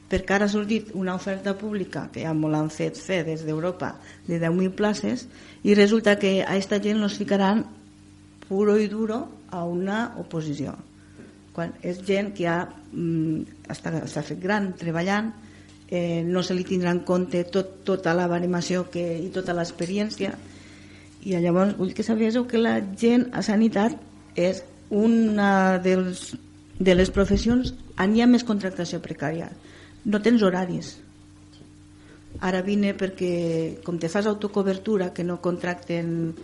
perquè 0.10 0.36
ara 0.36 0.48
ha 0.50 0.52
sortit 0.52 0.90
una 0.98 1.14
oferta 1.16 1.54
pública 1.58 2.08
que 2.14 2.24
ja 2.26 2.34
m'ho 2.34 2.50
l'han 2.50 2.72
fet 2.74 2.98
fer 2.98 3.22
des 3.28 3.46
d'Europa 3.46 3.94
de 4.28 4.40
10.000 4.42 4.74
places 4.76 5.28
i 5.64 5.76
resulta 5.78 6.18
que 6.20 6.40
a 6.42 6.50
aquesta 6.50 6.82
gent 6.82 7.04
els 7.06 7.18
ficaran 7.22 7.64
puro 8.48 8.78
i 8.82 8.90
duro 8.90 9.22
a 9.54 9.64
una 9.70 10.16
oposició 10.18 10.74
quan 11.54 11.76
és 11.86 12.02
gent 12.06 12.34
que 12.34 12.48
ja 12.48 12.64
mm, 12.66 13.70
està, 13.70 13.94
s'ha 14.10 14.26
fet 14.26 14.42
gran 14.42 14.74
treballant 14.80 15.32
eh, 15.90 16.24
no 16.24 16.44
se 16.44 16.54
li 16.54 16.64
tindrà 16.64 16.94
en 16.94 17.02
compte 17.06 17.44
tot, 17.50 17.82
tota 17.86 18.14
la 18.14 18.28
baremació 18.30 18.86
que, 18.94 19.04
i 19.18 19.30
tota 19.34 19.56
l'experiència. 19.58 20.36
I 21.26 21.36
llavors 21.42 21.76
vull 21.80 21.96
que 21.98 22.06
sabéssiu 22.06 22.46
que 22.48 22.62
la 22.62 22.78
gent 22.80 23.28
a 23.34 23.42
sanitat 23.44 23.98
és 24.40 24.62
una 24.90 25.80
dels, 25.84 26.36
de 26.78 26.96
les 26.96 27.12
professions 27.12 27.74
on 28.00 28.16
hi 28.16 28.22
ha 28.24 28.30
més 28.30 28.46
contractació 28.46 29.02
precària. 29.04 29.50
No 30.06 30.22
tens 30.24 30.46
horaris. 30.46 30.94
Ara 32.46 32.62
vine 32.64 32.94
perquè 32.96 33.82
com 33.84 33.98
te 34.00 34.08
fas 34.08 34.30
autocobertura 34.30 35.10
que 35.14 35.26
no 35.26 35.42
contracten 35.42 36.36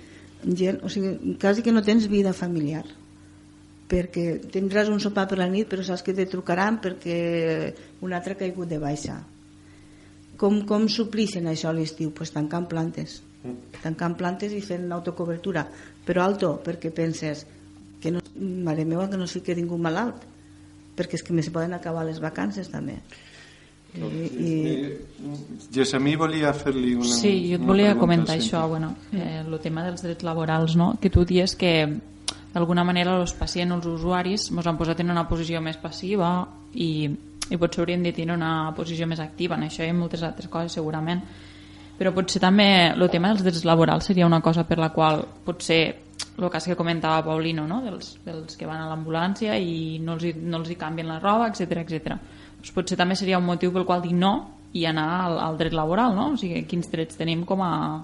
gent 0.45 0.81
o 0.83 0.89
sigui, 0.89 1.37
quasi 1.39 1.61
que 1.63 1.71
no 1.71 1.85
tens 1.85 2.09
vida 2.09 2.33
familiar. 2.33 2.83
Perquè 3.85 4.41
tindràs 4.51 4.89
un 4.89 4.99
sopar 4.99 5.27
per 5.29 5.37
la 5.37 5.47
nit 5.47 5.69
però 5.69 5.85
saps 5.85 6.01
que 6.03 6.17
te 6.17 6.25
trucaran 6.25 6.81
perquè 6.81 7.21
un 8.01 8.17
altre 8.17 8.33
ha 8.33 8.41
caigut 8.41 8.67
de 8.67 8.81
baixa 8.81 9.21
com, 10.37 10.61
com 10.67 10.87
suplixen 10.91 11.47
això 11.51 11.71
a 11.71 11.75
l'estiu? 11.77 12.11
Pues 12.15 12.33
tancant 12.35 12.67
plantes 12.71 13.21
tancant 13.83 14.15
plantes 14.17 14.53
i 14.57 14.61
fent 14.65 14.89
autocobertura 14.91 15.65
però 16.05 16.23
alto, 16.25 16.55
perquè 16.65 16.91
penses 16.93 17.45
que 18.01 18.11
no, 18.13 18.21
mare 18.65 18.85
meva 18.85 19.09
que 19.09 19.17
no 19.17 19.27
es 19.29 19.35
fiqui 19.37 19.55
ningú 19.57 19.77
malalt 19.81 20.25
perquè 20.95 21.19
és 21.19 21.23
que 21.25 21.33
me 21.33 21.43
se 21.43 21.53
poden 21.53 21.73
acabar 21.77 22.05
les 22.07 22.21
vacances 22.23 22.69
també 22.71 22.99
i, 23.95 24.01
i, 24.03 24.97
Gessamí 25.71 26.15
volia 26.19 26.51
fer-li 26.55 26.95
una 26.97 27.07
Sí, 27.07 27.31
jo 27.49 27.59
et 27.59 27.63
volia 27.63 27.93
pregunta, 27.93 28.01
comentar 28.01 28.35
sí. 28.35 28.47
això, 28.49 28.65
bueno, 28.67 28.95
eh, 29.13 29.39
el 29.45 29.55
tema 29.63 29.85
dels 29.85 30.03
drets 30.03 30.25
laborals, 30.27 30.75
no? 30.75 30.95
que 30.99 31.09
tu 31.09 31.23
dius 31.25 31.55
que 31.55 31.71
d'alguna 32.53 32.83
manera 32.87 33.15
els 33.19 33.33
pacients, 33.35 33.71
els 33.75 33.87
usuaris, 33.87 34.49
ens 34.51 34.67
han 34.67 34.79
posat 34.79 34.99
en 35.03 35.13
una 35.15 35.25
posició 35.29 35.61
més 35.63 35.79
passiva 35.79 36.31
i, 36.73 37.07
i 37.49 37.59
potser 37.61 37.83
hauríem 37.83 38.03
de 38.03 38.13
tenir 38.15 38.33
una 38.33 38.71
posició 38.77 39.07
més 39.07 39.21
activa 39.21 39.57
en 39.59 39.67
això 39.67 39.85
i 39.85 39.91
en 39.91 39.99
moltes 39.99 40.23
altres 40.25 40.49
coses 40.49 40.73
segurament 40.77 41.21
però 41.97 42.11
potser 42.15 42.41
també 42.43 42.67
el 42.91 43.09
tema 43.11 43.31
dels 43.31 43.43
drets 43.45 43.65
laborals 43.67 44.09
seria 44.09 44.25
una 44.25 44.41
cosa 44.41 44.65
per 44.67 44.79
la 44.81 44.91
qual 44.91 45.23
potser 45.45 45.83
el 46.37 46.49
cas 46.49 46.65
que 46.67 46.75
comentava 46.75 47.23
Paulino 47.23 47.67
no? 47.67 47.81
dels, 47.83 48.17
dels 48.25 48.57
que 48.59 48.67
van 48.67 48.81
a 48.81 48.89
l'ambulància 48.89 49.55
i 49.57 49.99
no 50.03 50.17
els, 50.17 50.25
hi, 50.27 50.33
no 50.35 50.59
els 50.59 50.71
hi 50.71 50.75
canvien 50.79 51.07
la 51.07 51.21
roba, 51.21 51.47
etc 51.47 51.79
etc. 51.83 52.17
Doncs 52.57 52.73
potser 52.75 52.97
també 52.99 53.15
seria 53.15 53.39
un 53.39 53.47
motiu 53.47 53.71
pel 53.71 53.87
qual 53.87 54.03
dir 54.03 54.15
no 54.17 54.33
i 54.75 54.83
anar 54.89 55.07
al, 55.23 55.39
al 55.39 55.57
dret 55.57 55.73
laboral, 55.73 56.15
no? 56.15 56.33
O 56.33 56.39
sigui, 56.39 56.65
quins 56.67 56.91
drets 56.91 57.15
tenim 57.15 57.45
com 57.47 57.63
a... 57.63 58.03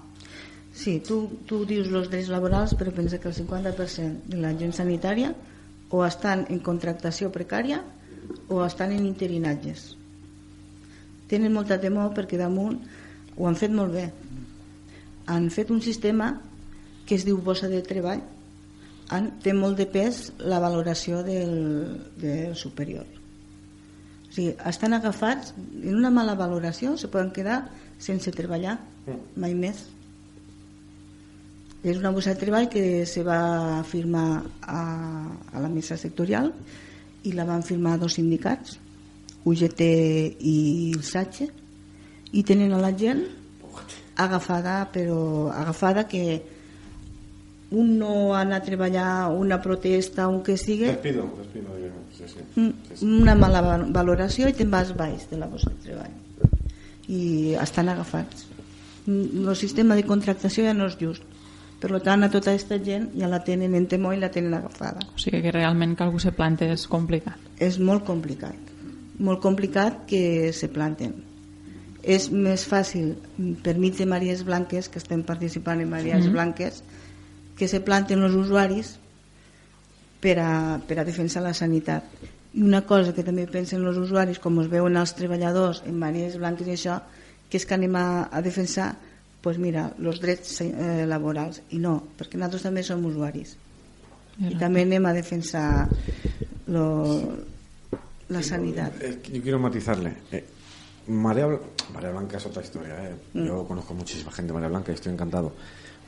sí, 0.72 1.00
tu, 1.04 1.26
tu 1.44 1.66
dius 1.68 1.90
els 1.92 2.08
drets 2.08 2.30
laborals 2.32 2.72
però 2.80 2.94
pensa 2.96 3.20
que 3.20 3.28
el 3.28 3.36
50% 3.36 4.32
de 4.32 4.40
la 4.40 4.54
gent 4.56 4.72
sanitària 4.72 5.34
o 5.92 6.00
estan 6.06 6.46
en 6.48 6.62
contractació 6.64 7.28
precària 7.34 7.82
o 8.48 8.62
estan 8.64 8.92
en 8.92 9.06
interinatges. 9.06 9.92
Tenen 11.30 11.54
molta 11.54 11.80
temor 11.80 12.12
perquè 12.16 12.38
damunt 12.40 12.80
ho 13.36 13.48
han 13.48 13.56
fet 13.56 13.72
molt 13.72 13.94
bé. 13.94 14.10
Han 15.32 15.48
fet 15.50 15.70
un 15.70 15.80
sistema 15.80 16.34
que 17.06 17.16
es 17.16 17.24
diu 17.24 17.40
bossa 17.40 17.70
de 17.72 17.80
treball. 17.86 18.22
Han, 19.12 19.30
té 19.44 19.52
molt 19.56 19.76
de 19.80 19.86
pes 19.90 20.30
la 20.40 20.60
valoració 20.62 21.22
del, 21.26 21.56
del 22.20 22.54
superior. 22.56 23.06
O 24.28 24.34
sigui, 24.34 24.52
estan 24.68 24.96
agafats 24.96 25.52
en 25.58 25.96
una 25.98 26.10
mala 26.10 26.36
valoració 26.38 26.94
se 26.96 27.10
poden 27.12 27.32
quedar 27.36 27.66
sense 28.00 28.32
treballar 28.32 28.78
mai 29.36 29.52
més. 29.52 29.82
És 31.82 31.98
una 31.98 32.12
bossa 32.14 32.32
de 32.32 32.40
treball 32.40 32.70
que 32.72 33.04
se 33.10 33.24
va 33.26 33.82
firmar 33.84 34.44
a, 34.62 34.82
a 35.52 35.60
la 35.60 35.68
mesa 35.68 35.98
sectorial 35.98 36.52
i 37.24 37.32
la 37.32 37.44
van 37.44 37.62
firmar 37.62 37.98
dos 38.00 38.14
sindicats 38.18 38.78
UGT 39.44 39.80
i 40.40 40.92
el 40.96 41.02
SATXE 41.02 41.48
i 42.32 42.42
tenen 42.46 42.72
a 42.72 42.78
la 42.82 42.92
gent 42.96 43.24
agafada 44.16 44.88
però 44.92 45.50
agafada 45.52 46.06
que 46.08 46.42
un 47.72 47.96
no 47.98 48.34
ha 48.34 48.42
anat 48.42 48.62
a 48.62 48.66
treballar 48.66 49.30
una 49.32 49.60
protesta 49.62 50.28
un 50.28 50.42
que 50.44 50.56
sigui 50.60 50.84
Despido, 50.90 51.24
despido. 51.38 51.74
digamos, 51.76 52.02
Sí, 52.12 52.24
sí. 52.28 52.60
Mm, 52.60 53.22
una 53.22 53.34
mala 53.34 53.62
va- 53.64 53.78
valoració 53.88 54.48
i 54.48 54.52
te'n 54.52 54.70
vas 54.70 54.92
baix 54.94 55.24
de 55.30 55.38
la 55.40 55.46
bossa 55.48 55.70
de 55.70 55.80
treball 55.88 56.12
i 57.08 57.54
estan 57.60 57.88
agafats 57.88 58.48
Mm, 59.04 59.48
el 59.48 59.56
sistema 59.56 59.96
de 59.98 60.04
contractació 60.06 60.62
ja 60.62 60.72
no 60.78 60.86
és 60.86 60.94
just 61.00 61.24
per 61.82 61.98
tant 62.04 62.22
a 62.22 62.30
tota 62.30 62.52
aquesta 62.52 62.78
gent 62.78 63.08
ja 63.18 63.26
la 63.28 63.40
tenen 63.42 63.74
en 63.74 63.88
temor 63.90 64.14
i 64.14 64.20
la 64.22 64.30
tenen 64.30 64.54
agafada 64.54 65.02
O 65.14 65.18
sigui 65.18 65.42
que 65.42 65.50
realment 65.50 65.96
que 65.98 66.04
algú 66.06 66.20
se 66.22 66.30
plante 66.32 66.68
és 66.70 66.86
complicat. 66.86 67.36
és 67.58 67.78
molt 67.82 68.04
complicat 68.06 68.70
molt 69.18 69.42
complicat 69.42 70.04
que 70.06 70.52
se 70.54 70.68
planten 70.72 71.12
és 72.02 72.30
més 72.32 72.64
fàcil 72.66 73.12
mm, 73.38 73.52
per 73.62 73.76
mig 73.78 73.94
de 73.98 74.06
Maries 74.06 74.44
Blanques 74.46 74.88
que 74.88 74.98
estem 74.98 75.22
participant 75.22 75.80
en 75.80 75.90
Maries 75.90 76.24
Mhm. 76.24 76.32
Blanques 76.32 76.82
que 77.56 77.68
se 77.68 77.80
planten 77.80 78.22
els 78.22 78.34
usuaris 78.34 78.96
per 80.20 80.38
a, 80.38 80.80
per 80.86 80.98
a 81.00 81.04
defensar 81.04 81.42
la 81.42 81.52
sanitat 81.54 82.04
i 82.54 82.62
una 82.62 82.82
cosa 82.86 83.14
que 83.14 83.22
també 83.24 83.46
pensen 83.46 83.84
els 83.86 83.96
usuaris 83.96 84.38
com 84.38 84.58
es 84.60 84.68
veuen 84.70 84.96
els 84.96 85.14
treballadors 85.14 85.82
en 85.86 85.98
Maries 85.98 86.38
Blanques 86.38 86.66
i 86.68 86.74
això 86.76 87.00
que 87.50 87.56
és 87.58 87.66
que 87.66 87.74
anem 87.74 87.94
a, 87.96 88.28
a 88.32 88.40
defensar 88.42 88.94
pues 89.42 89.58
mira, 89.58 89.88
els 89.98 90.20
drets 90.22 90.60
eh, 90.62 91.04
laborals 91.06 91.62
i 91.70 91.78
no, 91.82 91.96
perquè 92.18 92.38
nosaltres 92.38 92.62
també 92.62 92.82
som 92.86 93.04
usuaris 93.04 93.56
i 94.48 94.54
també 94.58 94.82
anem 94.86 95.04
a 95.06 95.12
defensar 95.12 95.88
lo, 96.72 96.86
la 98.28 98.42
sanitat 98.42 98.92
Eh, 99.02 99.18
yo 99.32 99.42
quiero 99.42 99.58
matizarle. 99.58 100.12
Eh, 100.32 100.44
María, 101.08 101.46
Bl- 101.48 101.60
María 101.92 102.10
Blanca 102.10 102.36
es 102.38 102.46
otra 102.46 102.62
historia. 102.62 102.94
eh. 103.10 103.14
Mm. 103.34 103.46
Yo 103.46 103.64
conozco 103.66 103.92
muchísima 103.94 104.30
gente 104.30 104.48
de 104.48 104.54
María 104.54 104.68
Blanca 104.68 104.92
y 104.92 104.94
estoy 104.94 105.12
encantado. 105.12 105.52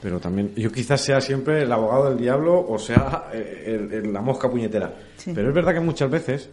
Pero 0.01 0.21
también, 0.21 0.55
yo 0.55 0.71
quizás 0.71 1.01
sea 1.01 1.21
siempre 1.21 1.63
el 1.63 1.73
abogado 1.73 2.11
del 2.11 2.19
diablo 2.19 2.65
o 2.67 2.79
sea 2.79 3.25
eh, 3.33 3.65
el- 3.67 3.93
el- 3.93 4.13
la 4.13 4.21
mosca 4.21 4.49
puñetera. 4.51 4.95
Sí. 5.17 5.33
Pero 5.35 5.49
es 5.49 5.55
verdad 5.55 5.75
que 5.75 5.81
muchas 5.81 6.11
veces 6.11 6.49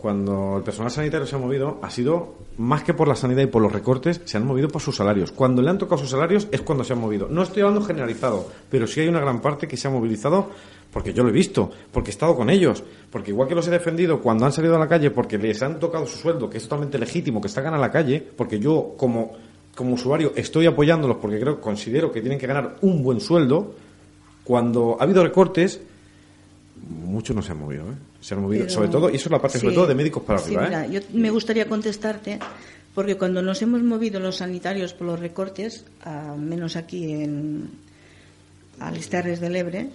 cuando 0.00 0.56
el 0.56 0.62
personal 0.62 0.90
sanitario 0.90 1.26
se 1.26 1.36
ha 1.36 1.38
movido, 1.38 1.78
ha 1.82 1.90
sido 1.90 2.34
más 2.56 2.82
que 2.82 2.94
por 2.94 3.06
la 3.06 3.14
sanidad 3.14 3.42
y 3.42 3.46
por 3.46 3.60
los 3.60 3.72
recortes, 3.72 4.20
se 4.24 4.36
han 4.36 4.46
movido 4.46 4.68
por 4.68 4.80
sus 4.80 4.96
salarios. 4.96 5.30
Cuando 5.30 5.60
le 5.60 5.70
han 5.70 5.78
tocado 5.78 5.98
sus 5.98 6.10
salarios 6.10 6.48
es 6.50 6.62
cuando 6.62 6.84
se 6.84 6.94
han 6.94 7.00
movido. 7.00 7.28
No 7.28 7.42
estoy 7.42 7.62
hablando 7.62 7.86
generalizado, 7.86 8.48
pero 8.70 8.86
sí 8.86 9.00
hay 9.00 9.08
una 9.08 9.20
gran 9.20 9.40
parte 9.40 9.68
que 9.68 9.76
se 9.76 9.88
ha 9.88 9.90
movilizado 9.90 10.48
porque 10.92 11.12
yo 11.12 11.22
lo 11.22 11.28
he 11.28 11.32
visto, 11.32 11.70
porque 11.92 12.10
he 12.10 12.12
estado 12.12 12.34
con 12.34 12.50
ellos, 12.50 12.82
porque 13.10 13.30
igual 13.30 13.48
que 13.48 13.54
los 13.54 13.68
he 13.68 13.70
defendido 13.70 14.20
cuando 14.20 14.46
han 14.46 14.52
salido 14.52 14.76
a 14.76 14.78
la 14.78 14.88
calle 14.88 15.10
porque 15.10 15.38
les 15.38 15.62
han 15.62 15.78
tocado 15.78 16.06
su 16.06 16.18
sueldo, 16.18 16.48
que 16.48 16.58
es 16.58 16.64
totalmente 16.64 16.98
legítimo 16.98 17.40
que 17.40 17.48
salgan 17.48 17.74
a 17.74 17.78
la 17.78 17.90
calle, 17.90 18.26
porque 18.36 18.58
yo 18.58 18.94
como, 18.96 19.32
como 19.74 19.94
usuario 19.94 20.32
estoy 20.34 20.66
apoyándolos 20.66 21.18
porque 21.18 21.38
creo, 21.38 21.60
considero 21.60 22.10
que 22.10 22.20
tienen 22.20 22.38
que 22.38 22.46
ganar 22.46 22.76
un 22.80 23.02
buen 23.02 23.20
sueldo, 23.20 23.74
cuando 24.44 24.96
ha 24.98 25.04
habido 25.04 25.22
recortes, 25.22 25.80
muchos 26.88 27.34
no 27.36 27.42
se 27.42 27.52
han 27.52 27.58
movido, 27.58 27.84
¿eh? 27.90 27.94
Se 28.20 28.34
han 28.34 28.42
movido, 28.42 28.62
Pero- 28.64 28.74
sobre 28.74 28.88
todo, 28.88 29.10
y 29.10 29.16
eso 29.16 29.28
es 29.28 29.32
la 29.32 29.40
parte 29.40 29.58
sobre 29.58 29.72
sí, 29.72 29.76
todo 29.76 29.86
de 29.86 29.94
médicos 29.94 30.22
para 30.22 30.38
sí, 30.38 30.54
arriba, 30.54 30.64
mira, 30.64 30.86
¿eh? 30.86 30.90
yo 30.90 31.00
me 31.18 31.30
gustaría 31.30 31.68
contestarte 31.68 32.38
porque 32.94 33.16
cuando 33.16 33.40
nos 33.42 33.62
hemos 33.62 33.82
movido 33.82 34.18
los 34.20 34.36
sanitarios 34.36 34.92
por 34.94 35.06
los 35.06 35.20
recortes, 35.20 35.84
al 36.02 36.38
menos 36.38 36.76
aquí 36.76 37.12
en 37.12 37.68
a 38.80 38.90
les 38.90 39.08
Terres 39.10 39.40
de 39.40 39.50
l'Ebre, 39.50 39.90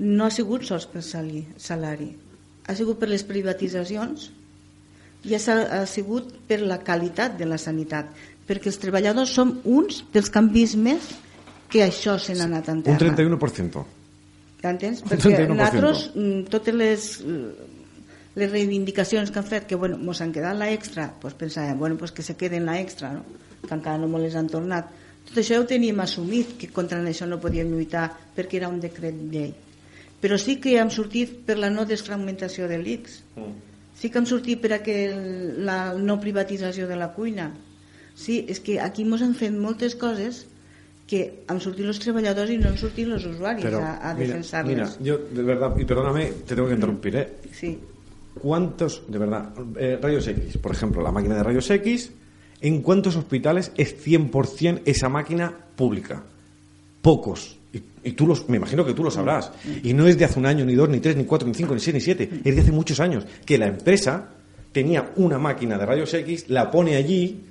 no 0.00 0.24
ha 0.26 0.30
sigut 0.30 0.64
sols 0.66 0.86
per 0.90 1.02
salari, 1.02 2.16
ha 2.66 2.74
sigut 2.74 2.98
per 2.98 3.08
les 3.08 3.22
privatitzacions 3.22 4.30
i 5.24 5.34
ha, 5.38 5.38
ha 5.38 5.86
sigut 5.86 6.32
per 6.48 6.58
la 6.66 6.80
qualitat 6.82 7.38
de 7.38 7.46
la 7.46 7.58
sanitat, 7.62 8.10
perquè 8.48 8.66
els 8.72 8.80
treballadors 8.82 9.30
som 9.32 9.60
uns 9.64 10.02
dels 10.12 10.28
canvis 10.34 10.74
més 10.76 11.12
que 11.70 11.84
això 11.86 12.18
se 12.18 12.34
n'ha 12.34 12.44
anat 12.50 12.68
en 12.68 12.82
Un 12.82 12.82
terra. 12.82 13.14
31%. 13.14 13.84
T'entens? 14.64 15.04
Perquè 15.10 15.36
31%. 15.36 15.52
nosaltres, 15.52 16.04
mm, 16.16 16.42
totes 16.52 16.76
les, 16.80 17.08
les 18.40 18.50
reivindicacions 18.50 19.30
que 19.30 19.40
han 19.40 19.48
fet, 19.48 19.66
que 19.68 19.76
bueno, 19.76 19.98
mos 20.00 20.22
han 20.24 20.32
quedat 20.32 20.56
la 20.58 20.70
extra, 20.72 21.10
pues 21.20 21.36
pensàvem, 21.38 21.78
bueno, 21.78 21.98
pues 22.00 22.12
que 22.12 22.24
se 22.24 22.38
queden 22.40 22.66
la 22.66 22.80
extra, 22.80 23.12
no? 23.12 23.24
que 23.64 23.74
encara 23.74 23.98
no 23.98 24.08
mos 24.08 24.24
les 24.24 24.36
han 24.36 24.48
tornat. 24.48 24.88
Tot 25.24 25.38
això 25.40 25.60
ho 25.60 25.68
teníem 25.68 26.00
assumit, 26.04 26.56
que 26.60 26.68
contra 26.72 27.00
això 27.00 27.28
no 27.28 27.40
podíem 27.40 27.70
lluitar 27.72 28.10
perquè 28.36 28.60
era 28.60 28.68
un 28.68 28.80
decret 28.80 29.20
llei. 29.32 29.54
Però 30.20 30.36
sí 30.40 30.56
que 30.60 30.78
hem 30.80 30.90
sortit 30.92 31.32
per 31.46 31.56
la 31.60 31.70
no 31.72 31.84
desfragmentació 31.88 32.68
de 32.68 32.78
l'ICS. 32.80 33.20
Sí 33.94 34.10
que 34.10 34.20
hem 34.20 34.26
sortit 34.28 34.60
per 34.60 34.72
aquel, 34.76 35.64
la 35.64 35.94
no 35.96 36.18
privatització 36.20 36.88
de 36.88 36.96
la 36.96 37.10
cuina. 37.16 37.50
Sí, 38.14 38.44
és 38.48 38.60
que 38.60 38.78
aquí 38.80 39.04
ens 39.04 39.24
han 39.24 39.34
fet 39.38 39.52
moltes 39.52 39.96
coses 40.00 40.44
que 41.06 41.44
han 41.52 41.60
sortit 41.60 41.84
els 41.84 42.00
treballadors 42.00 42.50
i 42.54 42.56
no 42.60 42.70
han 42.70 42.78
sortit 42.80 43.10
els 43.12 43.26
usuaris 43.28 43.64
Pero, 43.66 43.80
a, 43.84 44.10
a 44.10 44.14
mira, 44.64 44.88
yo 45.00 45.18
de 45.18 45.42
verdad, 45.42 45.76
y 45.76 45.84
perdóname, 45.84 46.32
te 46.46 46.54
tengo 46.54 46.68
que 46.68 46.74
interrumpir, 46.74 47.16
¿eh? 47.16 47.28
Sí. 47.52 47.78
¿Cuántos, 48.40 49.02
de 49.06 49.18
verdad, 49.18 49.52
eh, 49.78 49.98
rayos 50.00 50.26
X, 50.26 50.58
por 50.58 50.72
ejemplo, 50.72 51.02
la 51.02 51.12
máquina 51.12 51.36
de 51.36 51.42
rayos 51.42 51.70
X, 51.70 52.10
¿en 52.60 52.80
cuántos 52.80 53.16
hospitales 53.16 53.70
es 53.76 53.94
100% 54.04 54.82
esa 54.86 55.08
máquina 55.08 55.52
pública? 55.76 56.22
Pocos. 57.02 57.58
Y, 57.72 57.82
y 58.02 58.12
tú 58.12 58.26
los, 58.26 58.48
me 58.48 58.56
imagino 58.56 58.84
que 58.84 58.94
tú 58.94 59.04
lo 59.04 59.10
sabrás. 59.10 59.52
Y 59.82 59.92
no 59.92 60.06
es 60.06 60.18
de 60.18 60.24
hace 60.24 60.38
un 60.38 60.46
año, 60.46 60.64
ni 60.64 60.74
dos, 60.74 60.88
ni 60.88 61.00
tres, 61.00 61.16
ni 61.16 61.24
cuatro, 61.24 61.46
ni 61.46 61.54
cinco, 61.54 61.74
ni 61.74 61.80
seis, 61.80 61.94
ni 61.94 62.00
siete. 62.00 62.28
Es 62.42 62.54
de 62.54 62.62
hace 62.62 62.72
muchos 62.72 62.98
años. 62.98 63.26
Que 63.44 63.58
la 63.58 63.66
empresa 63.66 64.30
tenía 64.72 65.12
una 65.16 65.38
máquina 65.38 65.76
de 65.78 65.86
rayos 65.86 66.12
X, 66.14 66.46
la 66.48 66.70
pone 66.70 66.96
allí 66.96 67.44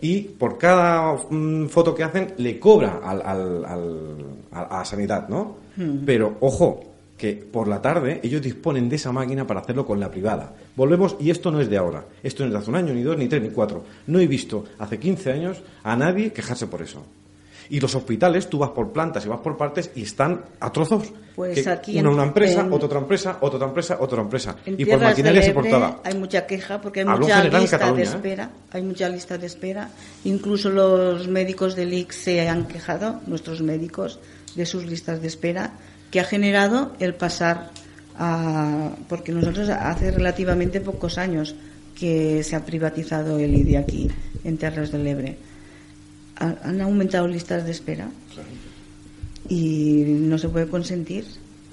y 0.00 0.20
por 0.22 0.58
cada 0.58 1.14
mm, 1.30 1.66
foto 1.66 1.94
que 1.94 2.04
hacen 2.04 2.34
le 2.38 2.58
cobra 2.60 3.00
al, 3.02 3.20
al- 3.22 3.64
al- 3.64 4.26
a, 4.52 4.80
a 4.80 4.84
sanidad, 4.84 5.28
¿no? 5.28 5.56
Mm. 5.76 6.04
Pero 6.06 6.36
ojo, 6.40 6.80
que 7.16 7.32
por 7.34 7.66
la 7.66 7.82
tarde 7.82 8.20
ellos 8.22 8.40
disponen 8.40 8.88
de 8.88 8.94
esa 8.96 9.10
máquina 9.10 9.44
para 9.46 9.60
hacerlo 9.60 9.84
con 9.84 9.98
la 9.98 10.08
privada. 10.10 10.54
Volvemos, 10.76 11.16
y 11.18 11.30
esto 11.30 11.50
no 11.50 11.60
es 11.60 11.68
de 11.68 11.76
ahora, 11.76 12.04
esto 12.22 12.44
no 12.44 12.46
es 12.46 12.52
de 12.52 12.58
hace 12.58 12.70
un 12.70 12.76
año, 12.76 12.94
ni 12.94 13.02
dos, 13.02 13.18
ni 13.18 13.26
tres, 13.26 13.42
ni 13.42 13.48
cuatro. 13.50 13.82
No 14.06 14.20
he 14.20 14.26
visto 14.28 14.64
hace 14.78 14.98
15 15.00 15.32
años 15.32 15.62
a 15.82 15.96
nadie 15.96 16.32
quejarse 16.32 16.68
por 16.68 16.80
eso. 16.80 17.02
Y 17.70 17.80
los 17.80 17.94
hospitales, 17.94 18.48
tú 18.48 18.58
vas 18.58 18.70
por 18.70 18.92
plantas 18.92 19.24
y 19.26 19.28
vas 19.28 19.40
por 19.40 19.56
partes 19.56 19.90
y 19.94 20.02
están 20.02 20.42
a 20.60 20.72
trozos. 20.72 21.12
Pues 21.36 21.62
Que 21.62 21.70
aquí 21.70 21.92
una, 21.98 22.00
en- 22.08 22.14
una 22.14 22.22
empresa, 22.24 22.60
en- 22.62 22.72
otra 22.72 22.86
otra 22.86 22.98
empresa, 23.00 23.38
otra 23.40 23.56
otra 23.58 23.68
empresa, 23.68 23.96
otra 24.00 24.22
empresa. 24.22 24.56
En 24.66 24.74
Y 24.80 24.84
por 24.86 25.00
maquinaria 25.00 25.40
Ebre 25.40 25.48
soportada. 25.52 26.00
hay 26.02 26.14
mucha 26.14 26.46
queja 26.46 26.80
porque 26.80 27.00
hay 27.00 27.06
Hablo 27.06 27.26
mucha 27.26 27.44
lista 27.44 27.92
de 27.92 28.00
¿eh? 28.00 28.04
espera. 28.04 28.50
Hay 28.72 28.82
mucha 28.82 29.08
lista 29.08 29.38
de 29.38 29.46
espera. 29.46 29.88
Incluso 30.24 30.70
los 30.70 31.28
médicos 31.28 31.76
del 31.76 31.92
IC 31.92 32.12
se 32.12 32.48
han 32.48 32.66
quejado, 32.66 33.20
nuestros 33.26 33.60
médicos, 33.62 34.18
de 34.56 34.64
sus 34.66 34.86
listas 34.86 35.20
de 35.20 35.28
espera, 35.28 35.72
que 36.10 36.20
ha 36.20 36.24
generado 36.24 36.92
el 37.00 37.14
pasar 37.14 37.70
a. 38.18 38.90
Porque 39.08 39.30
nosotros 39.32 39.68
hace 39.68 40.10
relativamente 40.10 40.80
pocos 40.80 41.18
años 41.18 41.54
que 41.98 42.42
se 42.42 42.56
ha 42.56 42.64
privatizado 42.64 43.38
el 43.38 43.54
IDI 43.54 43.76
aquí, 43.76 44.10
en 44.44 44.56
Terras 44.56 44.90
del 44.92 45.06
Ebre. 45.06 45.36
Ha- 46.38 46.56
Han 46.64 46.80
aumentado 46.80 47.26
listas 47.28 47.64
de 47.64 47.72
espera 47.72 48.08
y 49.48 50.04
no 50.06 50.38
se 50.38 50.48
puede 50.48 50.68
consentir. 50.68 51.24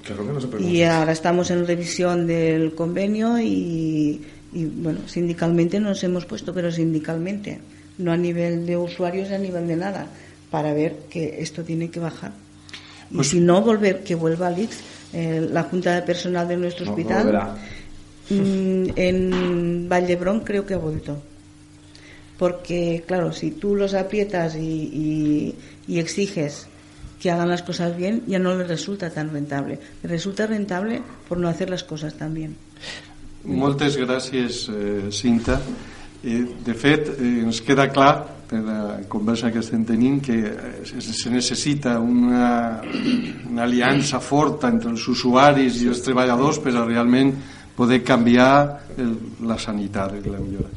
Claro 0.04 0.26
que 0.26 0.34
no 0.34 0.42
se 0.42 0.48
puede 0.48 0.64
Y 0.64 0.84
ahora 0.84 1.12
estamos 1.12 1.50
en 1.52 1.66
revisión 1.68 2.28
del 2.28 2.74
convenio 2.76 3.40
y, 3.40 4.22
y, 4.54 4.66
bueno, 4.66 5.00
sindicalmente 5.08 5.80
nos 5.80 6.04
hemos 6.04 6.26
puesto, 6.26 6.54
pero 6.54 6.72
sindicalmente, 6.72 7.60
no 7.98 8.12
a 8.12 8.18
nivel 8.18 8.66
de 8.66 8.78
usuarios, 8.78 9.32
a 9.32 9.38
nivel 9.38 9.68
de 9.68 9.76
nada, 9.76 10.08
para 10.52 10.74
ver 10.74 10.96
que 11.10 11.42
esto 11.42 11.64
tiene 11.64 11.90
que 11.90 12.00
bajar. 12.00 12.32
Y 13.12 13.16
Pues 13.16 13.30
si 13.30 13.40
no, 13.40 13.62
volver, 13.62 14.04
que 14.04 14.16
vuelva 14.16 14.48
al 14.48 14.58
IX, 14.60 14.78
eh, 15.14 15.48
la 15.52 15.64
Junta 15.64 15.96
de 15.96 16.02
Personal 16.04 16.48
de 16.48 16.58
nuestro 16.58 16.86
No, 16.86 16.92
no 16.92 16.98
hospital. 16.98 17.24
volverá. 17.26 17.56
Mm, 18.30 18.86
en 18.96 19.90
Vallebrón 19.90 20.40
creo 20.42 20.66
que 20.66 20.74
ha 20.74 20.78
vuelto. 20.78 21.22
Porque, 22.38 23.04
claro, 23.08 23.32
si 23.32 23.52
tú 23.52 23.76
los 23.76 23.94
aprietas 23.94 24.56
y, 24.56 24.60
y- 24.60 25.56
y 25.88 26.00
exiges 26.00 26.68
que 27.22 27.32
hagan 27.32 27.50
las 27.50 27.64
cosas 27.64 27.96
bien, 27.96 28.24
ya 28.28 28.40
no 28.40 28.54
les 28.56 28.68
resulta 28.68 29.10
tan 29.10 29.32
rentable. 29.32 29.80
Les 30.04 30.12
resulta 30.12 30.46
rentable 30.46 31.02
por 31.30 31.38
no 31.38 31.48
hacer 31.48 31.70
las 31.70 31.84
cosas 31.84 32.14
tan 32.16 32.34
bien. 32.34 32.56
Moltes 33.46 33.96
gràcies, 33.98 34.68
eh, 34.74 35.12
Cinta. 35.12 35.60
Eh, 36.24 36.44
de 36.66 36.74
fet, 36.74 37.08
eh, 37.20 37.44
ens 37.46 37.62
queda 37.62 37.88
clar 37.94 38.26
per 38.50 38.60
la 38.66 39.00
conversa 39.08 39.52
que 39.54 39.60
estem 39.62 39.84
tenint 39.86 40.20
que 40.26 40.38
eh, 40.42 41.02
se, 41.02 41.30
necessita 41.30 42.00
una, 42.00 42.82
una 43.50 43.64
aliança 43.64 44.20
forta 44.20 44.68
entre 44.74 44.90
els 44.90 45.06
usuaris 45.08 45.78
i 45.84 45.88
els 45.88 46.02
treballadors 46.02 46.58
per 46.60 46.74
a 46.76 46.84
realment 46.86 47.32
poder 47.78 48.02
canviar 48.04 48.82
el, 48.98 49.14
la 49.46 49.58
sanitat 49.62 50.18
i 50.18 50.30
la 50.30 50.42
millora. 50.42 50.70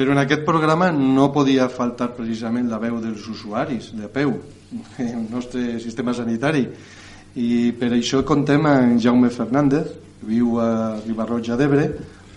Però 0.00 0.14
en 0.14 0.18
aquest 0.22 0.46
programa 0.46 0.86
no 0.96 1.26
podia 1.28 1.66
faltar 1.68 2.06
precisament 2.16 2.70
la 2.70 2.78
veu 2.80 2.94
dels 3.04 3.20
usuaris, 3.28 3.90
de 3.92 4.06
peu, 4.08 4.30
el 4.96 5.26
nostre 5.28 5.74
sistema 5.76 6.14
sanitari. 6.16 6.62
I 7.36 7.48
per 7.76 7.90
això 7.92 8.22
contem 8.24 8.64
amb 8.64 8.94
Jaume 9.04 9.28
Fernández, 9.28 9.90
viu 10.24 10.54
a 10.56 10.70
Ribarroja 11.02 11.58
d'Ebre. 11.60 11.84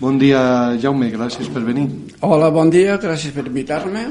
Bon 0.02 0.20
dia, 0.20 0.42
Jaume, 0.76 1.08
gràcies 1.14 1.48
per 1.54 1.62
venir. 1.64 1.86
Hola, 2.20 2.50
bon 2.52 2.68
dia, 2.74 2.98
gràcies 3.00 3.32
per 3.32 3.46
invitar-me. 3.48 4.02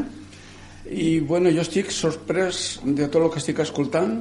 I 0.88 1.18
bueno, 1.20 1.52
jo 1.52 1.60
estic 1.60 1.92
sorprès 1.92 2.78
de 2.86 3.10
tot 3.10 3.20
el 3.20 3.28
que 3.34 3.42
estic 3.42 3.60
escoltant, 3.66 4.14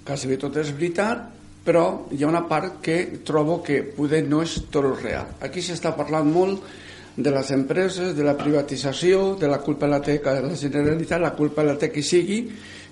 quasi 0.00 0.30
bé 0.30 0.38
tot 0.40 0.56
és 0.62 0.70
veritat, 0.72 1.26
però 1.60 2.06
hi 2.08 2.24
ha 2.24 2.32
una 2.32 2.46
part 2.48 2.80
que 2.80 3.20
trobo 3.20 3.60
que 3.60 3.82
poder 3.84 4.22
no 4.32 4.40
és 4.40 4.56
tot 4.72 4.88
real. 5.02 5.28
Aquí 5.44 5.60
s'està 5.60 5.92
parlant 5.92 6.32
molt 6.32 6.64
de 7.16 7.30
les 7.30 7.50
empreses, 7.52 8.14
de 8.16 8.24
la 8.24 8.36
privatització, 8.38 9.34
de 9.40 9.48
la 9.48 9.60
culpa 9.60 9.88
la 9.90 10.00
té 10.00 10.20
la 10.24 10.56
Generalitat, 10.56 11.20
la 11.20 11.34
culpa 11.36 11.64
la 11.64 11.76
té 11.76 11.90
qui 11.92 12.02
sigui, 12.02 12.46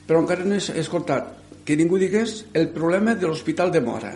però 0.07 0.21
encara 0.21 0.45
no 0.45 0.59
he 0.59 0.81
escoltat 0.81 1.65
que 1.65 1.77
ningú 1.77 1.99
digués 2.01 2.45
el 2.53 2.69
problema 2.75 3.15
de 3.15 3.29
l'Hospital 3.29 3.73
de 3.73 3.81
Mora. 3.81 4.13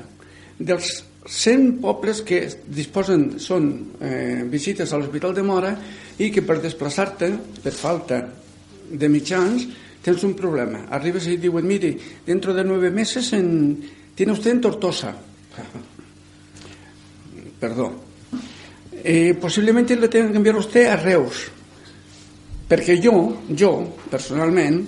Dels 0.58 1.04
100 1.24 1.80
pobles 1.80 2.20
que 2.26 2.42
disposen, 2.68 3.38
són 3.40 3.70
eh, 4.00 4.44
visites 4.50 4.92
a 4.92 5.00
l'Hospital 5.00 5.34
de 5.34 5.46
Mora 5.46 5.72
i 6.20 6.30
que 6.30 6.44
per 6.44 6.60
desplaçar-te, 6.60 7.30
per 7.64 7.72
falta 7.72 8.20
de 8.90 9.08
mitjans, 9.08 9.64
tens 10.04 10.24
un 10.28 10.34
problema. 10.36 10.84
Arribes 10.92 11.30
i 11.32 11.38
diuen, 11.40 11.64
mire, 11.64 11.94
dentro 12.26 12.52
de 12.52 12.64
nueve 12.64 12.90
meses 12.90 13.32
en... 13.32 13.80
tiene 14.14 14.32
usted 14.32 14.50
en 14.52 14.60
Tortosa. 14.60 15.14
Perdó. 17.60 18.03
Eh, 19.04 19.36
posiblemente 19.36 19.96
le 19.96 20.08
tengan 20.08 20.32
que 20.32 20.40
enviar 20.40 20.56
usted 20.56 20.88
a 20.88 20.96
Reus. 20.96 21.44
Perquè 22.64 22.96
jo, 22.96 23.44
jo, 23.52 23.72
personalment, 24.08 24.78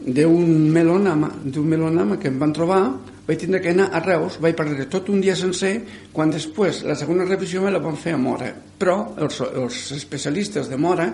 d'un 0.00 0.70
melonama, 0.72 1.28
d'un 1.44 1.68
melonama 1.68 2.16
que 2.16 2.30
em 2.32 2.38
van 2.40 2.54
trobar, 2.56 2.80
vaig 3.26 3.42
tindre 3.42 3.60
que 3.60 3.74
anar 3.74 3.90
a 3.92 4.00
Reus, 4.00 4.38
vaig 4.40 4.56
perdre 4.56 4.86
tot 4.88 5.10
un 5.12 5.20
dia 5.20 5.36
sencer, 5.36 5.74
quan 6.16 6.32
després 6.32 6.80
la 6.88 6.96
segona 6.96 7.26
revisió 7.28 7.60
me 7.60 7.74
la 7.74 7.82
van 7.84 8.00
fer 8.00 8.14
a 8.16 8.20
Mora. 8.20 8.48
Però 8.56 9.12
els, 9.20 9.42
els 9.44 9.82
especialistes 9.98 10.72
de 10.72 10.80
Mora 10.80 11.10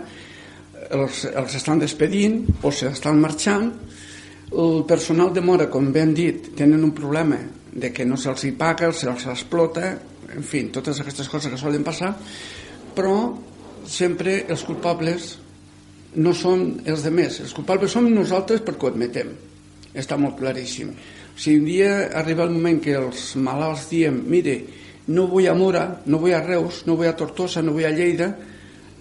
els, 0.91 1.25
els 1.27 1.59
estan 1.59 1.83
despedint 1.83 2.45
o 2.62 2.70
s'estan 2.70 3.18
marxant, 3.18 3.73
el 4.53 4.85
personal 4.87 5.33
de 5.33 5.41
Mora, 5.41 5.66
com 5.73 5.91
han 5.91 6.14
dit, 6.14 6.53
tenen 6.55 6.85
un 6.85 6.93
problema 6.95 7.39
de 7.73 7.91
que 7.91 8.05
no 8.05 8.18
se'ls 8.20 8.45
hi 8.45 8.53
paga, 8.53 8.93
se'ls 8.93 9.27
explota, 9.33 9.95
en 10.37 10.45
fi, 10.45 10.64
totes 10.72 11.01
aquestes 11.01 11.28
coses 11.28 11.53
que 11.53 11.61
solen 11.61 11.85
passar, 11.85 12.12
però 12.97 13.16
sempre 13.89 14.43
els 14.49 14.64
culpables 14.66 15.37
no 16.22 16.35
són 16.37 16.83
els 16.89 17.05
de 17.07 17.12
més, 17.14 17.41
els 17.41 17.55
culpables 17.57 17.93
som 17.93 18.09
nosaltres 18.12 18.62
perquè 18.64 18.87
ho 18.87 18.93
admetem. 18.93 19.33
Està 19.93 20.16
molt 20.20 20.39
claríssim. 20.39 20.93
Si 21.37 21.57
un 21.57 21.66
dia 21.68 22.09
arriba 22.16 22.45
el 22.45 22.55
moment 22.55 22.80
que 22.80 22.95
els 22.97 23.33
malalts 23.37 23.89
diem 23.91 24.22
mire, 24.28 24.57
no 25.12 25.26
vull 25.28 25.49
a 25.49 25.55
Mora, 25.57 25.85
no 26.07 26.20
vull 26.22 26.35
a 26.37 26.43
Reus, 26.45 26.85
no 26.87 26.97
vull 26.97 27.11
a 27.11 27.16
Tortosa, 27.16 27.62
no 27.64 27.74
vull 27.76 27.89
a 27.89 27.93
Lleida, 27.93 28.30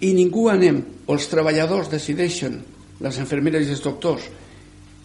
i 0.02 0.12
ningú 0.16 0.48
anem, 0.50 0.80
o 1.06 1.14
els 1.14 1.28
treballadors 1.30 1.92
decideixen, 1.92 2.58
les 3.02 3.18
infermeres 3.22 3.68
i 3.68 3.76
els 3.76 3.84
doctors, 3.84 4.24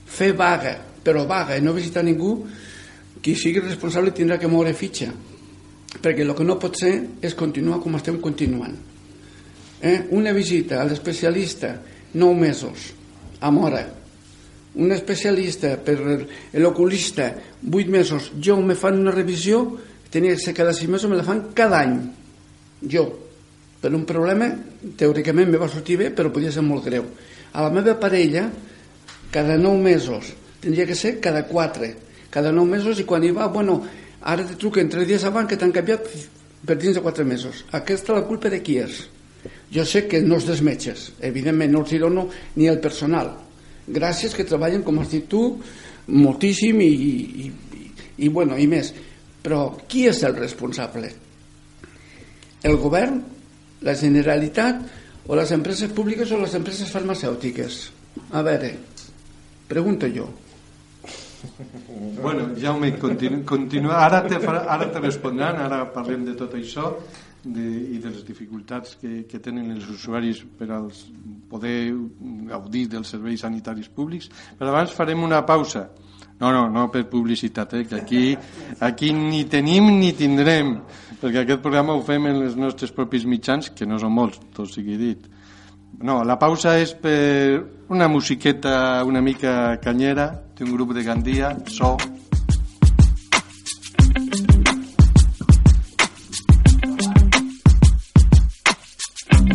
fer 0.07 0.31
vaga, 0.35 0.77
però 1.03 1.25
vaga 1.27 1.57
i 1.57 1.63
no 1.63 1.75
visitar 1.75 2.03
ningú, 2.03 2.39
qui 3.21 3.35
sigui 3.35 3.61
responsable 3.61 4.15
tindrà 4.15 4.39
que 4.39 4.49
moure 4.49 4.73
fitxa 4.77 5.11
perquè 6.01 6.25
el 6.25 6.35
que 6.35 6.45
no 6.45 6.59
pot 6.59 6.75
ser 6.79 6.93
és 7.21 7.35
continuar 7.37 7.79
com 7.83 7.95
estem 7.95 8.19
continuant. 8.21 8.75
Eh? 9.77 10.07
una 10.17 10.33
visita 10.33 10.81
a 10.81 10.85
l'especialista 10.89 11.75
9 12.13 12.33
mesos 12.33 12.93
a 13.39 13.51
Mora 13.53 13.83
un 14.77 14.91
especialista 14.91 15.75
per 15.77 15.97
l'oculista 16.53 17.33
8 17.65 17.89
mesos. 17.89 18.31
Jo 18.37 18.59
me 18.61 18.75
fan 18.77 18.99
una 19.01 19.11
revisió 19.11 19.63
tenia 20.13 20.35
que 20.35 20.41
ser 20.41 20.53
cada 20.53 20.73
6 20.73 20.89
mesos 20.89 21.09
me 21.09 21.17
la 21.17 21.25
fan 21.25 21.49
cada 21.53 21.81
any. 21.81 21.97
Jo. 22.81 23.07
Per 23.81 23.93
un 23.93 24.05
problema 24.05 24.49
teòricament 24.97 25.49
me 25.49 25.61
va 25.61 25.69
sortir 25.69 25.97
bé 25.97 26.11
però 26.13 26.31
podia 26.33 26.53
ser 26.53 26.63
molt 26.65 26.85
greu. 26.85 27.05
A 27.53 27.65
la 27.65 27.73
meva 27.73 27.97
parella 27.99 28.47
cada 29.33 29.57
9 29.57 29.81
mesos 29.81 30.33
tindria 30.61 30.85
que 30.85 30.95
ser 30.95 31.19
cada 31.19 31.45
4 31.49 31.93
cada 32.29 32.51
9 32.51 32.69
mesos 32.69 32.99
i 32.99 33.05
quan 33.05 33.23
hi 33.23 33.31
va 33.33 33.47
bueno, 33.49 33.81
ara 34.27 34.43
te 34.43 34.57
truquen 34.59 34.89
3 34.91 35.07
dies 35.07 35.23
abans 35.27 35.47
que 35.49 35.57
t'han 35.59 35.71
canviat 35.75 36.07
per 36.67 36.75
dins 36.75 36.97
de 36.97 37.03
4 37.03 37.25
mesos 37.25 37.63
aquesta 37.79 38.17
la 38.17 38.25
culpa 38.27 38.51
de 38.51 38.59
qui 38.61 38.77
és? 38.83 39.05
jo 39.71 39.85
sé 39.87 40.05
que 40.07 40.21
no 40.23 40.35
els 40.35 40.47
dels 40.47 40.63
metges 40.65 41.11
evidentment 41.23 41.71
no 41.71 41.83
els 41.85 41.93
dono 42.01 42.27
ni 42.55 42.67
el 42.67 42.81
personal 42.83 43.31
gràcies 43.87 44.35
que 44.35 44.47
treballen 44.47 44.83
com 44.83 44.99
has 44.99 45.13
dit 45.13 45.27
tu 45.31 45.43
moltíssim 46.07 46.81
i, 46.81 46.87
i, 46.87 47.13
i, 47.47 47.85
i 48.27 48.29
bueno, 48.29 48.57
i 48.59 48.67
més 48.67 48.93
però 49.43 49.77
qui 49.87 50.07
és 50.09 50.19
el 50.27 50.35
responsable? 50.35 51.11
el 52.63 52.75
govern? 52.81 53.21
la 53.87 53.95
Generalitat? 53.95 54.81
o 55.27 55.35
les 55.35 55.51
empreses 55.51 55.91
públiques 55.91 56.31
o 56.31 56.41
les 56.41 56.55
empreses 56.55 56.91
farmacèutiques? 56.91 57.79
a 58.31 58.43
veure 58.43 58.73
pregunto 59.67 60.07
jo 60.11 60.27
Bueno, 62.21 62.49
Jaume, 62.57 62.91
continu, 62.97 63.43
continua. 63.45 64.01
Ara 64.05 64.23
te, 64.27 64.39
ara 64.47 64.91
te 64.91 64.99
respondran, 64.99 65.59
ara 65.61 65.85
parlem 65.93 66.25
de 66.25 66.35
tot 66.37 66.55
això 66.57 66.91
de, 67.43 67.65
i 67.95 67.99
de 68.01 68.11
les 68.11 68.25
dificultats 68.25 68.97
que, 69.01 69.23
que 69.29 69.39
tenen 69.43 69.71
els 69.75 69.87
usuaris 69.91 70.43
per 70.57 70.69
als 70.75 71.05
poder 71.49 71.93
gaudir 72.49 72.87
dels 72.91 73.13
serveis 73.13 73.45
sanitaris 73.45 73.89
públics. 73.93 74.29
Però 74.57 74.73
abans 74.73 74.95
farem 74.95 75.23
una 75.23 75.43
pausa. 75.45 75.87
No, 76.37 76.51
no, 76.53 76.67
no 76.69 76.85
per 76.93 77.07
publicitat, 77.09 77.73
eh? 77.73 77.85
que 77.89 77.95
aquí, 77.97 78.37
aquí 78.85 79.09
ni 79.13 79.45
tenim 79.49 79.87
ni 79.97 80.11
tindrem, 80.13 80.75
perquè 81.17 81.41
aquest 81.41 81.63
programa 81.63 81.95
ho 81.97 82.03
fem 82.05 82.27
en 82.29 82.43
els 82.43 82.53
nostres 82.59 82.93
propis 82.93 83.25
mitjans, 83.25 83.71
que 83.73 83.87
no 83.89 83.97
són 83.97 84.13
molts, 84.13 84.37
tot 84.53 84.69
sigui 84.69 84.99
dit. 85.01 85.25
No, 86.05 86.19
la 86.21 86.37
pausa 86.37 86.75
és 86.77 86.93
per 86.93 87.63
una 87.89 88.05
musiqueta 88.11 89.01
una 89.07 89.23
mica 89.25 89.79
canyera 89.81 90.27
d'un 90.59 90.73
grup 90.73 90.93
de 90.93 91.03
Gandia, 91.03 91.57
So. 91.67 91.97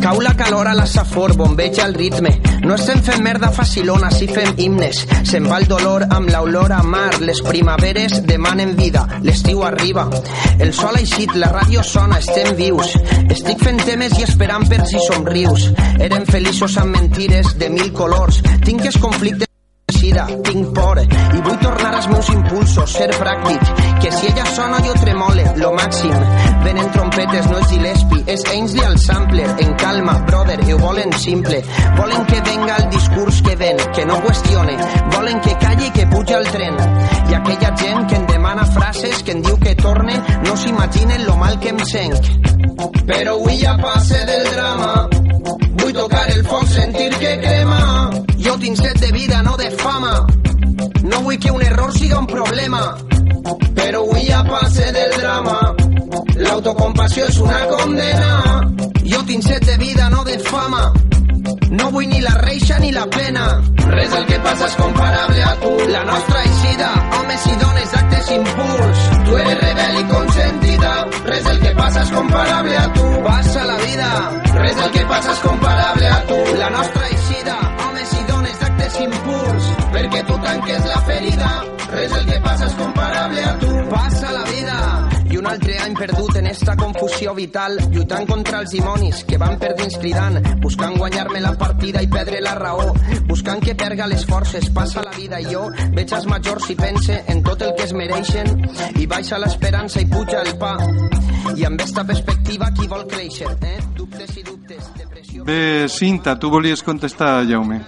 Cau 0.03 0.19
la 0.19 0.35
calor 0.35 0.67
a 0.67 0.73
la 0.73 0.85
safor, 0.85 1.33
bombeja 1.37 1.85
el 1.85 1.93
ritme. 1.93 2.41
No 2.65 2.75
estem 2.75 2.99
fent 3.03 3.21
merda 3.23 3.51
facilona, 3.55 4.09
si 4.11 4.27
fem 4.27 4.51
himnes. 4.59 4.99
Se'n 5.23 5.47
va 5.47 5.61
el 5.61 5.67
dolor 5.67 6.03
amb 6.09 6.27
l'olor 6.27 6.73
a 6.75 6.81
mar. 6.83 7.21
Les 7.21 7.39
primaveres 7.41 8.17
demanen 8.27 8.75
vida, 8.75 9.05
l'estiu 9.23 9.63
arriba. 9.63 10.09
El 10.59 10.73
sol 10.75 10.99
ha 10.99 11.03
eixit, 11.05 11.31
la 11.39 11.53
ràdio 11.53 11.85
sona, 11.87 12.19
estem 12.19 12.51
vius. 12.59 12.97
Estic 13.29 13.63
fent 13.63 13.79
temes 13.87 14.19
i 14.19 14.27
esperant 14.27 14.67
per 14.67 14.83
si 14.91 14.99
somrius. 15.07 15.71
Eren 15.95 16.27
feliços 16.27 16.75
amb 16.83 16.99
mentires 16.99 17.55
de 17.63 17.71
mil 17.71 17.95
colors. 17.95 18.43
Tinc 18.67 18.83
els 18.91 18.99
conflictes 18.99 19.52
sida, 20.03 20.27
tinc 20.43 20.71
por 20.75 20.99
i 20.99 21.41
vull 21.45 21.59
tornar 21.61 21.93
als 21.95 22.07
meus 22.11 22.29
impulsos, 22.33 22.91
ser 22.91 23.09
pràctic, 23.15 23.69
que 24.01 24.11
si 24.11 24.27
ella 24.27 24.45
sona 24.51 24.81
jo 24.83 24.93
tremole, 24.99 25.45
lo 25.61 25.71
màxim. 25.77 26.13
Venen 26.65 26.91
trompetes, 26.91 27.47
no 27.51 27.61
és 27.61 27.69
Gillespie, 27.71 28.23
és 28.33 28.43
Ainsley 28.51 28.83
al 28.85 28.97
sampler, 28.99 29.47
en 29.63 29.73
calma, 29.79 30.17
brother, 30.27 30.59
ho 30.73 30.77
volen 30.81 31.13
simple. 31.23 31.61
Volen 31.97 32.25
que 32.27 32.41
venga 32.49 32.75
el 32.81 32.89
discurs 32.89 33.41
que 33.47 33.55
ven, 33.55 33.79
que 33.95 34.05
no 34.05 34.19
qüestione, 34.27 34.77
volen 35.15 35.39
que 35.39 35.57
calli 35.63 35.89
que 35.95 36.07
puja 36.11 36.37
el 36.41 36.51
tren. 36.51 36.79
I 37.31 37.39
aquella 37.39 37.73
gent 37.79 38.07
que 38.09 38.19
em 38.19 38.27
demana 38.27 38.65
frases, 38.75 39.23
que 39.23 39.37
em 39.37 39.43
diu 39.45 39.59
que 39.59 39.75
torne, 39.79 40.19
no 40.43 40.57
s'imaginen 40.57 41.27
lo 41.27 41.37
mal 41.39 41.59
que 41.63 41.71
em 41.71 41.83
senc. 41.87 42.33
Però 43.07 43.37
avui 43.39 43.59
ja 43.61 43.77
passe 43.79 44.19
del 44.27 44.51
drama, 44.51 45.22
vull 45.43 45.93
tocar 45.93 46.23
el 46.31 46.43
foc, 46.45 46.67
sentir 46.67 47.09
que 47.19 47.33
crema. 47.41 48.11
Jo 48.45 48.57
tinc 48.59 48.77
set 48.77 48.99
de 48.99 49.11
vida, 49.11 49.41
no 49.43 49.55
de 49.57 49.69
fama. 49.71 50.13
No 51.03 51.21
vull 51.21 51.39
que 51.39 51.51
un 51.51 51.61
error 51.61 51.91
siga 51.93 52.19
un 52.19 52.27
problema. 52.27 52.83
Però 53.75 54.03
avui 54.03 54.27
ja 54.27 54.43
passe 54.47 54.91
del 54.91 55.17
drama. 55.17 55.57
L'autocompassió 56.35 57.25
és 57.27 57.39
una 57.39 57.65
condena. 57.71 58.31
Jo 59.03 59.23
tinc 59.27 59.43
set 59.43 59.65
de 59.65 59.77
vida, 59.77 60.09
no 60.09 60.23
de 60.23 60.39
fama. 60.39 60.91
No 61.73 61.89
vull 61.89 62.05
ni 62.05 62.19
la 62.21 62.33
reixa 62.37 62.77
ni 62.79 62.91
la 62.91 63.05
pena. 63.09 63.43
Res 63.89 64.11
del 64.11 64.25
que 64.29 64.37
passa 64.45 64.67
és 64.67 64.75
comparable 64.77 65.43
a 65.43 65.53
tu. 65.63 65.71
La 65.89 66.03
nostra 66.09 66.43
eixida, 66.49 66.89
homes 67.17 67.47
i 67.49 67.55
dones, 67.63 67.95
actes 67.99 68.29
impuls. 68.35 69.01
Tu 69.25 69.37
eres 69.41 69.57
rebel 69.63 69.97
i 70.01 70.03
consentida. 70.11 70.91
Res 71.31 71.43
del 71.49 71.59
que 71.63 71.73
passa 71.79 72.03
és 72.03 72.11
comparable 72.13 72.77
a 72.77 72.85
tu. 72.97 73.07
Passa 73.25 73.65
la 73.71 73.77
vida. 73.87 74.11
Res 74.59 74.75
del 74.81 74.91
que 74.97 75.05
passa 75.13 75.33
és 75.33 75.43
comparable 75.47 76.11
a 76.13 76.19
tu. 76.29 76.39
La 76.61 76.69
nostra 76.77 77.09
eixida, 77.09 77.57
homes 77.87 78.17
i 78.19 78.23
dones, 78.29 78.65
actes 78.69 78.99
impuls. 79.07 79.71
Perquè 79.97 80.25
tu 80.29 80.41
tanques 80.45 80.89
la 80.93 81.01
ferida. 81.09 81.53
Res 81.95 82.17
del 82.17 82.29
que 82.29 82.41
passa 82.49 82.69
és 82.69 82.81
comparable 82.83 83.49
a 83.49 83.57
tu. 83.65 83.73
Passa 83.89 84.29
la 84.29 84.43
vida. 84.43 84.52
Un 85.43 85.49
altre 85.49 85.73
any 85.83 85.91
perdut 85.91 86.37
en 86.39 86.45
esta 86.47 86.73
confusió 86.79 87.33
vital, 87.35 87.73
lluitant 87.91 88.23
contra 88.29 88.61
els 88.63 88.71
dimonis 88.71 89.25
que 89.27 89.35
van 89.41 89.57
per 89.59 89.73
dins 89.75 89.97
cridant, 89.99 90.37
buscant 90.63 90.93
guanyar-me 90.95 91.41
la 91.43 91.51
partida 91.59 91.99
i 91.99 92.07
perdre 92.07 92.39
la 92.39 92.53
raó, 92.55 92.85
buscant 93.27 93.59
que 93.59 93.73
perga 93.75 94.07
les 94.07 94.23
forces, 94.29 94.69
passa 94.71 95.03
la 95.03 95.11
vida 95.17 95.41
i 95.43 95.49
jo 95.51 95.65
veig 95.97 96.13
els 96.15 96.29
majors 96.31 96.69
i 96.71 96.77
pense 96.79 97.17
en 97.27 97.43
tot 97.43 97.65
el 97.67 97.73
que 97.75 97.83
es 97.83 97.91
mereixen 97.91 98.53
i 99.03 99.09
baixa 99.11 99.41
l'esperança 99.43 99.99
i 99.99 100.07
puja 100.07 100.45
el 100.45 100.55
pa. 100.61 100.77
I 101.57 101.67
amb 101.67 101.83
esta 101.83 102.07
perspectiva 102.07 102.71
qui 102.71 102.87
vol 102.87 103.03
créixer, 103.11 103.51
eh? 103.67 103.75
Dubtes 103.99 104.39
i 104.39 104.45
dubtes, 104.47 104.87
depressió... 104.95 105.43
Bé, 105.43 105.89
Cinta, 105.91 106.37
tu 106.39 106.55
volies 106.55 106.87
contestar, 106.87 107.41
Jaume. 107.51 107.81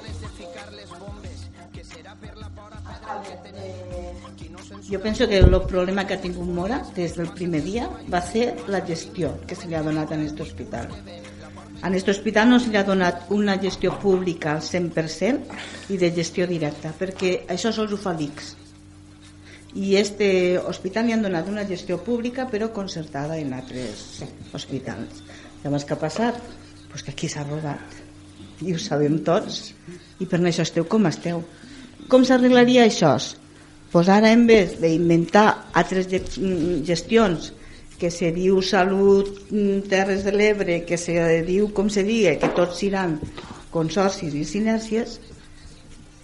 Jo 4.90 5.00
penso 5.02 5.28
que 5.28 5.38
el 5.38 5.62
problema 5.66 6.06
que 6.06 6.14
ha 6.14 6.22
tingut 6.22 6.46
Mora 6.46 6.84
des 6.94 7.16
del 7.18 7.32
primer 7.34 7.64
dia 7.66 7.88
va 8.12 8.20
ser 8.22 8.52
la 8.70 8.84
gestió 8.86 9.32
que 9.48 9.56
se 9.58 9.68
li 9.68 9.74
ha 9.74 9.82
donat 9.82 10.12
a 10.12 10.18
aquest 10.18 10.42
hospital. 10.46 10.92
A 11.82 11.88
aquest 11.90 12.10
hospital 12.14 12.52
no 12.52 12.60
se 12.60 12.70
li 12.70 12.78
ha 12.78 12.84
donat 12.86 13.32
una 13.34 13.56
gestió 13.58 13.96
pública 13.98 14.52
al 14.54 14.62
100% 14.62 15.90
i 15.90 15.98
de 15.98 16.12
gestió 16.14 16.46
directa, 16.46 16.92
perquè 17.00 17.48
això 17.50 17.72
sols 17.74 17.96
ho 17.96 17.98
fa 17.98 18.14
l'ICS. 18.14 18.52
I 19.76 19.96
este 20.00 20.28
hospital 20.58 21.08
li 21.10 21.16
han 21.16 21.26
donat 21.26 21.50
una 21.50 21.66
gestió 21.68 21.98
pública 22.04 22.46
però 22.52 22.70
concertada 22.72 23.40
en 23.42 23.56
altres 23.58 24.22
hospitals. 24.54 25.24
Llavors, 25.64 25.84
què 25.84 25.98
ha 25.98 26.00
passat? 26.00 26.38
Pues 26.92 27.04
que 27.04 27.12
aquí 27.12 27.28
s'ha 27.28 27.44
robat. 27.44 27.98
I 28.62 28.76
ho 28.76 28.80
sabem 28.80 29.18
tots. 29.26 29.74
I 30.22 30.30
per 30.30 30.40
això 30.40 30.64
esteu 30.64 30.86
com 30.86 31.10
esteu. 31.10 31.42
Com 32.08 32.24
s'arreglaria 32.24 32.86
això? 32.86 33.18
Pues 33.96 34.10
ara 34.12 34.28
en 34.36 34.42
vez 34.44 34.74
d'inventar 34.82 35.70
altres 35.72 36.10
gestions 36.84 37.54
que 37.96 38.10
se 38.12 38.34
diu 38.36 38.58
Salut 38.62 39.30
Terres 39.88 40.26
de 40.28 40.34
l'Ebre, 40.36 40.82
que 40.84 40.98
se 41.00 41.16
diu 41.48 41.70
com 41.72 41.88
se 41.90 42.04
diga, 42.04 42.34
que 42.42 42.50
tots 42.52 42.82
seran 42.84 43.14
consorcis 43.72 44.34
i 44.36 44.44
sinèrcies, 44.44 45.14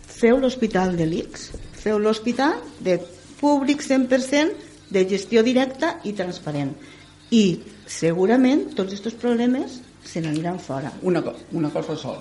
feu 0.04 0.36
l'hospital 0.42 0.98
de 1.00 1.06
l'ICS, 1.08 1.46
feu 1.80 1.96
l'hospital 2.00 2.58
de 2.84 2.98
públic 3.40 3.80
100% 3.88 4.52
de 4.92 5.06
gestió 5.08 5.40
directa 5.48 5.94
i 6.04 6.12
transparent. 6.12 6.74
I 7.32 7.62
segurament 7.88 8.74
tots 8.76 8.98
aquests 9.00 9.16
problemes 9.22 9.80
se 10.04 10.20
n'aniran 10.20 10.60
fora. 10.60 10.92
Una, 11.08 11.24
co- 11.24 11.38
una 11.56 11.72
cosa 11.72 11.96
sol. 11.96 12.20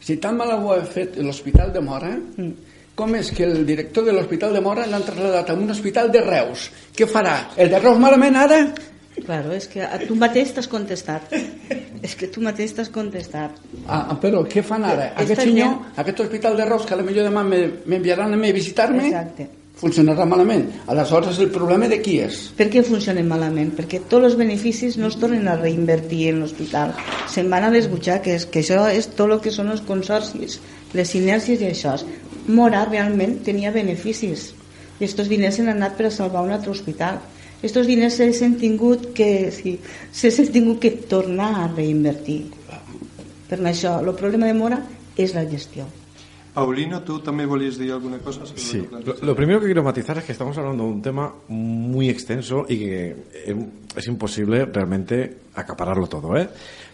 Si 0.00 0.16
tan 0.16 0.36
mal 0.40 0.54
ho 0.56 0.72
ha 0.72 0.80
fet 0.88 1.18
l'Hospital 1.20 1.72
de 1.76 1.80
Mora, 1.84 2.14
Mm. 2.16 2.52
Com 2.96 3.14
és 3.14 3.28
que 3.36 3.44
el 3.44 3.64
director 3.68 4.04
de 4.06 4.12
l'Hospital 4.16 4.54
de 4.56 4.60
Mora 4.64 4.86
l'han 4.88 5.04
trasladat 5.04 5.50
a 5.52 5.54
un 5.54 5.68
hospital 5.70 6.08
de 6.12 6.22
Reus? 6.24 6.70
Què 6.96 7.04
farà? 7.08 7.34
El 7.56 7.68
de 7.70 7.78
Reus 7.82 7.98
malament 8.00 8.36
ara? 8.40 8.60
Claro, 9.26 9.52
és 9.56 9.66
que 9.68 9.84
tu 10.06 10.14
mateix 10.16 10.50
t'has 10.56 10.66
contestat. 10.68 11.30
és 12.02 12.14
que 12.16 12.26
tu 12.28 12.40
mateix 12.44 12.72
t'has 12.76 12.88
contestat. 12.92 13.56
Ah, 13.88 14.16
però 14.20 14.42
què 14.48 14.62
fan 14.64 14.84
ara? 14.84 15.10
Esta 15.12 15.22
Aquest 15.24 15.40
senyor, 15.42 15.68
gent- 15.68 16.00
aquest 16.02 16.20
hospital 16.26 16.56
de 16.56 16.64
Reus, 16.68 16.84
que 16.86 16.94
a 16.94 16.98
la 17.00 17.02
millor 17.06 17.24
demà 17.28 17.42
me- 17.44 17.70
m'enviaran 17.86 18.32
a 18.32 18.36
mi 18.36 18.50
a 18.50 18.56
visitar-me, 18.56 19.08
funcionarà 19.76 20.24
malament. 20.24 20.68
Aleshores, 20.86 21.38
el 21.38 21.50
problema 21.50 21.88
de 21.88 22.00
qui 22.00 22.18
és? 22.24 22.50
Per 22.56 22.68
què 22.72 22.82
funcionen 22.84 23.26
malament? 23.28 23.74
Perquè 23.76 24.02
tots 24.08 24.24
els 24.24 24.36
beneficis 24.36 24.96
no 24.96 25.08
es 25.08 25.16
tornen 25.20 25.48
a 25.48 25.56
reinvertir 25.56 26.28
en 26.30 26.40
l'hospital. 26.40 26.94
Se'n 27.28 27.50
van 27.52 27.64
a 27.64 27.70
les 27.70 27.90
butxaques, 27.92 28.46
que 28.46 28.60
això 28.64 28.86
és 28.92 29.08
tot 29.16 29.28
el 29.32 29.40
que 29.40 29.50
són 29.52 29.68
els 29.72 29.80
consorcis, 29.84 30.60
les 30.94 31.08
sinèrcies 31.12 31.60
i 31.60 31.72
això. 31.72 31.96
Mora 32.48 32.84
realment 32.86 33.40
tenia 33.46 33.72
beneficis 33.74 34.52
i 34.96 35.04
aquests 35.04 35.28
diners 35.28 35.58
s'han 35.58 35.72
anat 35.72 35.96
per 35.98 36.08
a 36.08 36.14
salvar 36.14 36.44
un 36.46 36.54
altre 36.54 36.72
hospital. 36.72 37.20
Aquests 37.58 37.88
diners 37.88 38.16
s'han 38.38 38.56
tingut 38.60 39.10
que, 39.16 39.50
sí, 39.52 39.76
s'han 40.12 40.52
tingut 40.54 40.80
que 40.80 40.94
tornar 41.10 41.52
a 41.62 41.68
reinvertir. 41.74 42.42
Per 43.46 43.60
això, 43.62 44.00
el 44.02 44.14
problema 44.18 44.48
de 44.48 44.56
Mora 44.56 44.80
és 45.16 45.34
la 45.34 45.46
gestió. 45.48 45.86
Paulino, 46.56 47.02
¿tú 47.02 47.20
también 47.20 47.50
volvías 47.50 47.76
decir 47.76 47.92
alguna 47.92 48.18
cosa? 48.18 48.46
sobre 48.46 48.62
Sí, 48.62 48.82
lo 48.90 49.14
lo 49.20 49.36
primero 49.36 49.60
que 49.60 49.66
quiero 49.66 49.82
matizar 49.82 50.16
es 50.16 50.24
que 50.24 50.32
estamos 50.32 50.56
hablando 50.56 50.84
de 50.84 50.90
un 50.90 51.02
tema 51.02 51.30
muy 51.48 52.08
extenso 52.08 52.64
y 52.66 52.78
que 52.78 53.16
eh, 53.44 53.56
es 53.94 54.06
imposible 54.06 54.64
realmente 54.64 55.36
acapararlo 55.54 56.06
todo, 56.06 56.34
¿eh? 56.34 56.48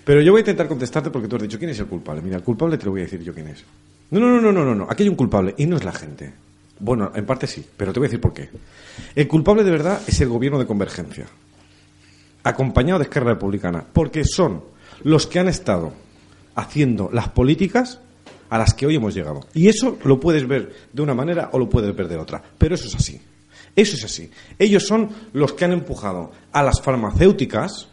Pero 0.04 0.20
yo 0.20 0.32
voy 0.32 0.40
a 0.40 0.42
intentar 0.42 0.66
contestarte 0.66 1.10
porque 1.10 1.28
tú 1.28 1.36
has 1.36 1.42
dicho 1.42 1.58
quién 1.58 1.70
es 1.70 1.78
el 1.78 1.86
culpable. 1.86 2.22
Mira, 2.22 2.38
el 2.38 2.42
culpable 2.42 2.76
te 2.76 2.86
lo 2.86 2.90
voy 2.90 3.02
a 3.02 3.04
decir 3.04 3.22
yo 3.22 3.32
quién 3.32 3.46
es. 3.46 3.64
No, 4.12 4.20
no, 4.20 4.40
no, 4.40 4.52
no, 4.52 4.64
no, 4.64 4.74
no. 4.74 4.86
Aquí 4.90 5.02
hay 5.04 5.08
un 5.08 5.16
culpable 5.16 5.54
y 5.56 5.64
no 5.64 5.76
es 5.76 5.84
la 5.84 5.92
gente. 5.92 6.32
Bueno, 6.78 7.10
en 7.14 7.24
parte 7.24 7.46
sí, 7.46 7.64
pero 7.76 7.92
te 7.92 7.98
voy 7.98 8.06
a 8.06 8.08
decir 8.08 8.20
por 8.20 8.34
qué. 8.34 8.50
El 9.14 9.26
culpable 9.26 9.64
de 9.64 9.70
verdad 9.70 10.02
es 10.06 10.20
el 10.20 10.28
gobierno 10.28 10.58
de 10.58 10.66
convergencia, 10.66 11.26
acompañado 12.44 12.98
de 12.98 13.04
Esquerra 13.04 13.32
Republicana, 13.32 13.84
porque 13.90 14.24
son 14.24 14.64
los 15.02 15.26
que 15.26 15.38
han 15.38 15.48
estado 15.48 15.94
haciendo 16.54 17.08
las 17.10 17.30
políticas 17.30 18.00
a 18.50 18.58
las 18.58 18.74
que 18.74 18.84
hoy 18.84 18.96
hemos 18.96 19.14
llegado. 19.14 19.46
Y 19.54 19.68
eso 19.68 19.96
lo 20.04 20.20
puedes 20.20 20.46
ver 20.46 20.74
de 20.92 21.00
una 21.00 21.14
manera 21.14 21.48
o 21.52 21.58
lo 21.58 21.70
puedes 21.70 21.96
ver 21.96 22.08
de 22.08 22.18
otra, 22.18 22.42
pero 22.58 22.74
eso 22.74 22.88
es 22.88 22.94
así. 22.94 23.18
Eso 23.74 23.96
es 23.96 24.04
así. 24.04 24.30
Ellos 24.58 24.86
son 24.86 25.08
los 25.32 25.54
que 25.54 25.64
han 25.64 25.72
empujado 25.72 26.32
a 26.52 26.62
las 26.62 26.82
farmacéuticas 26.82 27.88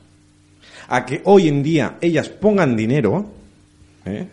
a 0.89 1.05
que 1.05 1.21
hoy 1.23 1.47
en 1.47 1.63
día 1.63 1.97
ellas 2.01 2.27
pongan 2.27 2.75
dinero, 2.75 3.31
¿eh? 4.03 4.27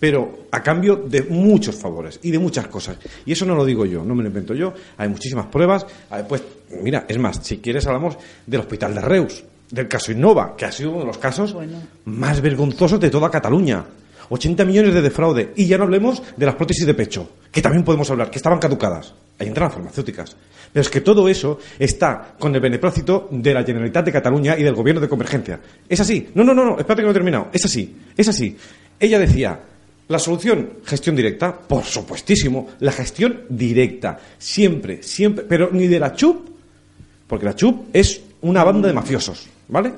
Pero 0.00 0.46
a 0.50 0.62
cambio 0.62 0.96
de 0.96 1.22
muchos 1.22 1.76
favores 1.76 2.20
y 2.22 2.30
de 2.30 2.38
muchas 2.38 2.68
cosas. 2.68 2.98
Y 3.26 3.32
eso 3.32 3.44
no 3.44 3.54
lo 3.54 3.64
digo 3.64 3.84
yo, 3.84 4.04
no 4.04 4.14
me 4.14 4.22
lo 4.22 4.28
invento 4.28 4.54
yo. 4.54 4.72
Hay 4.96 5.08
muchísimas 5.08 5.46
pruebas. 5.46 5.86
Pues, 6.28 6.42
mira, 6.82 7.04
es 7.08 7.18
más, 7.18 7.40
si 7.42 7.58
quieres 7.58 7.86
hablamos 7.86 8.16
del 8.46 8.60
Hospital 8.60 8.94
de 8.94 9.00
Reus, 9.00 9.44
del 9.70 9.88
caso 9.88 10.12
Innova, 10.12 10.56
que 10.56 10.64
ha 10.64 10.72
sido 10.72 10.90
uno 10.90 11.00
de 11.00 11.06
los 11.06 11.18
casos 11.18 11.56
más 12.04 12.40
vergonzosos 12.40 13.00
de 13.00 13.10
toda 13.10 13.30
Cataluña. 13.30 13.84
80 14.30 14.64
millones 14.66 14.94
de 14.94 15.02
defraude. 15.02 15.52
Y 15.56 15.66
ya 15.66 15.78
no 15.78 15.84
hablemos 15.84 16.22
de 16.36 16.46
las 16.46 16.54
prótesis 16.54 16.86
de 16.86 16.94
pecho, 16.94 17.30
que 17.50 17.62
también 17.62 17.84
podemos 17.84 18.10
hablar, 18.10 18.30
que 18.30 18.38
estaban 18.38 18.58
caducadas. 18.58 19.14
Ahí 19.38 19.48
entran 19.48 19.68
las 19.68 19.74
farmacéuticas. 19.74 20.36
Pero 20.72 20.82
es 20.82 20.90
que 20.90 21.00
todo 21.00 21.28
eso 21.28 21.58
está 21.78 22.34
con 22.38 22.54
el 22.54 22.60
beneplácito 22.60 23.28
de 23.30 23.54
la 23.54 23.64
Generalitat 23.64 24.04
de 24.04 24.12
Cataluña 24.12 24.56
y 24.58 24.62
del 24.62 24.74
gobierno 24.74 25.00
de 25.00 25.08
convergencia. 25.08 25.60
Es 25.88 26.00
así. 26.00 26.28
No, 26.34 26.44
no, 26.44 26.52
no, 26.52 26.64
no, 26.64 26.70
espérate 26.72 26.96
que 27.00 27.04
no 27.04 27.10
he 27.10 27.14
terminado. 27.14 27.48
Es 27.52 27.64
así. 27.64 27.96
Es 28.16 28.28
así. 28.28 28.56
Ella 29.00 29.18
decía, 29.18 29.60
la 30.08 30.18
solución, 30.18 30.70
gestión 30.84 31.14
directa, 31.16 31.56
por 31.56 31.84
supuestísimo, 31.84 32.68
la 32.80 32.92
gestión 32.92 33.42
directa. 33.48 34.18
Siempre, 34.38 35.02
siempre. 35.02 35.44
Pero 35.48 35.70
ni 35.72 35.86
de 35.86 36.00
la 36.00 36.14
CHUP, 36.14 36.48
porque 37.26 37.44
la 37.44 37.54
CHUP 37.54 37.88
es 37.92 38.20
una 38.40 38.64
banda 38.64 38.88
de 38.88 38.94
mafiosos, 38.94 39.46
¿vale? 39.68 39.92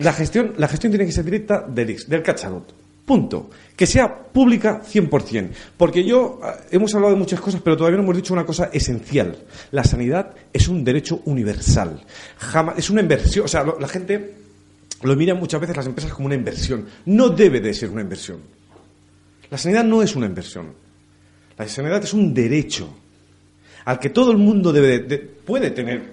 La 0.00 0.12
gestión, 0.12 0.54
la 0.58 0.68
gestión 0.68 0.90
tiene 0.92 1.06
que 1.06 1.12
ser 1.12 1.24
directa 1.24 1.64
del 1.68 1.90
ICS, 1.90 2.08
del 2.08 2.22
Catsalot. 2.22 2.74
Punto. 3.04 3.50
Que 3.76 3.86
sea 3.86 4.08
pública 4.18 4.80
100%. 4.82 5.50
Porque 5.76 6.02
yo, 6.02 6.40
ah, 6.42 6.56
hemos 6.70 6.94
hablado 6.94 7.12
de 7.12 7.18
muchas 7.18 7.38
cosas, 7.38 7.60
pero 7.62 7.76
todavía 7.76 7.98
no 7.98 8.02
hemos 8.04 8.16
dicho 8.16 8.32
una 8.32 8.46
cosa 8.46 8.70
esencial. 8.72 9.36
La 9.72 9.84
sanidad 9.84 10.30
es 10.50 10.68
un 10.68 10.82
derecho 10.82 11.20
universal. 11.26 12.02
Jamás, 12.38 12.78
es 12.78 12.88
una 12.88 13.02
inversión. 13.02 13.44
O 13.44 13.48
sea, 13.48 13.62
lo- 13.62 13.78
la 13.78 13.88
gente 13.88 14.34
lo 15.02 15.14
mira 15.16 15.34
muchas 15.34 15.60
veces 15.60 15.76
las 15.76 15.84
empresas 15.86 16.14
como 16.14 16.24
una 16.26 16.34
inversión. 16.34 16.86
No 17.04 17.28
debe 17.28 17.60
de 17.60 17.74
ser 17.74 17.90
una 17.90 18.00
inversión. 18.00 18.38
La 19.54 19.58
sanidad 19.58 19.84
no 19.84 20.02
es 20.02 20.16
una 20.16 20.26
inversión. 20.26 20.72
La 21.56 21.68
sanidad 21.68 22.02
es 22.02 22.12
un 22.12 22.34
derecho 22.34 22.92
al 23.84 24.00
que 24.00 24.10
todo 24.10 24.32
el 24.32 24.36
mundo 24.36 24.72
debe 24.72 24.88
de- 24.88 24.98
de- 24.98 25.18
puede 25.18 25.70
tener 25.70 26.10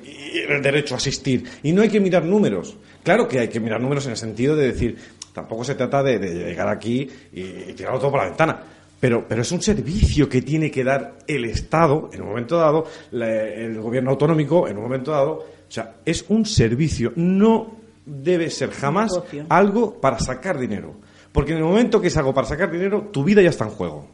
el 0.47 0.61
derecho 0.61 0.93
a 0.93 0.97
asistir. 0.97 1.43
Y 1.63 1.71
no 1.71 1.81
hay 1.81 1.89
que 1.89 1.99
mirar 1.99 2.23
números. 2.23 2.77
Claro 3.01 3.27
que 3.27 3.39
hay 3.39 3.47
que 3.47 3.59
mirar 3.59 3.81
números 3.81 4.05
en 4.05 4.11
el 4.11 4.17
sentido 4.17 4.55
de 4.55 4.67
decir, 4.67 4.95
tampoco 5.33 5.63
se 5.63 5.73
trata 5.73 6.03
de, 6.03 6.19
de 6.19 6.49
llegar 6.49 6.67
aquí 6.67 7.09
y, 7.33 7.41
y 7.41 7.73
tirarlo 7.75 7.97
todo 7.97 8.11
por 8.11 8.19
la 8.19 8.27
ventana. 8.27 8.59
Pero, 8.99 9.25
pero 9.27 9.41
es 9.41 9.51
un 9.51 9.63
servicio 9.63 10.29
que 10.29 10.43
tiene 10.43 10.69
que 10.69 10.83
dar 10.83 11.17
el 11.25 11.45
Estado 11.45 12.11
en 12.13 12.21
un 12.21 12.27
momento 12.27 12.57
dado, 12.57 12.85
la- 13.09 13.43
el 13.47 13.81
gobierno 13.81 14.11
autonómico 14.11 14.67
en 14.67 14.77
un 14.77 14.83
momento 14.83 15.09
dado. 15.09 15.31
O 15.31 15.45
sea, 15.67 15.95
es 16.05 16.25
un 16.29 16.45
servicio. 16.45 17.11
No 17.15 17.75
debe 18.05 18.51
ser 18.51 18.69
jamás 18.69 19.19
algo 19.49 19.99
para 19.99 20.19
sacar 20.19 20.59
dinero. 20.59 20.93
Porque 21.31 21.51
en 21.51 21.59
el 21.59 21.63
momento 21.63 22.01
que 22.01 22.07
es 22.07 22.17
algo 22.17 22.33
para 22.33 22.47
sacar 22.47 22.71
dinero, 22.71 23.09
tu 23.11 23.23
vida 23.23 23.41
ya 23.41 23.49
está 23.49 23.65
en 23.65 23.71
juego. 23.71 24.05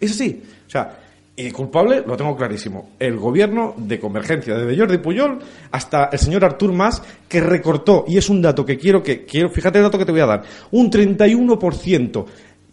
Es 0.00 0.12
así. 0.12 0.42
O 0.66 0.70
sea, 0.70 0.98
y 1.36 1.50
culpable, 1.50 2.02
lo 2.06 2.16
tengo 2.16 2.34
clarísimo, 2.34 2.92
el 2.98 3.18
gobierno 3.18 3.74
de 3.76 4.00
convergencia, 4.00 4.56
desde 4.56 4.78
Jordi 4.78 4.96
Puyol 4.98 5.38
hasta 5.70 6.06
el 6.06 6.18
señor 6.18 6.44
Artur 6.46 6.72
Mas, 6.72 7.02
que 7.28 7.42
recortó, 7.42 8.06
y 8.08 8.16
es 8.16 8.30
un 8.30 8.40
dato 8.40 8.64
que 8.64 8.78
quiero 8.78 9.02
que, 9.02 9.26
quiero, 9.26 9.50
fíjate 9.50 9.78
el 9.78 9.84
dato 9.84 9.98
que 9.98 10.06
te 10.06 10.12
voy 10.12 10.22
a 10.22 10.26
dar, 10.26 10.42
un 10.70 10.90
31% 10.90 12.24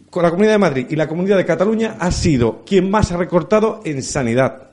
con 0.10 0.24
la 0.24 0.30
Comunidad 0.30 0.54
de 0.54 0.60
Madrid 0.60 0.86
y 0.90 0.96
la 0.96 1.08
Comunidad 1.08 1.38
de 1.38 1.46
Cataluña 1.46 1.98
ha 2.00 2.10
sido 2.12 2.64
quien 2.66 2.90
más 2.90 3.12
ha 3.12 3.18
recortado 3.18 3.82
en 3.84 4.02
sanidad. 4.02 4.70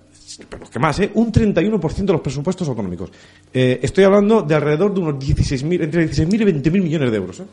Pero 0.49 0.70
que 0.70 0.78
más, 0.78 1.01
¿eh? 1.01 1.11
Un 1.14 1.33
31% 1.33 1.95
de 1.97 2.12
los 2.12 2.20
presupuestos 2.20 2.68
autonómicos. 2.68 3.11
Eh, 3.53 3.81
estoy 3.83 4.05
hablando 4.05 4.43
de 4.43 4.55
alrededor 4.55 4.95
de 4.95 5.01
unos 5.01 5.14
16.000, 5.16 5.83
entre 5.83 6.09
16.000 6.09 6.35
y 6.35 6.45
20.000 6.45 6.83
millones 6.83 7.11
de 7.11 7.16
euros. 7.16 7.41
¿eh? 7.41 7.45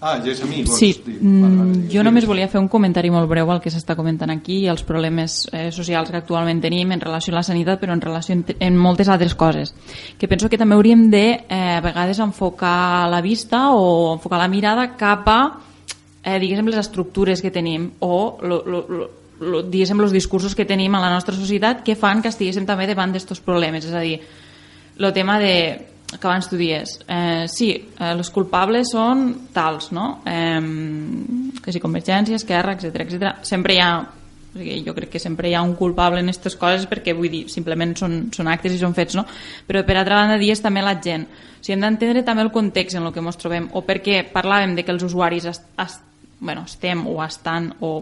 Ah, 0.00 0.14
ja 0.24 0.32
és 0.32 0.40
a 0.40 0.46
mi. 0.48 0.62
vols 0.64 0.78
Sí, 0.78 0.94
dir? 1.04 1.18
mm, 1.20 1.42
Vale, 1.42 1.56
vale. 1.56 1.88
jo 1.92 2.02
només 2.02 2.24
volia 2.26 2.48
fer 2.48 2.58
un 2.58 2.68
comentari 2.72 3.10
molt 3.12 3.28
breu 3.28 3.50
al 3.52 3.60
que 3.60 3.68
s'està 3.70 3.94
comentant 3.96 4.30
aquí 4.32 4.60
i 4.64 4.68
als 4.68 4.82
problemes 4.82 5.46
eh, 5.52 5.70
socials 5.70 6.10
que 6.10 6.16
actualment 6.16 6.60
tenim 6.62 6.92
en 6.92 7.00
relació 7.00 7.34
a 7.34 7.36
la 7.36 7.42
sanitat, 7.42 7.78
però 7.80 7.92
en 7.92 8.00
relació 8.00 8.32
en, 8.34 8.44
en 8.58 8.76
moltes 8.76 9.08
altres 9.08 9.34
coses. 9.34 9.74
Que 10.18 10.26
penso 10.28 10.48
que 10.48 10.56
també 10.56 10.74
hauríem 10.74 11.10
de, 11.10 11.44
eh, 11.48 11.76
a 11.76 11.80
vegades, 11.84 12.18
enfocar 12.18 13.10
la 13.10 13.20
vista 13.20 13.70
o 13.74 14.14
enfocar 14.14 14.38
la 14.38 14.48
mirada 14.48 14.96
cap 14.96 15.28
a, 15.28 15.40
eh, 16.24 16.38
diguéssim, 16.40 16.66
les 16.66 16.78
estructures 16.80 17.42
que 17.42 17.50
tenim 17.50 17.90
o, 18.00 18.38
lo, 18.40 18.62
lo, 18.64 18.86
lo, 18.88 19.10
lo, 19.40 19.62
diguéssim, 19.62 20.00
els 20.00 20.12
discursos 20.12 20.54
que 20.54 20.64
tenim 20.64 20.94
a 20.94 21.00
la 21.00 21.10
nostra 21.12 21.34
societat 21.34 21.84
que 21.84 21.94
fan 21.94 22.22
que 22.22 22.28
estiguéssim 22.32 22.64
també 22.64 22.86
davant 22.86 23.12
d'estos 23.12 23.40
problemes. 23.40 23.84
És 23.84 23.92
a 23.92 24.00
dir, 24.00 24.20
el 24.98 25.12
tema 25.12 25.38
de 25.38 25.89
que 26.10 26.26
abans 26.26 26.48
tu 26.50 26.56
dies, 26.58 26.98
eh, 27.06 27.46
sí, 27.48 27.70
eh, 27.98 28.30
culpables 28.34 28.90
són 28.90 29.48
tals, 29.54 29.92
no? 29.92 30.22
Eh, 30.26 30.60
que 31.62 31.72
si 31.72 31.82
Convergència, 31.82 32.36
Esquerra, 32.36 32.74
etc 32.74 33.04
etc. 33.04 33.36
Sempre 33.46 33.76
hi 33.76 33.84
ha 33.84 33.92
o 34.50 34.58
sigui, 34.58 34.82
jo 34.82 34.94
crec 34.96 35.12
que 35.12 35.20
sempre 35.22 35.48
hi 35.48 35.54
ha 35.54 35.62
un 35.62 35.76
culpable 35.78 36.18
en 36.20 36.28
aquestes 36.28 36.56
coses 36.58 36.88
perquè 36.90 37.14
vull 37.14 37.30
dir, 37.30 37.44
simplement 37.52 37.94
són, 37.94 38.16
són 38.34 38.50
actes 38.50 38.74
i 38.74 38.80
són 38.80 38.96
fets, 38.96 39.14
no? 39.14 39.24
Però 39.66 39.84
per 39.86 39.96
altra 39.96 40.18
banda 40.18 40.40
dies 40.40 40.62
també 40.62 40.82
la 40.82 40.96
gent. 40.98 41.28
O 41.28 41.62
sigui, 41.62 41.76
hem 41.76 41.84
d'entendre 41.86 42.24
també 42.26 42.42
el 42.42 42.50
context 42.50 42.98
en 42.98 43.06
el 43.06 43.14
que 43.14 43.22
ens 43.22 43.38
trobem 43.38 43.68
o 43.78 43.84
perquè 43.86 44.24
parlàvem 44.32 44.74
de 44.74 44.82
que 44.82 44.90
els 44.90 45.06
usuaris 45.06 45.46
est, 45.52 45.68
est, 45.78 46.02
bueno, 46.40 46.64
estem 46.66 47.06
o 47.06 47.20
estan 47.22 47.70
o 47.80 47.92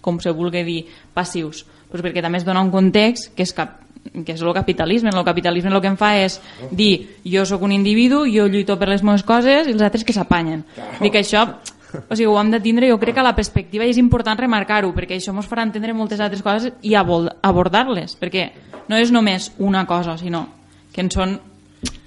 com 0.00 0.20
se 0.20 0.32
vulgui 0.36 0.64
dir, 0.64 0.80
passius. 1.16 1.64
Pues 1.90 2.04
perquè 2.04 2.20
també 2.22 2.38
es 2.38 2.44
dona 2.44 2.62
un 2.62 2.72
context 2.72 3.32
que 3.36 3.44
és 3.48 3.56
cap, 3.56 3.80
que 4.24 4.32
és 4.34 4.42
el 4.42 4.54
capitalisme. 4.54 5.12
El 5.12 5.24
capitalisme 5.24 5.72
el 5.72 5.80
que 5.80 5.92
em 5.92 5.98
fa 6.00 6.14
és 6.18 6.40
dir 6.70 7.20
jo 7.24 7.44
sóc 7.46 7.62
un 7.62 7.72
individu, 7.72 8.24
jo 8.28 8.48
lluito 8.48 8.78
per 8.78 8.88
les 8.90 9.04
meves 9.06 9.26
coses 9.26 9.68
i 9.68 9.76
els 9.76 9.82
altres 9.82 10.04
que 10.04 10.16
s'apanyen. 10.16 10.64
Dic 11.00 11.12
que 11.12 11.22
això 11.24 11.46
o 11.90 12.14
sigui, 12.14 12.28
ho 12.30 12.38
hem 12.38 12.50
de 12.52 12.60
tindre, 12.62 12.88
jo 12.88 12.98
crec 13.02 13.16
que 13.16 13.22
a 13.22 13.26
la 13.26 13.34
perspectiva 13.34 13.86
és 13.86 13.98
important 13.98 14.38
remarcar-ho, 14.38 14.92
perquè 14.94 15.16
això 15.18 15.34
ens 15.34 15.48
farà 15.50 15.64
entendre 15.66 15.94
moltes 15.96 16.20
altres 16.22 16.42
coses 16.42 16.72
i 16.86 16.94
abordar-les, 16.94 18.14
perquè 18.20 18.50
no 18.88 18.98
és 18.98 19.10
només 19.10 19.50
una 19.58 19.84
cosa, 19.86 20.16
sinó 20.18 20.46
que 20.94 21.02
en 21.02 21.10
són 21.10 21.36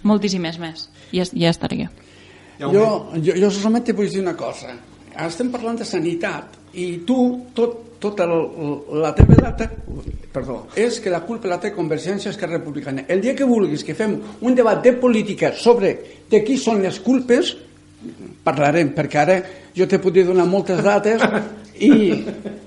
moltíssimes 0.07 0.59
més. 0.59 0.87
I 1.11 1.21
ja, 1.21 1.27
ja 1.45 1.51
estaria. 1.51 1.91
Jo, 2.59 2.87
jo, 3.17 3.35
jo 3.35 3.51
solament 3.51 3.85
te 3.87 3.95
vull 3.95 4.09
dir 4.11 4.21
una 4.23 4.35
cosa. 4.39 4.73
Estem 5.27 5.51
parlant 5.53 5.77
de 5.77 5.85
sanitat 5.85 6.57
i 6.79 7.03
tu, 7.07 7.17
tot, 7.53 7.92
tota 8.03 8.27
la 8.27 9.13
teva 9.15 9.39
data, 9.39 9.69
perdó, 10.33 10.59
és 10.75 10.99
que 10.99 11.13
la 11.13 11.23
culpa 11.23 11.47
la 11.47 11.61
té 11.63 11.71
Convergència 11.71 12.33
Esquerra 12.33 12.59
Republicana. 12.59 13.05
El 13.07 13.23
dia 13.23 13.35
que 13.37 13.47
vulguis 13.47 13.85
que 13.87 13.95
fem 13.95 14.17
un 14.43 14.55
debat 14.55 14.83
de 14.83 14.95
política 14.99 15.53
sobre 15.55 15.95
de 16.29 16.43
qui 16.43 16.57
són 16.59 16.83
les 16.83 16.99
culpes, 17.03 17.55
parlarem, 18.43 18.91
perquè 18.91 19.19
ara 19.21 19.37
jo 19.75 19.87
te 19.87 20.01
podria 20.03 20.27
donar 20.27 20.49
moltes 20.49 20.83
dates, 20.83 21.23
I, 21.73 21.89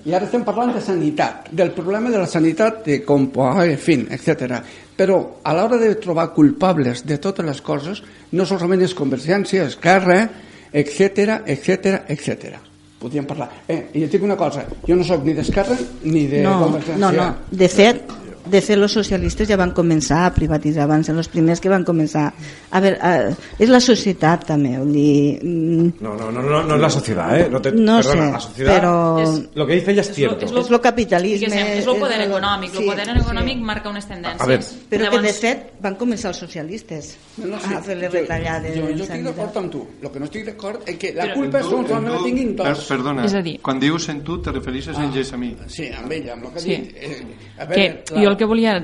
I 0.03 0.14
ara 0.16 0.26
estem 0.26 0.43
parlant 0.45 0.72
de 0.74 0.80
sanitat, 0.82 1.47
del 1.55 1.70
problema 1.76 2.11
de 2.11 2.18
la 2.18 2.26
sanitat, 2.26 2.80
de 2.84 2.99
com, 3.07 3.28
en 3.62 3.78
fi, 3.78 4.01
etc. 4.12 4.59
Però 4.99 5.20
a 5.47 5.55
l'hora 5.55 5.78
de 5.78 5.93
trobar 6.03 6.32
culpables 6.34 7.05
de 7.07 7.20
totes 7.22 7.47
les 7.47 7.62
coses, 7.62 8.03
no 8.32 8.45
solament 8.45 8.82
és 8.82 8.97
Convergència, 8.99 9.68
Esquerra, 9.70 10.24
etc 10.72 11.41
etc 11.47 12.03
etc. 12.09 12.59
Podríem 13.01 13.27
parlar. 13.29 13.51
Eh, 13.69 13.83
I 13.95 14.07
et 14.07 14.13
dic 14.13 14.23
una 14.25 14.37
cosa, 14.41 14.65
jo 14.89 14.97
no 14.97 15.05
sóc 15.05 15.25
ni 15.27 15.35
d'Esquerra 15.37 15.77
ni 16.05 16.27
de 16.31 16.41
no. 16.47 16.71
No, 16.97 17.11
no, 17.13 17.27
de 17.51 17.69
fet, 17.69 18.15
de 18.51 18.61
fet 18.63 18.79
los 18.79 18.93
socialistes 18.93 19.49
ja 19.49 19.57
van 19.57 19.73
començar 19.75 20.25
a 20.27 20.35
privatitzar 20.35 20.87
van 20.89 21.05
ser 21.05 21.15
els 21.17 21.29
primers 21.29 21.61
que 21.61 21.69
van 21.69 21.85
començar 21.85 22.33
a 22.71 22.81
veure, 22.81 22.99
a, 23.01 23.31
és 23.59 23.69
la 23.69 23.81
societat 23.81 24.47
també 24.47 24.79
vull 24.79 24.93
dir, 24.93 25.39
mm, 25.43 25.93
No, 26.01 26.15
no, 26.15 26.31
no, 26.31 26.43
no, 26.43 26.63
no 26.63 26.75
es 26.75 26.81
la 26.81 26.91
sociedad, 26.91 27.39
¿eh? 27.41 27.49
No, 27.51 27.61
te, 27.61 27.73
No 27.73 27.97
perdona, 27.99 28.27
sé, 28.27 28.33
la 28.33 28.41
sociedad, 28.41 28.75
pero- 28.77 29.21
es- 29.21 29.49
lo 29.55 29.67
que 29.67 29.75
dice 29.75 29.91
ella 29.93 30.01
es 30.03 30.13
cierto. 30.13 30.45
És 30.45 30.53
lo, 30.53 30.61
és 30.61 30.71
lo 30.71 30.81
capitalisme 30.81 31.79
és 31.79 31.87
el 31.87 31.97
poder 31.97 32.21
és 32.21 32.27
el- 32.27 32.33
econòmic. 32.33 32.71
El 32.75 32.79
sí, 32.79 32.85
poder 32.87 33.09
econòmic 33.17 33.59
marca 33.59 33.89
unes 33.91 34.07
tendències. 34.09 34.41
A 34.41 34.47
ver. 34.47 34.61
però 34.91 35.11
que 35.11 35.21
de 35.23 35.33
fet 35.33 35.73
van 35.81 35.97
començar 35.97 36.29
els 36.29 36.39
socialistes 36.39 37.17
No, 37.39 37.47
no, 37.47 37.61
sí. 37.61 37.75
a 37.75 37.81
fer 37.83 37.97
les 37.97 38.13
retallades 38.13 38.75
Jo, 38.77 38.83
jo 38.83 38.89
en 38.89 39.01
estic 39.01 39.23
d'acord 39.25 39.57
amb 39.57 39.71
tu. 39.73 39.87
El 40.03 40.11
que 40.11 40.19
no 40.19 40.25
estic 40.27 40.45
d'acord 40.47 40.81
és 40.89 40.97
que 40.99 41.13
la 41.15 41.25
Però- 41.27 41.35
culpa 41.35 41.61
Tu- 41.61 41.71
són 41.71 41.87
solament 41.87 42.15
la 42.15 42.23
tinguin 42.25 42.57
dos. 42.57 42.85
perdona, 42.87 43.25
És 43.25 43.35
a 43.35 43.43
dir- 43.43 43.61
quan 43.61 43.81
dius 43.81 44.09
en 44.09 44.23
tu 44.23 44.41
te 44.43 44.53
refereixes 44.53 44.97
en 44.99 45.13
Gessamí. 45.13 45.57
Sí, 45.67 45.89
amb 45.93 46.11
ella, 46.13 46.33
amb 46.35 46.47
el 46.47 46.53
que 46.53 46.61
Sí. 46.61 46.75
ha 46.75 46.79
dit. 46.79 46.97
Eh, 46.97 47.27
a 47.59 47.67
que 47.67 47.75
veure, 47.75 48.25
jo 48.25 48.31
el 48.31 48.36
que 48.37 48.49
volia 48.49 48.78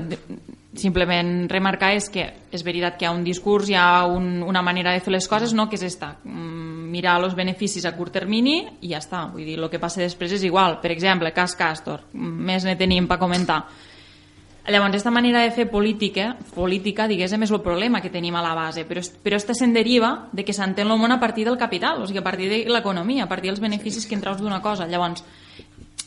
simplement 0.75 1.47
remarcar 1.49 1.93
és 1.97 2.09
que 2.09 2.25
és 2.51 2.63
veritat 2.65 2.97
que 2.97 3.05
hi 3.05 3.09
ha 3.09 3.13
un 3.13 3.23
discurs, 3.25 3.69
hi 3.69 3.77
ha 3.77 4.05
un, 4.09 4.41
una 4.43 4.63
manera 4.65 4.93
de 4.93 5.01
fer 5.05 5.13
les 5.13 5.27
coses, 5.29 5.53
no? 5.53 5.67
que 5.69 5.77
és 5.77 5.85
esta, 5.85 6.15
mm, 6.23 6.89
mirar 6.93 7.19
els 7.21 7.35
beneficis 7.37 7.85
a 7.85 7.93
curt 7.97 8.13
termini 8.19 8.59
i 8.81 8.93
ja 8.93 9.01
està, 9.01 9.25
vull 9.31 9.45
dir, 9.45 9.57
el 9.59 9.69
que 9.69 9.81
passa 9.81 10.01
després 10.01 10.33
és 10.33 10.43
igual. 10.43 10.79
Per 10.81 10.91
exemple, 10.93 11.33
cas 11.33 11.55
Castor, 11.57 12.07
més 12.13 12.65
ne 12.65 12.75
tenim 12.77 13.07
per 13.09 13.19
comentar. 13.21 13.63
Llavors, 14.63 14.93
aquesta 14.93 15.11
manera 15.11 15.41
de 15.43 15.51
fer 15.51 15.65
política, 15.67 16.37
política 16.55 17.03
diguéssim, 17.09 17.41
és 17.43 17.51
el 17.51 17.59
problema 17.61 17.99
que 17.99 18.09
tenim 18.09 18.35
a 18.39 18.43
la 18.45 18.53
base, 18.55 18.85
però, 18.87 19.01
però 19.21 19.35
esta 19.35 19.51
se'n 19.57 19.73
deriva 19.75 20.29
de 20.31 20.45
que 20.47 20.55
s'entén 20.55 20.87
el 20.87 21.01
món 21.01 21.11
a 21.11 21.19
partir 21.19 21.43
del 21.43 21.59
capital, 21.59 21.99
o 21.99 22.07
sigui, 22.07 22.21
a 22.21 22.23
partir 22.23 22.47
de 22.47 22.61
l'economia, 22.71 23.25
a 23.25 23.27
partir 23.27 23.51
dels 23.51 23.59
beneficis 23.59 24.07
que 24.07 24.15
en 24.15 24.23
treus 24.23 24.39
d'una 24.39 24.61
cosa. 24.63 24.87
Llavors, 24.87 25.25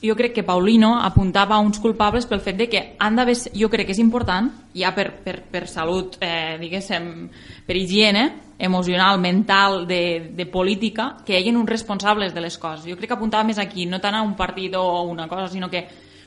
jo 0.03 0.15
crec 0.17 0.33
que 0.35 0.43
Paulino 0.43 0.99
apuntava 1.01 1.57
a 1.57 1.61
uns 1.61 1.79
culpables 1.81 2.27
pel 2.27 2.41
fet 2.45 2.57
de 2.57 2.69
que 2.69 2.83
han 2.99 3.17
d'haver, 3.17 3.37
jo 3.57 3.69
crec 3.73 3.89
que 3.89 3.95
és 3.97 4.03
important, 4.03 4.51
ja 4.77 4.93
per, 4.95 5.09
per, 5.25 5.41
per 5.51 5.67
salut, 5.69 6.19
eh, 6.21 6.57
diguéssim, 6.61 7.29
per 7.67 7.77
higiene 7.77 8.27
emocional, 8.59 9.21
mental, 9.21 9.87
de, 9.87 10.33
de 10.33 10.47
política, 10.47 11.17
que 11.25 11.35
hi 11.35 11.41
hagin 11.41 11.57
uns 11.57 11.71
responsables 11.71 12.35
de 12.35 12.41
les 12.41 12.57
coses. 12.59 12.87
Jo 12.89 12.97
crec 12.97 13.11
que 13.11 13.17
apuntava 13.17 13.45
més 13.45 13.61
aquí, 13.61 13.87
no 13.87 14.01
tant 14.01 14.17
a 14.17 14.25
un 14.25 14.35
partit 14.37 14.75
o 14.77 15.03
una 15.05 15.29
cosa, 15.29 15.49
sinó 15.53 15.71
que 15.71 15.87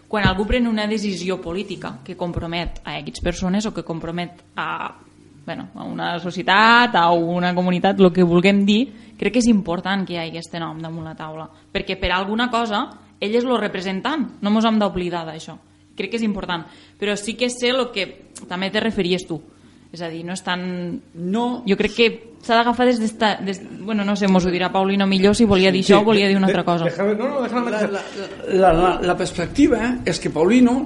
quan 0.10 0.26
algú 0.26 0.48
pren 0.50 0.68
una 0.68 0.88
decisió 0.90 1.38
política 1.42 2.00
que 2.04 2.18
compromet 2.18 2.82
a 2.84 2.98
X 3.00 3.22
persones 3.22 3.66
o 3.66 3.74
que 3.74 3.86
compromet 3.86 4.42
a, 4.58 4.96
bueno, 5.46 5.70
a 5.76 5.84
una 5.86 6.18
societat, 6.20 6.96
a 6.96 7.12
una 7.12 7.54
comunitat, 7.54 8.00
el 8.00 8.12
que 8.14 8.26
vulguem 8.26 8.66
dir, 8.66 8.88
crec 9.20 9.36
que 9.36 9.44
és 9.44 9.50
important 9.50 10.06
que 10.08 10.16
hi 10.16 10.22
hagi 10.24 10.38
aquest 10.38 10.58
nom 10.58 10.82
damunt 10.82 11.06
la 11.06 11.16
taula. 11.18 11.46
Perquè 11.46 12.00
per 12.02 12.12
alguna 12.14 12.50
cosa 12.50 12.88
ell 13.20 13.36
és 13.36 13.46
el 13.46 13.58
representant, 13.60 14.26
no 14.42 14.54
ens 14.54 14.68
hem 14.68 14.80
d'oblidar 14.80 15.26
d'això. 15.28 15.58
Crec 16.00 16.14
que 16.14 16.20
és 16.20 16.24
important. 16.24 16.64
Però 17.00 17.16
sí 17.20 17.36
que 17.36 17.50
sé 17.52 17.74
el 17.74 17.90
que 17.92 18.06
també 18.48 18.70
te 18.72 18.80
referies 18.80 19.26
tu. 19.28 19.40
És 19.92 20.04
a 20.06 20.10
dir, 20.12 20.22
no 20.26 20.36
és 20.38 20.44
tan... 20.46 20.62
No. 21.18 21.46
Jo 21.68 21.76
crec 21.80 21.96
que 21.98 22.08
s'ha 22.46 22.60
d'agafar 22.60 22.86
des 22.88 23.00
d'esta... 23.02 23.34
Des... 23.44 23.60
Bueno, 23.82 24.06
no 24.06 24.16
sé, 24.16 24.30
mos 24.30 24.46
ho 24.46 24.54
dirà 24.54 24.70
Paulino 24.72 25.08
millor 25.10 25.36
si 25.36 25.48
volia 25.50 25.74
dir 25.74 25.82
això 25.84 26.00
o 26.04 26.06
volia 26.06 26.30
dir 26.30 26.38
una 26.38 26.48
altra 26.48 26.64
cosa. 26.64 26.86
Déjame, 26.86 27.16
no, 27.18 27.30
no, 27.34 27.42
déjame 27.42 27.74
la, 27.74 27.82
la, 27.88 28.04
la, 28.54 28.74
la, 28.74 28.92
la 29.10 29.18
perspectiva 29.18 29.96
és 30.06 30.22
que 30.22 30.32
Paulino, 30.32 30.78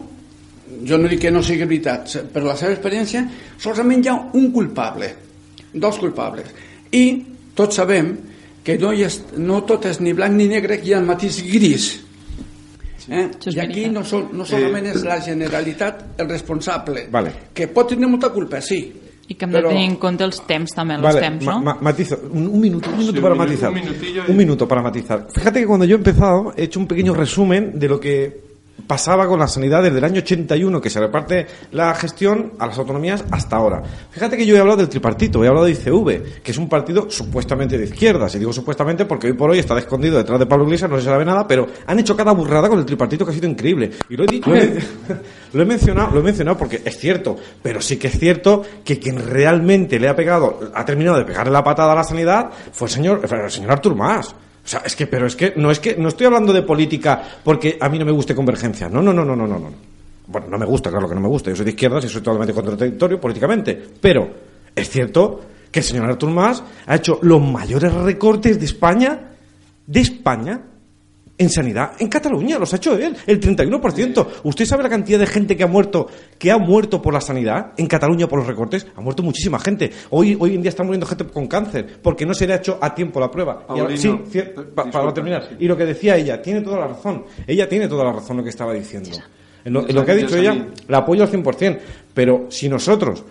jo 0.88 0.98
no 0.98 1.12
dic 1.12 1.26
que 1.26 1.34
no 1.36 1.44
sigui 1.44 1.68
veritat, 1.68 2.16
per 2.32 2.46
la 2.48 2.56
seva 2.60 2.72
experiència, 2.74 3.26
solament 3.62 4.06
hi 4.06 4.14
ha 4.14 4.16
un 4.40 4.50
culpable, 4.56 5.12
dos 5.74 6.00
culpables. 6.00 6.50
I 6.96 7.06
tots 7.54 7.84
sabem 7.84 8.16
que 8.64 8.80
no, 8.80 8.96
hi 8.96 9.04
és, 9.04 9.20
no 9.36 9.62
tot 9.68 9.86
és 9.92 10.00
ni 10.00 10.16
blanc 10.16 10.40
ni 10.40 10.48
negre, 10.48 10.80
que 10.80 10.90
hi 10.90 10.96
ha 10.96 11.04
el 11.04 11.12
matís 11.12 11.44
gris. 11.44 11.92
Eh? 13.10 13.30
I 13.54 13.60
aquí 13.60 13.86
no, 13.90 14.04
sol, 14.06 14.30
no 14.32 14.46
solament 14.46 14.86
és 14.88 15.04
la 15.04 15.20
Generalitat 15.22 16.20
el 16.20 16.30
responsable, 16.30 17.08
Vale. 17.12 17.34
que 17.54 17.68
pot 17.68 17.90
tenir 17.90 18.08
molta 18.08 18.30
culpa, 18.30 18.62
sí, 18.62 19.00
I 19.26 19.36
que 19.36 19.46
hem 19.46 19.52
Però- 19.52 19.70
de 19.70 19.76
tenir 19.76 19.86
en 19.90 19.96
compte 19.96 20.24
els 20.26 20.42
temps 20.46 20.74
també, 20.76 20.96
els 20.96 21.04
Vale, 21.04 21.22
temps, 21.22 21.46
ma- 21.46 21.54
no? 21.54 21.62
ma- 21.62 21.78
matizo, 21.80 22.20
un, 22.30 22.46
un 22.48 22.60
minuto, 22.60 22.90
un 22.90 22.98
minuto 22.98 23.16
Sí, 23.16 23.22
para 23.22 23.34
un 23.34 23.40
matizar. 23.40 23.70
un 23.70 23.76
minutillo 23.76 24.24
y- 24.28 24.32
Un 24.32 24.38
minuto 24.38 24.68
para 24.68 24.82
matizar. 24.82 25.28
Fíjate 25.34 25.62
que 25.62 25.66
cuando 25.66 25.86
yo 25.86 25.96
he 25.96 25.98
empezado 25.98 26.54
he 26.58 26.64
hecho 26.66 26.80
un 26.82 26.88
pequeño 26.88 27.14
resumen 27.14 27.80
de 27.80 27.88
lo 27.88 28.00
que 28.02 28.53
pasaba 28.88 29.28
con 29.28 29.40
la 29.40 29.48
sanidad 29.48 29.84
desde 29.84 29.98
el 29.98 30.04
año 30.04 30.20
81, 30.20 30.82
que 30.82 30.90
se 30.90 31.00
reparte 31.00 31.48
la 31.72 31.94
gestión 31.96 32.54
a 32.60 32.68
las 32.68 32.78
autonomías 32.78 33.24
hasta 33.32 33.56
ahora. 33.56 33.84
Fíjate 34.12 34.38
que 34.38 34.46
yo 34.46 34.56
he 34.56 34.60
hablado 34.60 34.78
del 34.78 34.90
tripartito, 34.90 35.44
he 35.44 35.48
hablado 35.48 35.66
de 35.66 35.72
ICV, 35.72 36.42
que 36.44 36.52
es 36.52 36.58
un 36.58 36.70
partido 36.70 37.10
supuestamente 37.10 37.78
de 37.78 37.86
izquierdas. 37.86 38.36
Y 38.36 38.40
digo 38.40 38.54
supuestamente 38.54 39.06
porque 39.06 39.28
hoy 39.28 39.34
por 39.34 39.50
hoy 39.50 39.60
está 39.60 39.78
escondido 39.78 40.18
detrás 40.18 40.40
de 40.40 40.46
Pablo 40.46 40.66
Iglesias, 40.66 40.90
no 40.90 40.98
se 40.98 41.06
sabe 41.06 41.26
nada, 41.26 41.48
pero 41.48 41.68
han 41.86 42.00
hecho 42.00 42.16
cada 42.16 42.32
burrada 42.32 42.70
con 42.70 42.80
el 42.80 42.86
tripartito 42.86 43.26
que 43.26 43.32
ha 43.32 43.36
sido 43.36 43.48
increíble. 43.48 43.92
Y 44.10 44.16
lo 44.16 44.24
he, 44.24 44.28
dicho, 44.28 44.50
lo 44.50 44.56
he, 44.56 44.78
lo 45.54 45.62
he 45.62 45.66
mencionado, 45.66 46.12
lo 46.12 46.20
he 46.20 46.24
mencionado 46.24 46.58
porque 46.58 46.82
es 46.84 46.98
cierto, 46.98 47.38
pero 47.62 47.82
sí 47.82 47.98
que 47.98 48.08
es 48.08 48.20
cierto 48.20 48.64
que 48.84 49.00
quien 49.00 49.18
realmente 49.26 50.00
le 50.00 50.08
ha 50.08 50.16
pegado, 50.16 50.72
ha 50.74 50.86
terminado 50.86 51.18
de 51.18 51.26
pegarle 51.26 51.52
la 51.52 51.64
patada 51.64 51.94
a 51.94 51.96
la 51.96 52.04
sanidad, 52.04 52.50
fue 52.72 52.88
el 52.88 52.94
señor, 52.94 53.22
el 53.24 53.52
señor 53.52 53.72
Artur 53.72 53.96
Mas. 53.96 54.36
O 54.64 54.68
sea, 54.68 54.82
es 54.86 54.96
que, 54.96 55.08
pero 55.08 55.28
es 55.28 55.36
que 55.36 55.54
no 55.58 55.72
es 55.72 55.80
que 55.80 55.96
no 55.98 56.08
estoy 56.08 56.26
hablando 56.26 56.54
de 56.54 56.62
política 56.62 57.22
porque 57.44 57.78
a 57.80 57.90
mí 57.90 58.00
no 58.00 58.06
me 58.06 58.12
guste 58.12 58.34
convergencia. 58.34 58.88
No, 58.88 59.02
no, 59.02 59.14
no, 59.14 59.26
no, 59.26 59.36
no, 59.36 59.48
no, 59.48 59.60
no. 59.60 59.72
Bueno, 60.28 60.48
no 60.48 60.58
me 60.58 60.66
gusta, 60.66 60.90
claro 60.90 61.10
que 61.10 61.16
no 61.16 61.22
me 61.22 61.28
gusta. 61.28 61.50
Yo 61.50 61.56
soy 61.58 61.66
de 61.66 61.72
izquierdas 61.72 62.06
y 62.06 62.10
soy 62.10 62.22
totalmente 62.22 62.54
contradictorio 62.54 63.20
políticamente. 63.20 63.82
Pero 64.00 64.30
es 64.74 64.90
cierto 64.90 65.42
que 65.70 65.80
el 65.80 65.86
señor 65.86 66.06
Artur 66.06 66.30
Mas 66.30 66.64
ha 66.86 66.96
hecho 66.96 67.20
los 67.24 67.42
mayores 67.42 67.94
recortes 67.94 68.60
de 68.60 68.66
España, 68.66 69.32
de 69.86 70.00
España, 70.00 70.62
en 71.36 71.50
sanidad, 71.50 71.94
en 72.00 72.08
Cataluña, 72.10 72.60
los 72.60 72.72
ha 72.74 72.76
hecho 72.78 72.96
él, 72.96 73.16
el 73.26 73.40
31%. 73.40 74.28
¿Usted 74.44 74.66
sabe 74.66 74.84
la 74.84 74.90
cantidad 74.90 75.18
de 75.20 75.26
gente 75.26 75.58
que 75.58 75.64
ha 75.64 75.68
muerto, 75.68 76.08
que 76.38 76.52
ha 76.52 76.58
muerto 76.58 77.02
por 77.02 77.14
la 77.14 77.22
sanidad 77.22 77.74
en 77.78 77.88
Cataluña 77.88 78.28
por 78.28 78.40
los 78.40 78.48
recortes? 78.48 78.86
Ha 78.96 79.02
muerto 79.02 79.24
muchísima 79.24 79.60
gente. 79.60 79.92
Hoy, 80.12 80.38
hoy 80.40 80.54
en 80.56 80.62
día 80.62 80.70
está 80.70 80.84
muriendo 80.84 81.08
gente 81.08 81.26
con 81.26 81.48
cáncer 81.48 82.00
porque 82.04 82.26
no 82.26 82.34
se 82.36 82.46
le 82.46 82.54
ha 82.54 82.58
hecho 82.58 82.78
a 82.80 82.94
tiempo 82.94 83.20
la 83.20 83.32
prueba. 83.32 83.66
Y 83.76 83.80
ahora- 83.80 83.98
sí, 83.98 84.14
pa- 84.76 84.92
para 84.92 85.14
terminar. 85.14 85.44
sí. 85.50 85.56
Y 85.60 85.68
lo 85.68 85.76
que 85.76 85.86
decía 85.86 86.16
ella, 86.18 86.42
tiene 86.42 86.62
toda 86.62 86.80
la 86.80 86.88
razón. 86.88 87.26
Ella 87.48 87.68
tiene 87.68 87.88
toda 87.88 88.04
la 88.06 88.14
razón 88.14 88.38
lo 88.38 88.44
que 88.44 88.50
estaba 88.50 88.74
diciendo. 88.74 89.10
En 89.66 89.72
lo, 89.74 89.88
en 89.88 89.96
lo 89.96 90.06
que 90.06 90.12
ha 90.12 90.16
dicho 90.16 90.36
ella, 90.38 90.68
la 90.90 90.98
apoyo 91.00 91.24
al 91.24 91.30
100%. 91.32 91.80
Pero 92.14 92.46
si 92.50 92.68
nosotros, 92.70 93.24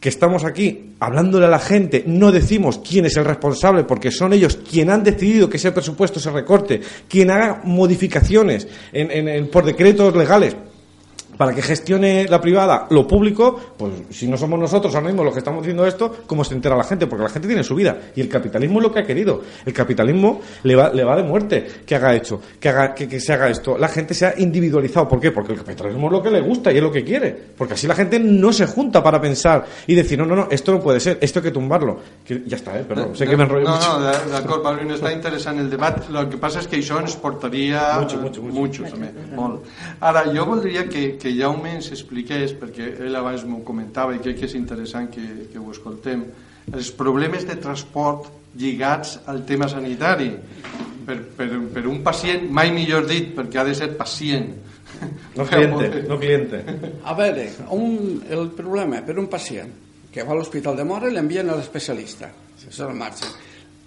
que 0.00 0.08
estamos 0.08 0.44
aquí 0.44 0.94
hablándole 0.98 1.44
a 1.46 1.50
la 1.50 1.58
gente, 1.58 2.04
no 2.06 2.32
decimos 2.32 2.78
quién 2.78 3.04
es 3.04 3.16
el 3.18 3.24
responsable, 3.26 3.84
porque 3.84 4.10
son 4.10 4.32
ellos 4.32 4.56
quienes 4.68 4.94
han 4.94 5.04
decidido 5.04 5.48
que 5.48 5.58
ese 5.58 5.72
presupuesto 5.72 6.18
se 6.18 6.30
recorte, 6.30 6.80
quien 7.08 7.30
haga 7.30 7.60
modificaciones 7.64 8.66
en- 8.92 9.10
en- 9.10 9.28
en- 9.28 9.48
por 9.48 9.64
decretos 9.64 10.16
legales 10.16 10.56
para 11.40 11.54
que 11.54 11.62
gestione 11.62 12.26
la 12.28 12.38
privada 12.38 12.86
lo 12.90 13.06
público, 13.08 13.58
pues 13.78 13.94
si 14.10 14.28
no 14.28 14.36
somos 14.36 14.60
nosotros 14.60 14.94
ahora 14.94 15.06
mismo 15.06 15.24
los 15.24 15.32
que 15.32 15.38
estamos 15.38 15.62
diciendo 15.62 15.86
esto, 15.86 16.14
¿cómo 16.26 16.44
se 16.44 16.52
entera 16.52 16.76
la 16.76 16.84
gente? 16.84 17.06
Porque 17.06 17.22
la 17.22 17.30
gente 17.30 17.48
tiene 17.48 17.64
su 17.64 17.74
vida 17.74 17.96
y 18.14 18.20
el 18.20 18.28
capitalismo 18.28 18.78
es 18.78 18.82
lo 18.82 18.92
que 18.92 18.98
ha 18.98 19.06
querido. 19.06 19.40
El 19.64 19.72
capitalismo 19.72 20.42
le 20.64 20.76
va, 20.76 20.90
le 20.90 21.02
va 21.02 21.16
de 21.16 21.22
muerte 21.22 21.66
que 21.86 21.94
haga 21.96 22.14
hecho, 22.14 22.42
que, 22.60 22.68
haga, 22.68 22.94
que, 22.94 23.08
que 23.08 23.18
se 23.20 23.32
haga 23.32 23.48
esto. 23.48 23.78
La 23.78 23.88
gente 23.88 24.12
se 24.12 24.26
ha 24.26 24.34
individualizado. 24.36 25.08
¿Por 25.08 25.18
qué? 25.18 25.30
Porque 25.30 25.52
el 25.54 25.58
capitalismo 25.60 26.08
es 26.08 26.12
lo 26.12 26.22
que 26.22 26.30
le 26.30 26.42
gusta 26.42 26.70
y 26.72 26.76
es 26.76 26.82
lo 26.82 26.92
que 26.92 27.02
quiere. 27.02 27.34
Porque 27.56 27.72
así 27.72 27.86
la 27.86 27.94
gente 27.94 28.20
no 28.20 28.52
se 28.52 28.66
junta 28.66 29.02
para 29.02 29.18
pensar 29.18 29.64
y 29.86 29.94
decir, 29.94 30.18
no, 30.18 30.26
no, 30.26 30.36
no, 30.36 30.48
esto 30.50 30.72
no 30.72 30.80
puede 30.80 31.00
ser, 31.00 31.16
esto 31.22 31.38
hay 31.38 31.44
que 31.44 31.50
tumbarlo. 31.52 32.00
Que- 32.22 32.42
ya 32.46 32.56
está, 32.56 32.78
¿eh? 32.78 32.84
perdón, 32.86 33.16
sé 33.16 33.26
que 33.26 33.38
me 33.38 33.44
enrollo 33.44 33.64
no, 33.66 33.76
mucho. 33.76 33.98
No, 33.98 34.04
de- 34.04 34.30
d'acord, 34.30 34.62
Paulino, 34.62 34.94
està 34.94 35.10
interessant 35.10 35.58
el 35.58 35.70
debat. 35.70 36.04
El 36.10 36.28
que 36.28 36.36
passa 36.36 36.60
és 36.60 36.68
que 36.68 36.76
això 36.76 37.00
ens 37.00 37.16
portaria... 37.16 37.80
Mucho, 38.02 38.18
mucho, 38.18 38.42
mucho. 38.42 38.60
Mucho, 38.60 38.84
també, 38.92 39.08
molt. 39.34 39.64
Ara, 40.04 40.26
jo 40.34 40.44
voldria 40.44 40.84
que, 40.88 41.16
que 41.16 41.29
Jaume 41.38 41.74
ens 41.76 41.90
expliqués, 41.94 42.54
perquè 42.56 42.94
ell 43.06 43.16
abans 43.18 43.44
m'ho 43.48 43.62
comentava 43.66 44.14
i 44.16 44.20
crec 44.22 44.40
que 44.40 44.48
és 44.48 44.56
interessant 44.58 45.10
que, 45.12 45.24
que 45.52 45.60
ho 45.60 45.70
escoltem, 45.72 46.24
els 46.70 46.90
problemes 46.96 47.46
de 47.48 47.56
transport 47.60 48.28
lligats 48.60 49.18
al 49.30 49.44
tema 49.46 49.68
sanitari. 49.70 50.30
Per, 51.06 51.16
per, 51.36 51.48
per 51.74 51.84
un 51.90 52.02
pacient, 52.06 52.44
mai 52.54 52.70
millor 52.74 53.06
dit, 53.08 53.32
perquè 53.34 53.62
ha 53.62 53.66
de 53.66 53.76
ser 53.78 53.94
pacient. 53.98 54.50
No 55.38 55.46
cliente, 55.46 56.02
no 56.04 56.18
cliente. 56.20 56.58
A 57.08 57.14
veure, 57.16 57.46
un, 57.72 58.18
el 58.28 58.50
problema 58.52 58.98
per 59.06 59.14
un 59.22 59.30
pacient 59.32 59.70
que 60.12 60.24
va 60.26 60.34
a 60.34 60.36
l'Hospital 60.36 60.76
de 60.76 60.84
Mora 60.84 61.08
l'envien 61.08 61.48
a 61.48 61.56
l'especialista, 61.56 62.28
això 62.58 62.68
és 62.68 62.80
el 62.84 62.92
marge, 62.98 63.30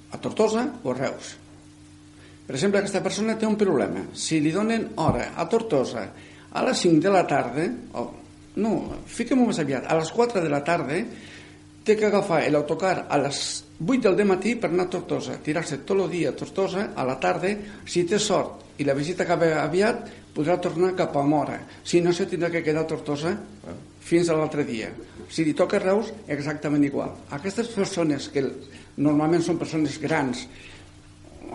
a 0.09 0.17
Tortosa 0.23 0.63
o 0.81 0.93
a 0.93 0.95
Reus. 0.97 1.33
Per 2.47 2.55
exemple, 2.55 2.81
aquesta 2.81 3.03
persona 3.03 3.35
té 3.39 3.45
un 3.45 3.59
problema. 3.59 4.07
Si 4.15 4.39
li 4.41 4.51
donen 4.55 4.89
hora 5.03 5.33
a 5.35 5.45
Tortosa 5.51 6.07
a 6.53 6.63
les 6.65 6.83
5 6.85 7.01
de 7.01 7.13
la 7.13 7.25
tarda, 7.27 7.67
o, 7.97 8.07
no, 8.61 8.73
fiquem-ho 9.09 9.49
més 9.49 9.59
aviat, 9.59 9.87
a 9.89 9.97
les 9.97 10.11
4 10.13 10.43
de 10.43 10.51
la 10.51 10.61
tarda, 10.65 10.99
té 11.83 11.95
que 11.99 12.07
agafar 12.07 12.43
l'autocar 12.53 13.07
a 13.11 13.19
les 13.19 13.39
8 13.83 14.13
del 14.15 14.27
matí 14.29 14.55
per 14.55 14.69
anar 14.71 14.87
a 14.87 14.93
Tortosa, 14.93 15.39
tirar-se 15.43 15.81
tot 15.83 16.05
el 16.05 16.11
dia 16.11 16.31
a 16.31 16.37
Tortosa, 16.37 16.91
a 16.95 17.07
la 17.07 17.17
tarda, 17.19 17.51
si 17.85 18.05
té 18.07 18.19
sort 18.21 18.61
i 18.77 18.85
la 18.87 18.95
visita 18.97 19.25
acaba 19.25 19.49
aviat, 19.61 20.07
podrà 20.33 20.57
tornar 20.61 20.95
cap 20.97 21.15
a 21.17 21.23
Mora. 21.27 21.59
Si 21.85 22.01
no, 22.01 22.13
se 22.13 22.25
tindrà 22.29 22.49
que 22.49 22.63
quedar 22.65 22.85
a 22.85 22.89
Tortosa 22.89 23.35
fins 24.03 24.29
a 24.29 24.37
l'altre 24.37 24.65
dia. 24.65 24.89
Si 25.29 25.45
li 25.45 25.53
toca 25.53 25.81
Reus, 25.81 26.09
exactament 26.27 26.83
igual. 26.87 27.13
Aquestes 27.37 27.69
persones 27.75 28.29
que 28.33 28.41
normalment 28.97 29.45
són 29.45 29.61
persones 29.61 29.99
grans, 30.01 30.47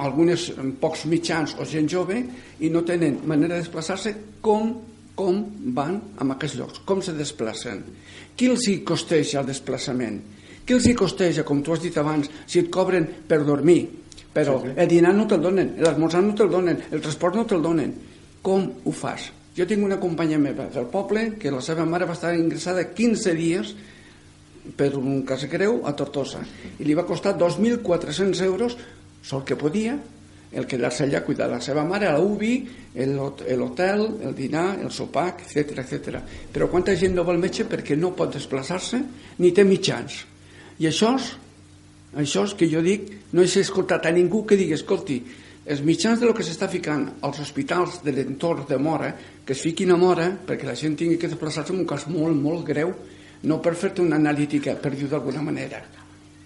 algunes 0.00 0.48
amb 0.56 0.78
pocs 0.80 1.04
mitjans 1.10 1.56
o 1.58 1.66
gent 1.68 1.88
jove, 1.90 2.22
i 2.60 2.70
no 2.70 2.84
tenen 2.86 3.20
manera 3.26 3.56
de 3.56 3.64
desplaçar-se, 3.64 4.14
com, 4.44 4.74
com 5.18 5.40
van 5.76 6.00
a 6.18 6.26
aquests 6.34 6.58
llocs, 6.58 6.82
com 6.88 7.02
se 7.02 7.14
desplacen. 7.18 7.84
Qui 8.38 8.50
els 8.52 8.68
hi 8.70 8.80
costeja 8.86 9.42
el 9.42 9.48
desplaçament? 9.50 10.20
Qui 10.64 10.76
els 10.76 10.86
hi 10.86 10.94
costeja, 10.94 11.46
com 11.48 11.62
tu 11.64 11.72
has 11.72 11.82
dit 11.82 11.96
abans, 11.98 12.28
si 12.46 12.60
et 12.60 12.70
cobren 12.70 13.06
per 13.28 13.40
dormir? 13.46 13.80
Però 14.34 14.60
sí, 14.60 14.68
sí. 14.68 14.76
el 14.76 14.88
dinar 14.90 15.14
no 15.16 15.26
te'l 15.26 15.42
donen, 15.42 15.74
l'esmorzar 15.82 16.22
no 16.22 16.34
te'l 16.36 16.52
donen, 16.52 16.82
el 16.92 17.02
transport 17.02 17.38
no 17.40 17.46
te'l 17.48 17.64
donen. 17.64 17.94
Com 18.44 18.68
ho 18.84 18.92
fas? 18.94 19.30
Jo 19.56 19.66
tinc 19.66 19.82
una 19.82 19.98
companya 19.98 20.38
meva 20.38 20.68
del 20.70 20.86
poble 20.92 21.32
que 21.40 21.50
la 21.50 21.62
seva 21.64 21.86
mare 21.88 22.06
va 22.06 22.14
estar 22.14 22.30
ingressada 22.36 22.84
15 22.94 23.32
dies 23.34 23.72
per 24.78 24.92
un 25.00 25.24
cas 25.26 25.46
greu 25.50 25.80
a 25.88 25.94
Tortosa 25.98 26.44
i 26.78 26.86
li 26.86 26.94
va 26.94 27.06
costar 27.08 27.34
2.400 27.40 28.44
euros 28.46 28.76
sol 29.22 29.44
que 29.44 29.56
podia 29.56 29.98
el 30.52 30.66
quedar-se 30.66 31.04
allà 31.04 31.20
a 31.20 31.24
cuidar 31.26 31.48
la 31.50 31.60
seva 31.60 31.84
mare, 31.84 32.06
a 32.08 32.14
la 32.16 32.24
UBI, 32.24 32.54
l'hotel, 33.04 34.04
el 34.24 34.34
dinar, 34.34 34.78
el 34.80 34.90
sopar, 34.90 35.34
etc 35.44 35.82
etc. 35.82 36.22
Però 36.52 36.70
quanta 36.72 36.96
gent 36.96 37.14
no 37.14 37.24
va 37.24 37.34
al 37.34 37.42
metge 37.42 37.66
perquè 37.68 37.96
no 37.96 38.14
pot 38.16 38.32
desplaçar-se 38.32 39.02
ni 39.38 39.52
té 39.52 39.64
mitjans. 39.68 40.22
I 40.80 40.88
això, 40.88 41.12
això 42.16 42.46
és 42.48 42.56
que 42.56 42.70
jo 42.70 42.80
dic, 42.84 43.12
no 43.36 43.44
he 43.44 43.50
escoltat 43.60 44.08
a 44.08 44.14
ningú 44.14 44.46
que 44.46 44.56
digui, 44.56 44.76
escolti, 44.78 45.20
els 45.68 45.82
mitjans 45.84 46.16
de 46.16 46.24
lo 46.24 46.32
que 46.32 46.44
s'està 46.46 46.64
ficant 46.72 47.04
als 47.28 47.42
hospitals 47.44 48.00
de 48.00 48.14
l'entorn 48.16 48.64
de 48.68 48.78
Mora, 48.80 49.12
que 49.44 49.52
es 49.52 49.60
fiquin 49.60 49.92
a 49.92 49.98
Mora 50.00 50.30
perquè 50.32 50.64
la 50.64 50.76
gent 50.78 50.96
tingui 50.96 51.18
que 51.20 51.28
desplaçar-se 51.28 51.74
en 51.74 51.82
un 51.82 51.88
cas 51.88 52.06
molt, 52.08 52.32
molt 52.40 52.64
greu, 52.64 52.94
no 53.44 53.58
per 53.60 53.74
fer-te 53.76 54.00
una 54.00 54.16
analítica, 54.16 54.78
per 54.80 54.94
dir 54.96 55.10
d'alguna 55.12 55.44
manera. 55.44 55.82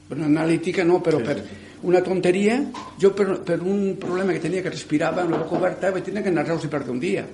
Per 0.09 0.19
una 0.19 0.27
analítica 0.27 0.83
no, 0.85 0.99
però 1.01 1.23
sí, 1.23 1.29
per 1.29 1.39
sí. 1.39 1.61
Una 1.89 2.03
tonteria, 2.05 2.59
jo 3.01 3.13
per, 3.17 3.41
per 3.47 3.59
un 3.61 3.97
problema 4.01 4.35
que 4.35 4.43
tenia 4.43 4.63
que 4.63 4.73
respirava 4.73 5.25
amb 5.25 5.35
la 5.35 5.43
boca 5.43 5.59
oberta 5.59 5.91
vaig 5.95 6.07
tenir 6.07 6.23
que 6.23 6.31
anar 6.31 6.47
a 6.47 6.53
Reus 6.53 6.67
i 6.67 6.71
perdre 6.73 6.95
un 6.95 7.01
dia. 7.03 7.27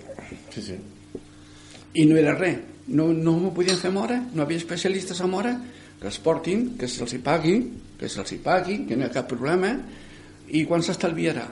Sí, 0.55 0.63
sí. 0.63 0.79
I 1.99 2.07
no 2.09 2.17
era 2.21 2.37
res. 2.37 2.59
No, 2.89 3.11
no 3.13 3.35
m'ho 3.37 3.51
podien 3.53 3.77
fer 3.77 3.91
a 3.91 3.93
Mora, 3.93 4.17
no 4.33 4.43
havia 4.43 4.57
especialistes 4.57 5.21
a 5.21 5.27
Mora 5.29 5.53
que 6.01 6.09
es 6.09 6.19
portin, 6.23 6.77
que 6.79 6.87
se'ls 6.87 7.17
hi 7.17 7.21
pagui, 7.23 7.57
que 7.99 8.09
se'ls 8.11 8.33
hi 8.33 8.39
pagui, 8.43 8.83
que 8.87 8.97
no 8.97 9.05
hi 9.05 9.09
ha 9.09 9.15
cap 9.15 9.27
problema, 9.31 9.73
i 10.55 10.65
quan 10.69 10.85
s'estalviarà? 10.85 11.47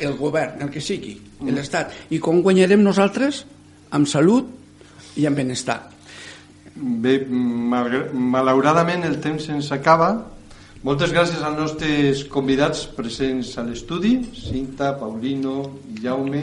El 0.00 0.16
govern, 0.16 0.62
el 0.64 0.70
que 0.72 0.80
sigui, 0.80 1.18
mm. 1.20 1.52
l'Estat. 1.52 1.92
I 2.16 2.20
com 2.22 2.40
guanyarem 2.44 2.80
nosaltres? 2.80 3.42
Amb 3.92 4.08
salut 4.08 4.48
i 5.20 5.26
amb 5.28 5.36
benestar. 5.36 5.82
Bé, 6.72 7.18
malauradament 7.28 9.04
el 9.04 9.18
temps 9.20 9.50
ens 9.52 9.68
acaba. 9.76 10.14
Moltes 10.82 11.12
gràcies 11.14 11.38
als 11.46 11.54
nostres 11.54 12.20
convidats 12.26 12.88
presents 12.90 13.52
a 13.54 13.62
l'estudi, 13.62 14.16
Cinta, 14.34 14.88
Paulino, 14.98 15.60
Jaume 16.02 16.40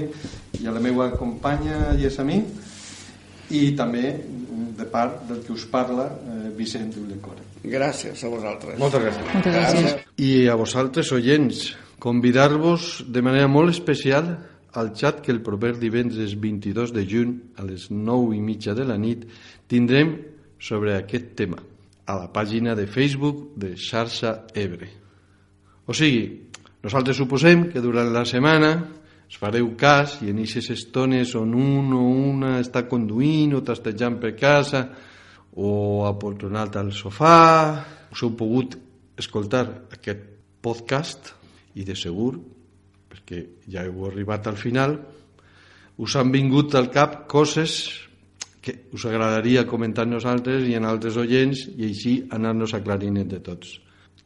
i 0.56 0.68
a 0.68 0.72
la 0.72 0.80
meva 0.80 1.10
companya 1.12 1.90
Yesamí 2.00 2.38
i 3.52 3.74
també 3.76 4.14
de 4.80 4.86
part 4.88 5.26
del 5.28 5.42
que 5.44 5.52
us 5.52 5.66
parla 5.68 6.06
eh, 6.08 6.38
Vicent 6.56 6.96
Ulecore. 7.02 7.44
Gràcies 7.68 8.24
a 8.24 8.32
vosaltres. 8.32 8.78
Moltes 8.80 9.04
gràcies. 9.04 9.26
Moltes 9.34 9.58
gràcies. 9.58 9.98
I 10.24 10.32
a 10.48 10.56
vosaltres, 10.56 11.12
oients, 11.18 11.66
convidar-vos 12.00 12.88
de 13.12 13.24
manera 13.26 13.50
molt 13.52 13.74
especial 13.74 14.38
al 14.80 14.94
xat 14.96 15.20
que 15.26 15.36
el 15.36 15.42
proper 15.44 15.74
divendres 15.82 16.38
22 16.40 16.96
de 16.96 17.04
juny 17.04 17.36
a 17.60 17.68
les 17.68 17.90
9 17.92 18.38
i 18.38 18.40
mitja 18.40 18.78
de 18.78 18.88
la 18.88 18.96
nit 18.96 19.28
tindrem 19.68 20.16
sobre 20.64 20.96
aquest 20.96 21.36
tema 21.36 21.60
a 22.10 22.16
la 22.18 22.30
pàgina 22.34 22.74
de 22.76 22.88
Facebook 22.90 23.54
de 23.56 23.76
Xarxa 23.78 24.48
Ebre. 24.58 24.90
O 25.86 25.94
sigui, 25.94 26.50
nosaltres 26.82 27.20
suposem 27.22 27.68
que 27.70 27.84
durant 27.86 28.10
la 28.10 28.26
setmana 28.26 28.72
es 29.30 29.38
fareu 29.38 29.68
cas 29.78 30.18
i 30.26 30.32
en 30.32 30.42
aquestes 30.42 30.72
estones 30.74 31.36
on 31.38 31.54
un 31.54 31.94
o 31.94 32.02
una 32.34 32.56
està 32.64 32.88
conduint 32.90 33.54
o 33.54 33.62
tastejant 33.62 34.18
per 34.18 34.34
casa 34.40 34.88
o 35.54 36.08
apoltronat 36.10 36.80
al 36.82 36.90
sofà 36.98 37.36
us 38.10 38.24
heu 38.26 38.34
pogut 38.38 38.74
escoltar 39.22 39.68
aquest 39.94 40.26
podcast 40.66 41.36
i 41.78 41.86
de 41.86 41.94
segur 41.94 42.34
perquè 43.12 43.44
ja 43.70 43.86
heu 43.86 44.08
arribat 44.10 44.50
al 44.50 44.58
final 44.58 44.98
us 46.02 46.16
han 46.18 46.34
vingut 46.34 46.74
al 46.74 46.90
cap 46.90 47.28
coses 47.30 48.09
que 48.62 48.76
us 48.94 49.06
agradaria 49.06 49.68
comentar 49.68 50.08
nosaltres 50.08 50.68
i 50.68 50.76
en 50.76 50.88
altres 50.88 51.18
oients 51.18 51.68
i 51.76 51.88
així 51.90 52.16
anar-nos 52.36 52.74
aclarint 52.76 53.20
entre 53.22 53.40
tots. 53.44 53.78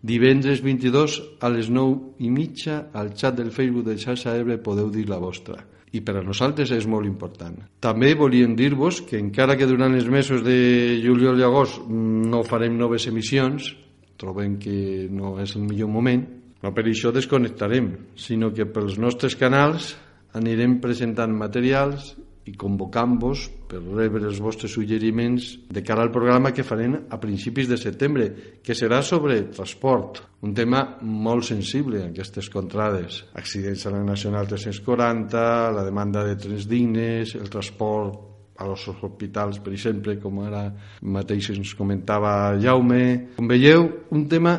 Divendres 0.03 0.59
22 0.63 1.19
a 1.39 1.51
les 1.53 1.69
9 1.71 2.25
i 2.25 2.31
mitja 2.33 2.89
al 2.93 3.13
xat 3.15 3.37
del 3.37 3.53
Facebook 3.55 3.85
de 3.87 3.95
Xarxa 3.95 4.35
Ebre 4.35 4.57
podeu 4.59 4.89
dir 4.91 5.05
la 5.07 5.21
vostra 5.21 5.61
i 5.93 6.01
per 6.01 6.17
a 6.17 6.23
nosaltres 6.25 6.73
és 6.73 6.87
molt 6.89 7.05
important. 7.05 7.55
També 7.83 8.13
volíem 8.17 8.55
dir-vos 8.57 9.03
que 9.05 9.19
encara 9.21 9.55
que 9.55 9.69
durant 9.69 9.93
els 9.93 10.09
mesos 10.09 10.41
de 10.43 10.99
juliol 11.03 11.39
i 11.39 11.45
agost 11.45 11.85
no 11.87 12.41
farem 12.47 12.75
noves 12.79 13.05
emissions, 13.11 13.69
trobem 14.17 14.57
que 14.57 15.07
no 15.13 15.37
és 15.43 15.53
el 15.55 15.67
millor 15.67 15.91
moment, 15.93 16.25
no 16.63 16.71
per 16.73 16.87
això 16.89 17.13
desconnectarem, 17.13 17.91
sinó 18.17 18.49
que 18.55 18.65
pels 18.65 18.97
nostres 18.97 19.37
canals 19.37 19.93
anirem 20.33 20.79
presentant 20.81 21.35
materials 21.37 22.15
i 22.49 22.53
convocant-vos 22.59 23.45
per 23.71 23.79
rebre 23.79 24.25
els 24.27 24.41
vostres 24.43 24.73
suggeriments 24.75 25.53
de 25.71 25.83
cara 25.85 26.03
al 26.03 26.11
programa 26.11 26.51
que 26.51 26.65
farem 26.67 26.97
a 27.09 27.19
principis 27.21 27.69
de 27.69 27.77
setembre, 27.79 28.27
que 28.63 28.75
serà 28.75 28.99
sobre 29.05 29.39
transport, 29.55 30.19
un 30.43 30.53
tema 30.53 30.83
molt 31.01 31.47
sensible 31.47 32.01
en 32.01 32.11
aquestes 32.11 32.49
contrades. 32.51 33.23
Accidents 33.39 33.87
a 33.87 33.95
la 33.95 34.03
Nacional 34.03 34.49
340, 34.51 35.45
la 35.71 35.87
demanda 35.87 36.25
de 36.27 36.35
trens 36.35 36.67
dignes, 36.67 37.35
el 37.39 37.49
transport 37.53 38.29
a 38.59 38.67
els 38.69 38.85
hospitals, 38.91 39.59
per 39.63 39.73
exemple, 39.73 40.17
com 40.21 40.43
ara 40.43 40.67
mateix 41.01 41.49
ens 41.55 41.73
comentava 41.77 42.53
Jaume. 42.61 43.33
Com 43.37 43.49
veieu, 43.49 43.87
un 44.13 44.27
tema 44.29 44.57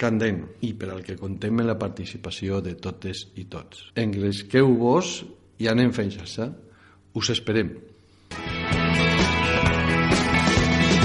candent 0.00 0.42
i 0.64 0.72
per 0.80 0.90
al 0.94 1.04
que 1.04 1.16
contem 1.20 1.60
la 1.64 1.76
participació 1.78 2.60
de 2.64 2.74
totes 2.80 3.26
i 3.40 3.46
tots. 3.52 3.90
Engresqueu-vos 4.00 5.14
i 5.60 5.68
anem 5.68 5.92
fent 5.92 6.12
xarxa. 6.16 6.48
Us 7.12 7.28
esperem. 7.28 7.68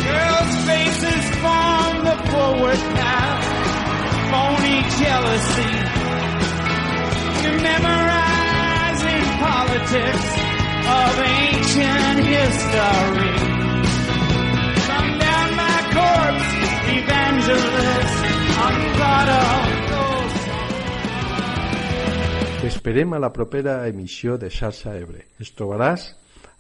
Girls' 0.05 0.55
faces 0.69 1.25
form 1.41 1.95
the 2.05 2.17
forward 2.29 2.81
path, 2.93 3.43
phony 4.29 4.77
jealousy. 5.01 5.73
Memorizing 7.69 9.25
politics 9.41 10.27
of 10.85 11.11
ancient 11.25 12.17
history. 12.35 13.35
Come 14.85 15.09
down 15.25 15.47
my 15.57 15.79
corpse, 15.97 16.49
evangelist, 16.97 18.17
on 18.61 18.73
T'esperem 22.65 23.11
a 23.13 23.19
la 23.21 23.29
propera 23.29 23.85
emissió 23.85 24.39
de 24.41 24.47
Xarxa 24.49 24.95
Ebre. 24.97 25.27
Ens 25.37 25.51
trobaràs 25.53 26.07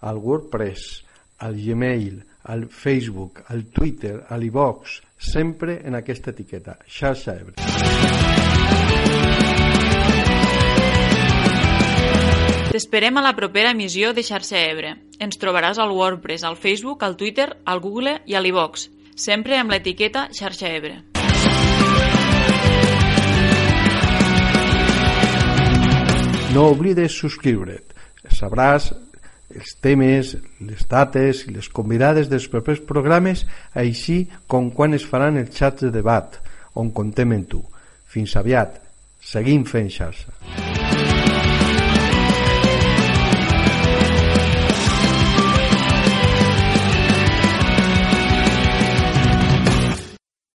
al 0.05 0.19
WordPress, 0.21 0.99
al 1.41 1.55
Gmail, 1.57 2.19
al 2.53 2.67
Facebook, 2.69 3.41
al 3.49 3.63
Twitter, 3.73 4.19
a 4.29 4.37
l'iVox, 4.37 4.99
sempre 5.17 5.79
en 5.81 5.97
aquesta 5.97 6.29
etiqueta, 6.29 6.77
Xarxa 6.85 7.33
Ebre. 7.41 7.57
T'esperem 12.69 13.17
a 13.17 13.25
la 13.25 13.33
propera 13.33 13.73
emissió 13.73 14.13
de 14.13 14.21
Xarxa 14.29 14.61
Ebre. 14.61 14.93
Ens 15.17 15.41
trobaràs 15.41 15.81
al 15.81 15.89
WordPress, 15.89 16.45
al 16.45 16.61
Facebook, 16.61 17.01
al 17.01 17.17
Twitter, 17.17 17.49
al 17.65 17.81
Google 17.81 18.19
i 18.29 18.37
a 18.37 18.45
l'iVox, 18.45 18.91
sempre 19.17 19.57
amb 19.57 19.73
l'etiqueta 19.73 20.29
Xarxa 20.29 20.69
Ebre. 20.69 21.14
No 26.55 26.69
oblides 26.71 27.11
subscriure't. 27.19 27.91
Sabràs 28.31 28.85
els 29.51 29.73
temes, 29.83 30.31
les 30.63 30.87
dates 30.87 31.43
i 31.49 31.51
les 31.51 31.67
convidades 31.67 32.31
dels 32.31 32.47
propers 32.51 32.79
programes, 32.79 33.43
així 33.75 34.21
com 34.47 34.71
quan 34.71 34.95
es 34.95 35.03
faran 35.03 35.41
els 35.41 35.51
xats 35.51 35.83
de 35.83 35.91
debat, 35.99 36.39
on 36.79 36.95
contem 36.95 37.35
en 37.35 37.43
tu. 37.51 37.63
Fins 38.07 38.39
aviat. 38.39 38.79
Seguim 39.19 39.67
fent 39.67 39.91
xarxa. 39.91 40.94